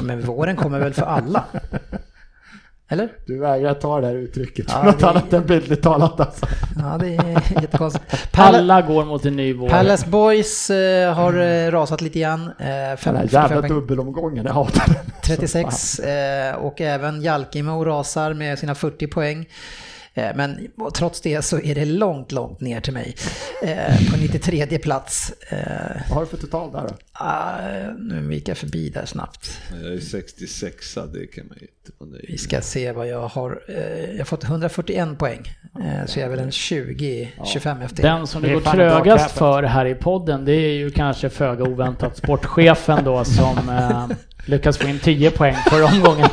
[0.02, 1.44] Men våren kommer väl för alla?
[2.90, 3.10] Eller?
[3.26, 6.46] Du vägrar ta det här uttrycket Ja, något det- annat än bildligt talat alltså.
[6.78, 8.06] Ja, det är jättekonstigt.
[8.32, 9.70] Pal- alla går mot en ny vår.
[9.70, 12.42] Palace Boys eh, har eh, rasat lite grann.
[12.60, 15.12] Eh, Den fem, här 45 jävla dubbelomgången, jag hatar den.
[15.24, 19.46] 36 eh, och även Jalkimo rasar med sina 40 poäng.
[20.16, 23.16] Eh, Men trots det så är det långt, långt ner till mig.
[23.64, 25.34] Eh, På 93 plats.
[25.50, 25.58] Eh,
[26.10, 26.96] Vad har du för total där då?
[27.14, 27.56] ah,
[28.00, 29.60] Nu gick jag förbi där snabbt.
[29.84, 33.28] Jag är 66 det kan man ju inte vara nöjd Vi ska se vad jag
[33.28, 33.62] har.
[34.12, 35.42] Jag har fått 141 poäng.
[36.06, 38.04] Så jag är väl en 20-25 efter.
[38.04, 42.18] Den som det, går trögast för här i podden, det är ju kanske föga oväntat
[42.18, 44.08] sportchefen då som eh,
[44.46, 46.30] lyckas få in 10 poäng förra omgången.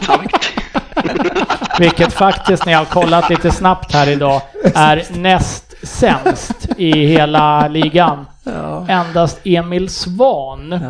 [1.80, 4.42] Vilket faktiskt, när jag har kollat lite snabbt här idag,
[4.74, 8.26] är näst sämst i hela ligan.
[8.44, 8.86] Ja.
[8.88, 10.80] Endast Emil Svan,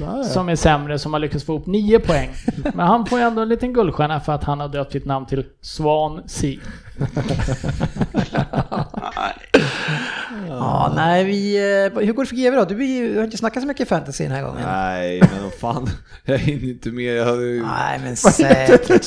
[0.00, 0.24] Ja.
[0.24, 2.30] Som är sämre, som har lyckats få ihop 9 poäng.
[2.74, 5.26] Men han får ju ändå en liten guldstjärna för att han har döpt sitt namn
[5.26, 6.58] till Svan C.
[10.48, 11.56] Ja, nej vi...
[11.56, 12.64] eh, Hur går det för GW då?
[12.64, 14.62] Du har inte snackat så mycket fantasy den här gången.
[14.66, 15.90] Nej, men vad fan.
[16.24, 17.16] Jag hinner inte med.
[17.16, 17.62] Jag hade ju...
[17.62, 18.88] Nej men säkert.
[18.90, 19.00] Jag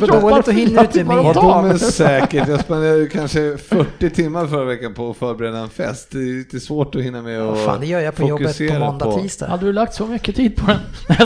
[0.00, 1.16] Det är dåligt och hinner inte med.
[1.16, 2.48] Vadå men säkert?
[2.48, 6.08] Jag spenderade kanske 40 timmar förra veckan på att förbereda en fest.
[6.10, 8.46] Det är lite svårt att hinna med och Vad fan, det gör jag på jobbet
[8.46, 9.46] på fokusera måndag, på- tisdag.
[9.46, 10.78] Hade du lagt så mycket tid på den?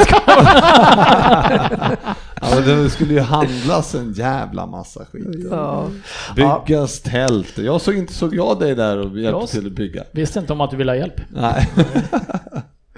[2.41, 5.47] Ja, men det skulle ju handlas en jävla massa skit.
[5.51, 5.89] Ja.
[6.37, 7.59] Byggas tält.
[7.59, 10.03] Jag såg inte, såg jag dig där och hjälpte Jag- till att bygga?
[10.13, 11.21] Visste inte om att du ville ha hjälp.
[11.35, 11.69] Nej.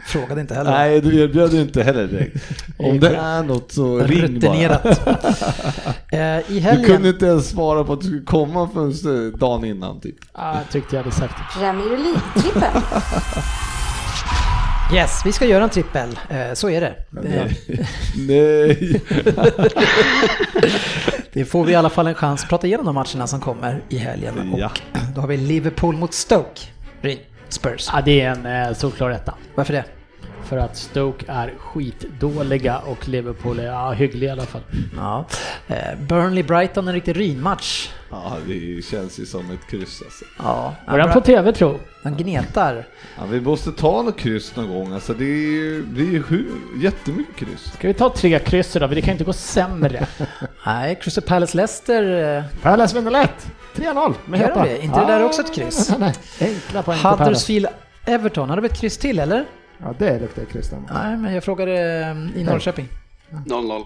[0.06, 0.70] Frågade inte heller.
[0.70, 2.36] Nej, du erbjöd inte heller direkt.
[2.78, 4.78] Om det är något så ring bara.
[6.12, 6.84] Eh, I Du helgen...
[6.86, 10.16] kunde inte ens svara på att du skulle komma förrän dagen innan typ.
[10.32, 11.58] Ah, jag tyckte jag hade sagt det.
[11.60, 12.82] Premier League-trippen.
[14.94, 16.18] Yes, vi ska göra en trippel.
[16.30, 16.94] Eh, så är det.
[17.10, 17.50] det.
[18.28, 19.00] Nej.
[21.32, 23.82] Det får vi i alla fall en chans att prata igenom de matcherna som kommer
[23.88, 24.54] i helgen.
[24.56, 24.70] Ja.
[24.92, 26.60] Och då har vi Liverpool mot Stoke.
[27.48, 27.88] Spurs.
[27.92, 29.34] Ja, det är en eh, solklar etta.
[29.54, 29.84] Varför det?
[30.44, 34.60] För att Stoke är skitdåliga och Liverpool är ja, hyggliga i alla fall.
[34.96, 35.24] Ja.
[35.68, 37.88] Eh, Burnley-Brighton, en riktig rynmatch.
[38.10, 40.24] Ja, det känns ju som ett kryss alltså.
[40.38, 41.78] Ja, Var den på TV tro?
[42.02, 42.86] Han gnetar.
[43.18, 44.92] Ja, vi måste ta något kryss någon gång.
[44.92, 46.46] Alltså det är ju, det är ju sju,
[46.76, 47.72] jättemycket kryss.
[47.74, 48.72] Ska vi ta tre kryss?
[48.72, 50.06] För det kan inte gå sämre.
[50.66, 52.36] Nej, Crystal Palace-Leicester.
[52.38, 53.46] Eh, Palace vinner lätt.
[53.74, 54.84] 3-0 med Gör det?
[54.84, 55.92] Inte det där också ett kryss?
[55.98, 56.14] Nej.
[56.40, 57.52] Enkla poäng för Palace.
[57.52, 59.44] Huddersfield-Everton, har det blivit kryss till eller?
[59.78, 60.78] Ja, det luktar kryss där.
[60.94, 61.72] Nej, men jag frågade
[62.34, 62.88] eh, i Norrköping.
[63.46, 63.84] 0-0.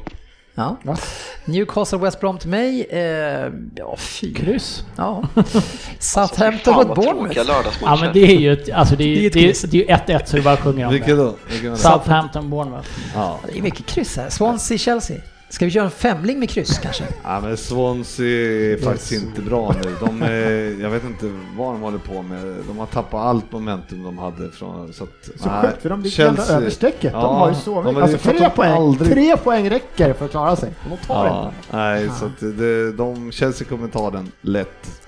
[0.55, 0.77] Ja.
[0.83, 0.97] Va?
[1.45, 2.87] Newcastle West Brom till mig.
[2.91, 4.35] Eh, ja, fy.
[4.35, 4.85] Kryss?
[4.97, 5.23] Ja.
[5.99, 7.39] Southampton mot Bournemouth.
[7.81, 9.87] Ja men det är ju ett, alltså det är Det är ju ett det är,
[9.87, 11.15] det är ju 1-1 så du bara sjunger om det.
[11.15, 11.25] då?
[11.25, 11.77] Var det?
[11.77, 12.89] Southampton, Bournemouth.
[13.15, 13.41] Ja.
[13.53, 14.31] Det är mycket kryss här.
[14.31, 15.17] Swansea, Chelsea.
[15.55, 17.05] Ska vi köra en femling med kryss kanske?
[17.25, 18.27] ja, men Swansea
[18.73, 19.97] är faktiskt inte bra nu.
[20.01, 21.27] De är, jag vet inte
[21.57, 22.55] vad de håller på med.
[22.69, 24.93] De har tappat allt momentum de hade från...
[24.93, 25.11] Så, att,
[25.41, 27.13] Så nej, sjukt, för de ligger Chelsea- över strecket.
[27.13, 28.03] Ja, de har ju så mycket.
[28.03, 28.73] Alltså tre poäng.
[28.73, 30.73] aldrig- Tre poäng räcker för att klara sig.
[30.91, 31.77] De tar Ja, det.
[31.77, 35.01] nej, så att det, de, Chelsea kommer ta den lätt.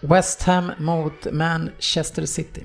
[0.00, 2.64] West Ham mot Manchester City.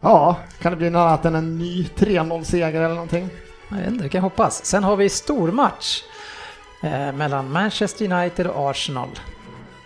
[0.00, 3.28] Ja, kan det bli något annat än en ny 3-0-seger eller någonting?
[3.74, 4.64] Jag vet inte, vi kan hoppas.
[4.64, 6.02] Sen har vi stormatch
[6.82, 9.08] eh, mellan Manchester United och Arsenal.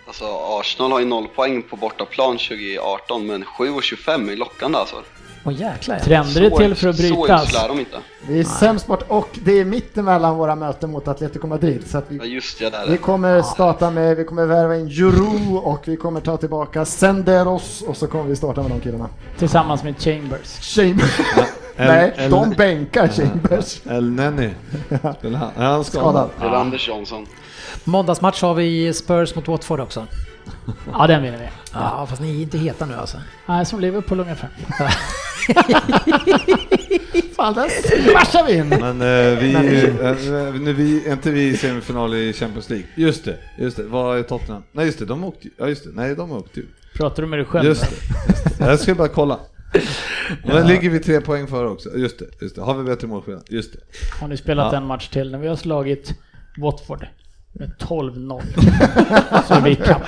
[0.07, 0.25] Alltså
[0.59, 5.03] Arsenal har ju noll poäng på bortaplan 2018 men 7,25 är lockande alltså.
[5.47, 6.03] Åh jäklar ja.
[6.03, 7.63] Trender är Så- till för att Så brytas.
[7.63, 7.97] är de inte.
[8.27, 11.83] Vi är sämst bort och det är mittemellan våra möten mot Atletico Madrid.
[11.87, 14.75] Så att Ja vi, just det, där är vi kommer starta med, vi kommer värva
[14.75, 18.79] in Juru och vi kommer ta tillbaka Senderos och så kommer vi starta med de
[18.79, 19.09] killarna.
[19.37, 20.59] Tillsammans med Chambers.
[20.75, 21.19] Chambers.
[21.79, 23.81] El- Nej, El- de bänkar Chambers.
[23.89, 24.49] El Nenny.
[25.57, 25.83] Han?
[25.83, 26.29] Skadad?
[26.41, 27.25] Är Anders Johnson.
[27.83, 30.07] Måndagsmatch har vi Spurs mot Watford också.
[30.91, 31.47] Ja den vinner vi.
[31.73, 33.17] Ja, fast ni är inte heta nu alltså.
[33.45, 34.49] Nej, som Liverpool ungefär.
[37.35, 37.69] Fan, där
[38.11, 38.69] smashar vi in!
[38.69, 42.87] Men eh, vi, eh, nu vi, är inte vi i semifinal i Champions League?
[42.95, 43.83] Just det, just det.
[43.83, 44.63] Vad är Tottenham?
[44.71, 45.53] Nej just det, de åkte ju.
[45.57, 46.65] Ja just det, nej de åkte ju.
[46.95, 47.65] Pratar du med dig själv?
[47.65, 47.95] Just det,
[48.27, 48.65] just det.
[48.65, 49.39] Jag ska bara kolla.
[50.45, 51.97] Men ligger vi tre poäng före också?
[51.97, 52.61] Just det, just det.
[52.61, 53.43] Har vi bättre målskillnad?
[53.49, 53.79] Just det.
[54.21, 54.77] Har ni spelat Ja.
[54.77, 56.13] en match till när vi har slagit
[56.57, 57.07] Watford
[57.79, 59.43] 12-0.
[59.47, 60.01] Så vi ikapp.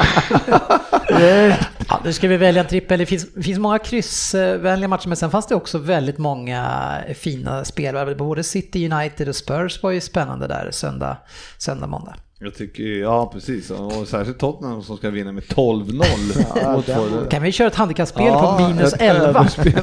[1.10, 3.00] Ja, nu ska vi välja en trippel.
[3.00, 7.66] Det finns, det finns många kryssvänliga matcher, men sen fanns det också väldigt många fina
[7.66, 8.16] spel.
[8.16, 11.18] Både City United och Spurs var ju spännande där söndag,
[11.58, 12.16] söndag måndag.
[12.42, 13.72] Jag tycker, ja precis.
[13.72, 16.04] Och särskilt Tottenham som ska vinna med 12-0
[16.88, 17.30] Ja.
[17.30, 19.24] Kan vi köra ett handikappspel Ja, på minus ett 11?
[19.24, 19.82] överspel.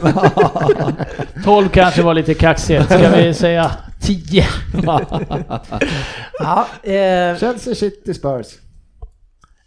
[1.45, 2.85] 12 kanske var lite kaxigt.
[2.85, 3.71] Ska vi säga
[4.01, 4.45] 10?
[6.39, 8.47] Ja, eh, Chelsea City Spurs.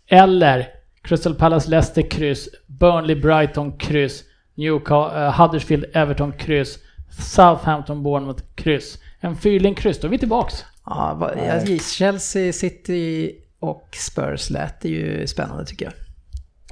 [0.08, 0.68] Eller
[1.04, 4.24] Crystal Palace Leicester kryss, Burnley Brighton kryss,
[4.56, 6.78] Newcastle, uh, Huddersfield Everton kryss,
[7.20, 8.98] Southampton Bournemouth kryss.
[9.20, 10.66] En fyrling kryss, då är vi tillbaks.
[10.90, 15.94] Ja, vad- jag gissar Chelsea, City och Spurs lät det ju spännande tycker jag.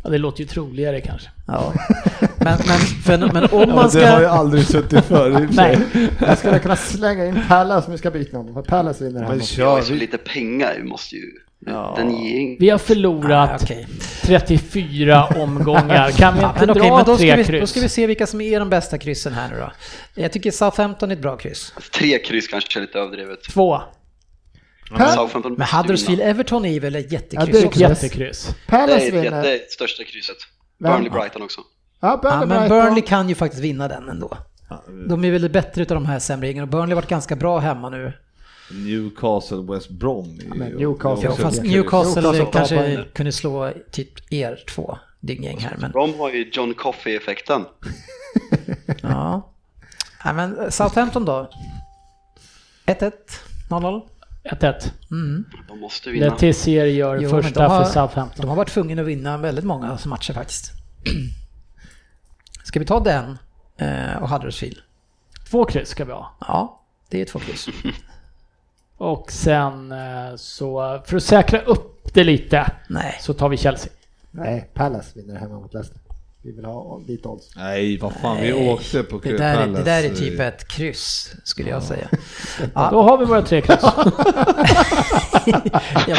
[0.03, 1.30] Ja, det låter ju troligare kanske.
[1.48, 1.73] Ja.
[2.22, 4.30] Men, men, för, men om Ja, man det har jag ska...
[4.30, 5.48] aldrig suttit för.
[5.52, 5.77] Nej,
[6.19, 9.27] Jag skulle kunna slänga in Palace om vi ska byta någon, för Palace vinner här.
[9.30, 9.99] Men mot- Vi har kör vi.
[9.99, 11.23] lite pengar, vi måste ju...
[11.65, 11.94] Ja.
[11.98, 13.88] Den ger ing- vi har Ah, förlorat okej.
[14.22, 16.11] 34 omgångar.
[16.11, 17.61] Kan vi inte dra men då tre ska, vi, kryss?
[17.61, 19.72] då ska vi se vilka som är de bästa kryssen här nu då.
[20.22, 21.73] Jag tycker Southampton är ett bra kryss.
[21.94, 23.44] Tre kryss kanske är lite överdrivet.
[23.53, 23.81] Två.
[24.91, 26.22] Men Huddersfield.
[26.22, 27.81] Everton är väl ett Ja, jättekryss det är kryss.
[27.81, 28.47] Jättekryss.
[28.47, 29.43] Det Palace ett, vinner.
[29.43, 30.38] det är ett största krysset.
[30.80, 31.61] Burnley Brighton också.
[31.99, 32.69] Ja, Burnley, Ja, men.
[32.69, 34.38] Burnley kan ju faktiskt vinna den ändå.
[35.09, 37.89] De är väl bättre utav de här sämre och Burnley har varit ganska bra hemma
[37.89, 38.14] nu.
[38.72, 40.39] Newcastle, West Brom.
[40.55, 45.76] men Newcastle- Ja, fast ett Newcastle Newcastle kanske kunde slå typ er två gäng här
[45.80, 47.65] men De har ju John Coffey-effekten.
[49.01, 49.51] ja.
[50.23, 51.49] ja men Southampton då?
[52.85, 53.11] 1-1,
[53.69, 54.01] 0-0.
[54.47, 54.91] 1-1.
[55.67, 56.25] De måste vinna.
[56.25, 58.41] Letizier gör Jo, första de har- för Southampton.
[58.41, 60.71] De har varit tvungna att vinna väldigt många matcher faktiskt.
[62.63, 63.37] Ska vi ta den
[63.77, 64.77] eh, och Huddersfield?
[65.51, 66.35] Två kryss ska vi ha.
[66.39, 67.67] Ja, det är två kryss.
[68.97, 73.91] Och sen eh, så, för att säkra upp det lite, Nej, så tar vi Chelsea.
[74.31, 76.01] Nej, Palace vinner hemma mot Leicester.
[76.47, 77.49] Vi vill ha lite odds.
[77.55, 80.67] Nej, vad fan, Nej, vi åkte på det där, är, det där är typ ett
[80.67, 82.07] kryss skulle jag säga.
[82.59, 83.79] Då Ja, har vi våra tre kryss.
[86.07, 86.15] ja,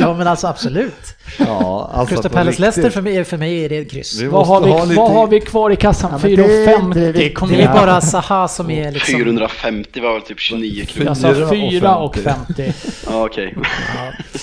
[0.00, 0.94] ja men alltså absolut.
[1.38, 3.90] Ja, alltså Crystal att på Palace riktigt- Leicester för mig, för mig är det ett
[3.90, 4.20] kryss.
[4.20, 6.10] Vi vad, har vi, ha lite- vad har vi kvar i kassan?
[6.12, 7.12] Ja, men det är inte 4,50.
[7.12, 7.34] viktigt.
[7.38, 7.72] Kom Det är igen.
[7.74, 9.14] bara Zaha som är liksom...
[9.18, 11.06] 450 var väl typ 29 kronor.
[11.08, 12.54] Jag sa 4 och 4 och 50.
[12.54, 12.72] 50.
[13.06, 13.54] Ja, okej.
[13.56, 14.40] Eh,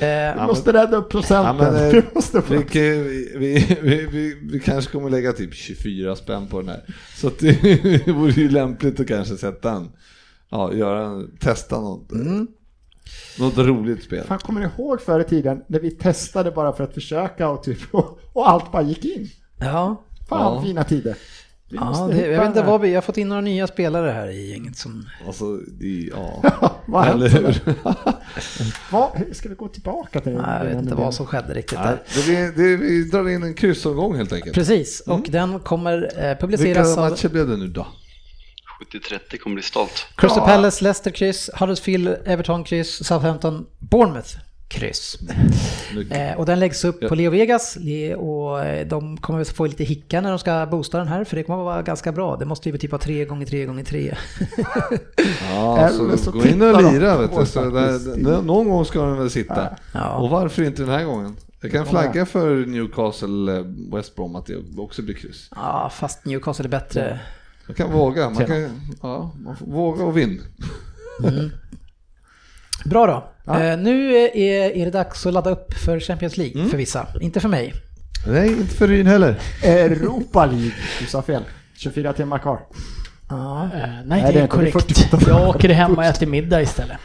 [0.00, 1.56] Vi måste rädda upp Ja, procenten.
[1.56, 2.54] men, eh, vi måste få...
[2.54, 6.84] vi, vi, vi, vi, vi, vi kanske kommer lägga typ 24 spänn på den här.
[7.16, 7.38] Så att
[8.04, 9.88] det vore ju lämpligt att kanske sätta en,
[10.50, 12.10] ja, göra en, testa något,
[13.38, 14.24] något roligt spel.
[14.24, 17.62] Fan, kommer ni ihåg förr i tiden när vi testade bara för att försöka och,
[17.62, 19.28] typ, och, och allt bara gick in?
[19.60, 20.62] ja, Fan, Ja.
[20.62, 21.16] fina tider.
[21.70, 22.88] Vi ja det, jag vet inte vad vi...
[22.88, 25.08] Jag har fått in några nya spelare här i gänget som...
[25.26, 26.42] Alltså, det, ja.
[26.86, 27.60] Vad Eller hur?
[28.90, 31.96] Vad- Ska vi gå tillbaka till Nej, jag vet inte vad som skedde riktigt Nej,
[32.14, 32.26] där.
[32.26, 34.54] det, det, vi drar in en kryssomgång helt enkelt.
[34.54, 37.86] Precis, och den kommer eh, Vilka publiceras av matcher blev det nu då?
[38.92, 40.06] 70-30 kommer bli stolt.
[40.16, 40.46] Crystal Ja.
[40.46, 44.36] Palace, Leicester kryss, Huddersfield, Everton kryss, Southampton, Bournemouth
[44.74, 45.18] kryss.
[46.10, 47.08] Eh, och den läggs upp Ja.
[47.08, 47.78] på Leo Vegas
[48.16, 51.36] och eh, de kommer att få lite hicka när de ska boosta den här för
[51.36, 52.36] det kommer att vara ganska bra.
[52.36, 54.16] Det måste ju bli typ vara 3 gånger 3 gånger 3
[55.50, 57.46] Ja, Eller så, så gå in och lira vet du.
[57.46, 59.76] Så där, någon gång ska den väl sitta.
[59.92, 60.10] Ja.
[60.16, 61.36] Och varför inte den här gången?
[61.60, 63.64] Jag kan flagga för Newcastle eh,
[63.94, 65.48] West Brom att det också blir kryss.
[65.56, 67.20] Ja, fast Newcastle är bättre.
[67.66, 70.42] Man kan våga, man kan, ja, man får våga och vinn.
[72.84, 73.30] Bra då.
[73.46, 73.62] Ja.
[73.62, 74.36] Eh, nu är,
[74.76, 77.06] är det dags att ladda upp för Champions League för vissa.
[77.20, 77.74] Inte för mig.
[78.26, 79.36] Nej, inte för Ryn heller.
[79.62, 80.70] Europa League.
[81.00, 81.42] Du sa fel.
[81.76, 82.60] 24 timmar kvar.
[83.28, 83.64] Ja.
[83.74, 84.32] Eh, nej, Nej, det det är.
[84.32, 84.72] Det är korrekt.
[84.72, 85.18] 48.
[85.28, 86.96] Jag åker hem och äter middag istället.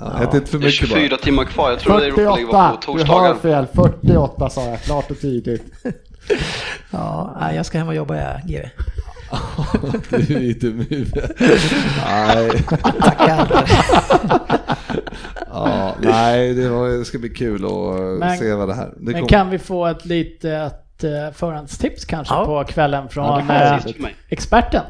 [0.00, 1.18] Ja, Ät inte för Det är mycket 24 bara.
[1.20, 1.70] timmar kvar.
[1.70, 2.86] Jag tror det är Europa League var 48!
[2.86, 3.28] på Du torsdagar.
[3.28, 3.66] har fel.
[3.74, 5.64] 48 sa jag klart och tydligt.
[6.90, 8.68] Ja, nej, jag ska hem och jobba jag, GW.
[10.26, 11.30] Du är inte med.
[12.06, 12.50] Nej,
[13.00, 13.64] Tackar.
[15.50, 18.94] ja, nej det, var, det ska bli kul att Men- se vad det här...
[19.00, 22.44] Det Men kan vi få ett litet eh, förhandstips kanske Ja.
[22.46, 23.54] på kvällen Ja, från det
[24.00, 24.82] eh, experten?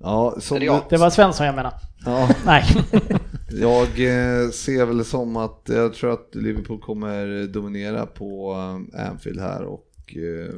[0.00, 0.80] Ja, som, det?
[0.90, 1.72] Det var Svensson jag menar.
[2.04, 2.64] ja, Nej.
[3.60, 8.52] jag eh, ser väl som att jag tror att Liverpool kommer dominera på
[8.96, 10.54] eh, Anfield här och eh,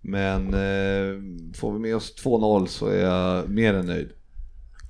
[0.00, 1.20] men eh,
[1.60, 4.10] får vi med oss 2-0 så är jag mer än nöjd.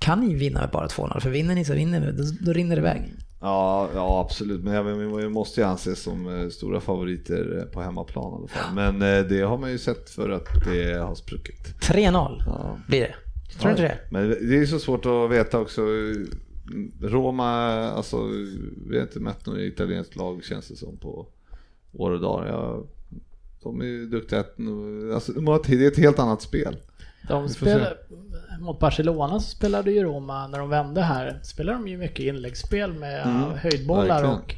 [0.03, 1.19] Kan ni vinna med bara 2-0?
[1.19, 2.11] För vinner ni så vinner ni.
[2.11, 3.13] Då, då rinner det iväg.
[3.41, 8.31] Ja, ja absolut, men vi måste ju anses som eh, stora favoriter eh, på hemmaplan
[8.31, 8.75] i alla fall.
[8.75, 11.75] Men eh, det har man ju sett för att det har spruckit.
[11.81, 12.77] 3-0 Ja.
[12.87, 13.15] blir det.
[13.59, 13.97] Tror du inte det?
[14.11, 15.81] Men det är så svårt att veta också.
[17.01, 17.49] Roma,
[17.89, 18.17] alltså
[18.89, 21.27] vi har inte mött något italienskt lag känns det som på
[21.93, 22.47] år och dagar.
[22.47, 22.87] Jag,
[23.63, 24.43] de är ju duktiga,
[25.13, 25.31] alltså,
[25.67, 26.77] det är ett helt annat spel.
[27.27, 27.97] De spelar,
[28.59, 32.93] mot Barcelona så spelade ju Roma, när de vände här, spelar de ju mycket inläggsspel
[32.93, 34.35] med Mm, höjdbollar verkligen.
[34.35, 34.55] och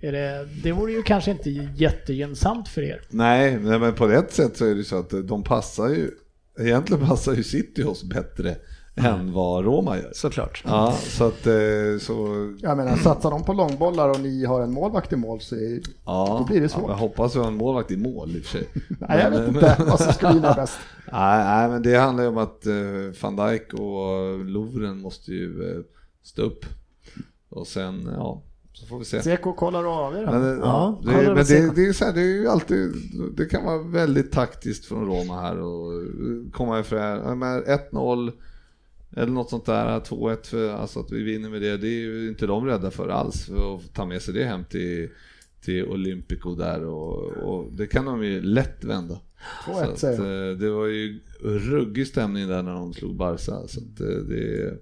[0.00, 3.00] är det, det vore ju kanske inte jättegynnsamt för er.
[3.08, 6.10] Nej, nej, men på ett sätt så är det så att de passar ju,
[6.60, 8.56] egentligen passar ju City oss bättre
[9.04, 10.10] än vad Roma gör.
[10.14, 10.62] Såklart.
[10.66, 11.52] Ja, så att eh,
[12.00, 12.16] så,
[12.60, 15.80] Jag menar, satsar de på långbollar och ni har en målvakt i mål så är,
[16.04, 16.36] ja.
[16.38, 16.90] Då blir det Ja, svårt.
[16.90, 18.68] jag hoppas vi har en målvakt i mål i och för sig.
[19.00, 20.78] Nej, jag vet inte vad som skulle vinna bäst.
[21.12, 22.74] Nej, nej, men det handlar ju om att eh,
[23.22, 25.80] van Dijk och Lovren måste ju eh,
[26.22, 26.64] stå upp.
[27.50, 28.42] Och sen, ja,
[28.72, 29.22] så får vi se.
[29.22, 30.26] Seko kollar och avgör.
[30.26, 32.92] Men, eh, Ja, ja, det, men det, det, är så här, det är ju alltid,
[33.36, 35.92] det kan vara väldigt taktiskt från Roma här och
[36.52, 37.62] komma ifrån, jag menar,
[37.92, 38.32] 1-0
[39.18, 42.28] eller något sånt där, 2-1, för, alltså att vi vinner med det, det är ju
[42.28, 45.08] inte de rädda för alls, för att ta med sig det hem till,
[45.64, 49.20] till Olympico där och, och det kan de ju lätt vända.
[49.66, 53.68] 2-1 Så att, säger eh, det var ju ruggig stämning där när de slog Barca.
[53.68, 54.78] Så att eh, det är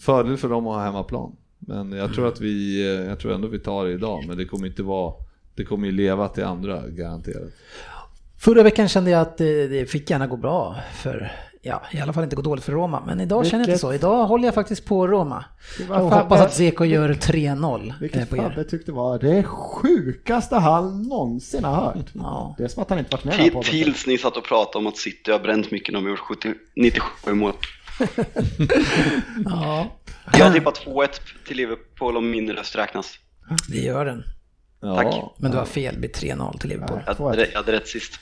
[0.00, 1.36] fördel för dem att ha hemmaplan.
[1.58, 4.44] Men jag tror att vi, eh, jag tror ändå vi tar det idag, men det
[4.44, 5.14] kommer inte vara,
[5.54, 7.52] det kommer ju leva till andra garanterat.
[8.38, 11.32] Förra veckan kände jag att det, det fick gärna gå bra för,
[11.64, 13.02] ja, i alla fall inte gå dåligt för Roma.
[13.06, 13.92] Men idag känner jag inte Vilket- så.
[13.94, 15.44] Idag håller jag faktiskt på Roma.
[15.88, 18.42] Var hoppas att Zeko gör 3-0 eh, Vilket på er.
[18.42, 22.06] Fabbe tyckte var det sjukaste han någonsin har hört.
[22.12, 22.54] Ja.
[22.58, 24.44] Det är som att han inte varit med här på Till, tills ni satt och
[24.44, 27.52] pratade om att City har bränt mycket, de har gjort 70, 97 mål.
[29.44, 29.86] ja,
[30.38, 31.08] Jag tippar 2-1
[31.46, 33.18] till Liverpool om min röst räknas.
[33.68, 34.22] det gör den.
[34.80, 34.96] Ja.
[34.96, 35.14] Tack.
[35.38, 37.00] Men du har fel, det blir 3-0 till Liverpool.
[37.06, 38.20] Jag hade, jag hade rätt sist.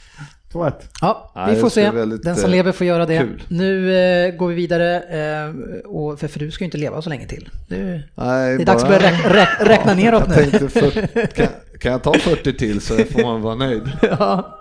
[0.53, 0.73] 2-1.
[1.01, 1.91] Ja, Nej, vi får se.
[2.23, 3.19] Den som eh, lever får göra det.
[3.19, 3.43] kul.
[3.49, 5.55] Nu eh, går vi vidare, eh,
[5.87, 7.49] och, för, för du ska ju inte leva så länge till.
[7.69, 10.51] Du, Nej, det är dags att börja räk, räk, räkna neråt Jag nu.
[10.51, 10.91] tänkte för,
[11.37, 11.47] kan,
[11.81, 13.83] kan jag ta 40 till så får man vara nöjd.
[14.03, 14.59] ja.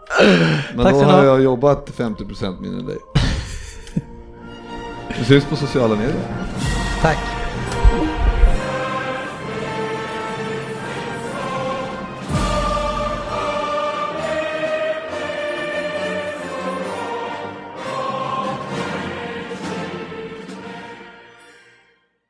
[0.76, 1.26] Men Tack då har ha.
[1.26, 2.98] jag jobbat 50% mindre än dig.
[5.20, 6.16] Vi syns på sociala medier.
[7.02, 7.18] Tack.